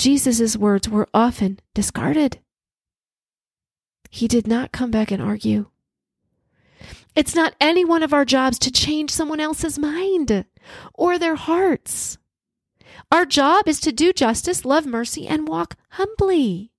Jesus' 0.00 0.56
words 0.56 0.88
were 0.88 1.10
often 1.12 1.60
discarded. 1.74 2.38
He 4.08 4.26
did 4.26 4.46
not 4.46 4.72
come 4.72 4.90
back 4.90 5.10
and 5.10 5.20
argue. 5.20 5.66
It's 7.14 7.34
not 7.34 7.54
any 7.60 7.84
one 7.84 8.02
of 8.02 8.14
our 8.14 8.24
jobs 8.24 8.58
to 8.60 8.72
change 8.72 9.10
someone 9.10 9.40
else's 9.40 9.78
mind 9.78 10.46
or 10.94 11.18
their 11.18 11.34
hearts. 11.34 12.16
Our 13.12 13.26
job 13.26 13.68
is 13.68 13.78
to 13.80 13.92
do 13.92 14.14
justice, 14.14 14.64
love 14.64 14.86
mercy, 14.86 15.28
and 15.28 15.46
walk 15.46 15.76
humbly. 15.90 16.72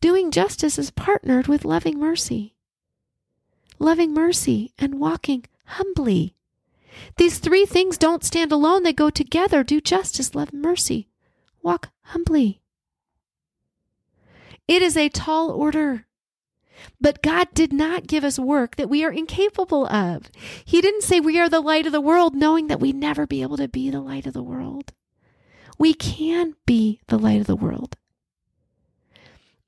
Doing 0.00 0.30
justice 0.30 0.78
is 0.78 0.92
partnered 0.92 1.48
with 1.48 1.64
loving 1.64 1.98
mercy. 1.98 2.54
Loving 3.80 4.14
mercy 4.14 4.72
and 4.78 5.00
walking 5.00 5.44
humbly. 5.64 6.36
These 7.16 7.38
three 7.38 7.66
things 7.66 7.98
don't 7.98 8.24
stand 8.24 8.52
alone, 8.52 8.82
they 8.82 8.92
go 8.92 9.10
together. 9.10 9.62
Do 9.62 9.80
justice, 9.80 10.34
love 10.34 10.52
mercy, 10.52 11.08
walk 11.62 11.90
humbly. 12.02 12.60
It 14.68 14.82
is 14.82 14.96
a 14.96 15.08
tall 15.08 15.50
order. 15.50 16.06
But 17.00 17.22
God 17.22 17.48
did 17.54 17.72
not 17.72 18.06
give 18.06 18.24
us 18.24 18.38
work 18.38 18.76
that 18.76 18.88
we 18.88 19.04
are 19.04 19.12
incapable 19.12 19.86
of. 19.86 20.30
He 20.64 20.80
didn't 20.80 21.02
say 21.02 21.20
we 21.20 21.38
are 21.38 21.48
the 21.48 21.60
light 21.60 21.86
of 21.86 21.92
the 21.92 22.00
world, 22.00 22.34
knowing 22.34 22.66
that 22.68 22.80
we'd 22.80 22.96
never 22.96 23.26
be 23.26 23.42
able 23.42 23.56
to 23.58 23.68
be 23.68 23.90
the 23.90 24.00
light 24.00 24.26
of 24.26 24.32
the 24.32 24.42
world. 24.42 24.92
We 25.78 25.94
can 25.94 26.54
be 26.66 27.00
the 27.08 27.18
light 27.18 27.40
of 27.40 27.46
the 27.46 27.56
world. 27.56 27.96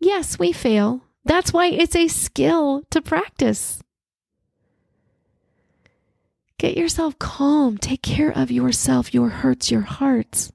Yes, 0.00 0.38
we 0.38 0.52
fail. 0.52 1.02
That's 1.24 1.52
why 1.52 1.66
it's 1.66 1.96
a 1.96 2.08
skill 2.08 2.82
to 2.90 3.00
practice. 3.00 3.82
Get 6.64 6.78
yourself 6.78 7.18
calm. 7.18 7.76
Take 7.76 8.00
care 8.00 8.30
of 8.30 8.50
yourself, 8.50 9.12
your 9.12 9.28
hurts, 9.28 9.70
your 9.70 9.82
hearts. 9.82 10.50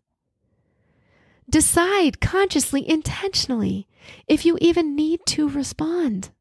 Decide 1.48 2.20
consciously, 2.20 2.90
intentionally, 2.90 3.88
if 4.28 4.44
you 4.44 4.58
even 4.60 4.96
need 4.96 5.20
to 5.28 5.48
respond. 5.48 6.32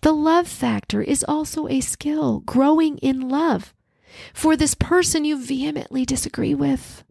The 0.00 0.12
love 0.12 0.48
factor 0.48 1.02
is 1.02 1.22
also 1.28 1.68
a 1.68 1.82
skill, 1.82 2.40
growing 2.46 2.96
in 2.96 3.28
love 3.28 3.74
for 4.32 4.56
this 4.56 4.74
person 4.74 5.26
you 5.26 5.36
vehemently 5.38 6.06
disagree 6.06 6.54
with. 6.54 7.04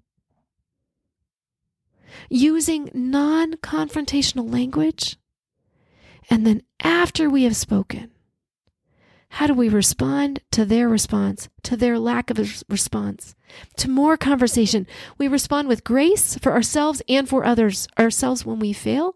Using 2.28 2.90
non 2.96 3.54
confrontational 3.58 4.52
language. 4.52 5.18
And 6.28 6.44
then 6.48 6.64
after 6.80 7.30
we 7.30 7.44
have 7.44 7.56
spoken, 7.56 8.10
how 9.30 9.48
do 9.48 9.54
we 9.54 9.70
respond 9.70 10.42
to 10.52 10.66
their 10.66 10.90
response, 10.90 11.50
to 11.64 11.78
their 11.78 12.00
lack 12.00 12.30
of 12.30 12.64
response, 12.68 13.36
to 13.78 13.90
more 13.90 14.18
conversation? 14.18 14.88
We 15.18 15.28
respond 15.28 15.68
with 15.68 15.84
grace 15.84 16.36
for 16.38 16.52
ourselves 16.52 17.02
and 17.08 17.30
for 17.30 17.46
others, 17.46 17.88
ourselves 17.98 18.46
when 18.46 18.60
we 18.60 18.74
fail, 18.74 19.16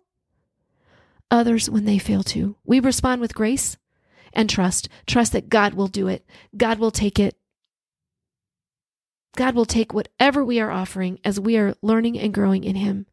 others 1.32 1.70
when 1.70 1.86
they 1.86 1.98
fail 1.98 2.24
too. 2.24 2.56
We 2.64 2.80
respond 2.80 3.22
with 3.22 3.34
grace 3.34 3.78
and 4.34 4.50
trust. 4.50 4.88
Trust 5.08 5.34
that 5.34 5.50
God 5.50 5.74
will 5.74 5.88
do 5.88 6.08
it. 6.08 6.26
God 6.56 6.80
will 6.80 6.92
take 6.92 7.20
it. 7.20 7.36
God 9.36 9.56
will 9.56 9.66
take 9.66 9.94
whatever 9.94 10.46
we 10.46 10.60
are 10.60 10.72
offering 10.72 11.20
as 11.24 11.40
we 11.40 11.58
are 11.58 11.76
learning 11.82 12.20
and 12.20 12.34
growing 12.34 12.64
in 12.64 12.76
Him 12.76 13.08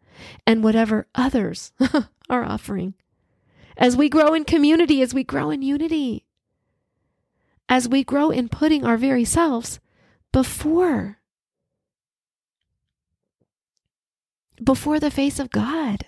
and 0.47 0.63
whatever 0.63 1.07
others 1.15 1.73
are 2.31 2.45
offering. 2.45 2.95
As 3.77 3.97
we 3.97 4.11
grow 4.11 4.35
in 4.35 4.45
community, 4.45 5.01
as 5.01 5.15
we 5.15 5.25
grow 5.25 5.49
in 5.49 5.63
unity, 5.63 6.27
as 7.71 7.89
we 7.89 8.03
grow 8.03 8.31
in 8.31 8.49
putting 8.49 8.85
our 8.85 8.97
very 8.97 9.25
selves 9.25 9.79
before 10.33 11.19
before 14.63 15.01
the 15.01 15.11
face 15.11 15.39
of 15.39 15.51
God. 15.51 16.05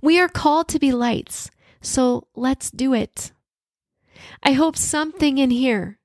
We 0.00 0.18
are 0.18 0.28
called 0.28 0.68
to 0.68 0.78
be 0.78 0.92
lights, 0.92 1.50
so 1.82 2.28
let's 2.34 2.70
do 2.70 2.94
it. 2.94 3.32
I 4.42 4.52
hope 4.52 4.78
something 4.78 5.36
in 5.36 5.50
here 5.50 5.98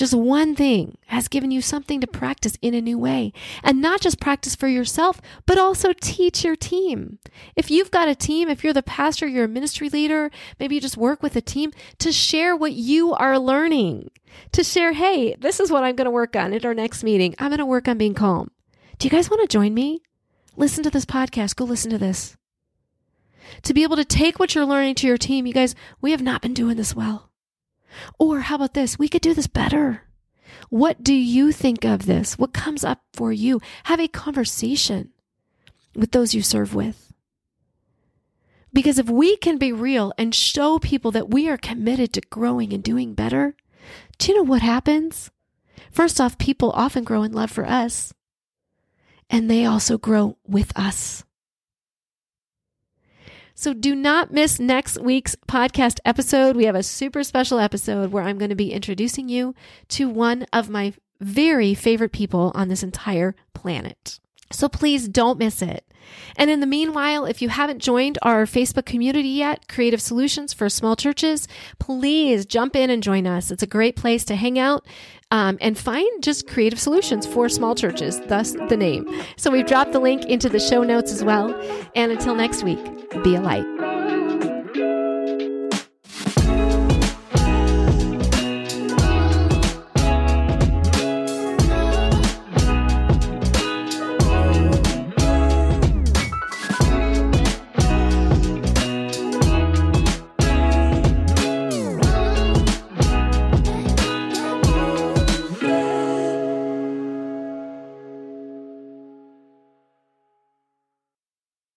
just 0.00 0.14
one 0.14 0.56
thing 0.56 0.96
has 1.08 1.28
given 1.28 1.50
you 1.50 1.60
something 1.60 2.00
to 2.00 2.06
practice 2.06 2.56
in 2.62 2.72
a 2.72 2.80
new 2.80 2.98
way. 2.98 3.34
And 3.62 3.82
not 3.82 4.00
just 4.00 4.18
practice 4.18 4.56
for 4.56 4.66
yourself, 4.66 5.20
but 5.44 5.58
also 5.58 5.92
teach 5.92 6.42
your 6.42 6.56
team. 6.56 7.18
If 7.54 7.70
you've 7.70 7.90
got 7.90 8.08
a 8.08 8.14
team, 8.14 8.48
if 8.48 8.64
you're 8.64 8.72
the 8.72 8.82
pastor, 8.82 9.28
you're 9.28 9.44
a 9.44 9.48
ministry 9.48 9.90
leader, 9.90 10.30
maybe 10.58 10.74
you 10.74 10.80
just 10.80 10.96
work 10.96 11.22
with 11.22 11.36
a 11.36 11.42
team 11.42 11.70
to 11.98 12.12
share 12.12 12.56
what 12.56 12.72
you 12.72 13.12
are 13.12 13.38
learning. 13.38 14.10
To 14.52 14.64
share, 14.64 14.94
hey, 14.94 15.34
this 15.34 15.60
is 15.60 15.70
what 15.70 15.84
I'm 15.84 15.96
going 15.96 16.06
to 16.06 16.10
work 16.10 16.34
on 16.34 16.54
at 16.54 16.64
our 16.64 16.72
next 16.72 17.04
meeting. 17.04 17.34
I'm 17.38 17.50
going 17.50 17.58
to 17.58 17.66
work 17.66 17.86
on 17.86 17.98
being 17.98 18.14
calm. 18.14 18.50
Do 18.98 19.06
you 19.06 19.10
guys 19.10 19.28
want 19.28 19.42
to 19.42 19.52
join 19.52 19.74
me? 19.74 20.00
Listen 20.56 20.82
to 20.84 20.90
this 20.90 21.04
podcast. 21.04 21.56
Go 21.56 21.64
listen 21.64 21.90
to 21.90 21.98
this. 21.98 22.38
To 23.64 23.74
be 23.74 23.82
able 23.82 23.96
to 23.96 24.04
take 24.06 24.38
what 24.38 24.54
you're 24.54 24.64
learning 24.64 24.94
to 24.94 25.06
your 25.06 25.18
team, 25.18 25.46
you 25.46 25.52
guys, 25.52 25.74
we 26.00 26.12
have 26.12 26.22
not 26.22 26.40
been 26.40 26.54
doing 26.54 26.78
this 26.78 26.96
well. 26.96 27.29
Or 28.18 28.40
how 28.40 28.56
about 28.56 28.74
this? 28.74 28.98
We 28.98 29.08
could 29.08 29.22
do 29.22 29.34
this 29.34 29.46
better. 29.46 30.02
What 30.68 31.02
do 31.02 31.14
you 31.14 31.52
think 31.52 31.84
of 31.84 32.06
this? 32.06 32.38
What 32.38 32.52
comes 32.52 32.84
up 32.84 33.02
for 33.12 33.32
you? 33.32 33.60
Have 33.84 34.00
a 34.00 34.08
conversation 34.08 35.10
with 35.94 36.12
those 36.12 36.34
you 36.34 36.42
serve 36.42 36.74
with. 36.74 37.12
Because 38.72 38.98
if 38.98 39.08
we 39.08 39.36
can 39.36 39.58
be 39.58 39.72
real 39.72 40.12
and 40.16 40.34
show 40.34 40.78
people 40.78 41.10
that 41.10 41.30
we 41.30 41.48
are 41.48 41.56
committed 41.56 42.12
to 42.12 42.20
growing 42.20 42.72
and 42.72 42.82
doing 42.82 43.14
better, 43.14 43.56
do 44.18 44.30
you 44.30 44.38
know 44.38 44.44
what 44.44 44.62
happens? 44.62 45.30
First 45.90 46.20
off, 46.20 46.38
people 46.38 46.70
often 46.70 47.02
grow 47.02 47.24
in 47.24 47.32
love 47.32 47.50
for 47.50 47.66
us, 47.66 48.12
and 49.28 49.50
they 49.50 49.64
also 49.64 49.98
grow 49.98 50.36
with 50.46 50.76
us. 50.78 51.24
So 53.60 53.74
do 53.74 53.94
not 53.94 54.32
miss 54.32 54.58
next 54.58 54.98
week's 55.02 55.36
podcast 55.46 55.98
episode. 56.06 56.56
We 56.56 56.64
have 56.64 56.74
a 56.74 56.82
super 56.82 57.22
special 57.22 57.58
episode 57.58 58.10
where 58.10 58.22
I'm 58.22 58.38
going 58.38 58.48
to 58.48 58.54
be 58.54 58.72
introducing 58.72 59.28
you 59.28 59.54
to 59.88 60.08
one 60.08 60.46
of 60.50 60.70
my 60.70 60.94
very 61.20 61.74
favorite 61.74 62.10
people 62.10 62.52
on 62.54 62.68
this 62.68 62.82
entire 62.82 63.34
planet. 63.52 64.18
So 64.50 64.66
please 64.66 65.08
don't 65.08 65.38
miss 65.38 65.60
it. 65.60 65.84
And 66.36 66.48
in 66.48 66.60
the 66.60 66.66
meanwhile, 66.66 67.26
if 67.26 67.42
you 67.42 67.50
haven't 67.50 67.80
joined 67.80 68.18
our 68.22 68.46
Facebook 68.46 68.86
community 68.86 69.28
yet, 69.28 69.68
Creative 69.68 70.00
Solutions 70.00 70.54
for 70.54 70.70
Small 70.70 70.96
Churches, 70.96 71.46
please 71.78 72.46
jump 72.46 72.74
in 72.74 72.88
and 72.88 73.02
join 73.02 73.26
us. 73.26 73.50
It's 73.50 73.62
a 73.62 73.66
great 73.66 73.94
place 73.94 74.24
to 74.24 74.36
hang 74.36 74.58
out 74.58 74.86
um, 75.30 75.58
and 75.60 75.78
find 75.78 76.22
just 76.22 76.46
creative 76.46 76.80
solutions 76.80 77.26
for 77.26 77.48
small 77.48 77.74
churches, 77.74 78.20
thus 78.26 78.52
the 78.52 78.76
name. 78.76 79.08
So 79.36 79.50
we've 79.50 79.66
dropped 79.66 79.92
the 79.92 80.00
link 80.00 80.24
into 80.24 80.48
the 80.48 80.60
show 80.60 80.82
notes 80.82 81.12
as 81.12 81.24
well. 81.24 81.54
And 81.94 82.12
until 82.12 82.34
next 82.34 82.62
week, 82.62 82.84
be 83.22 83.34
a 83.34 83.40
light. 83.40 83.89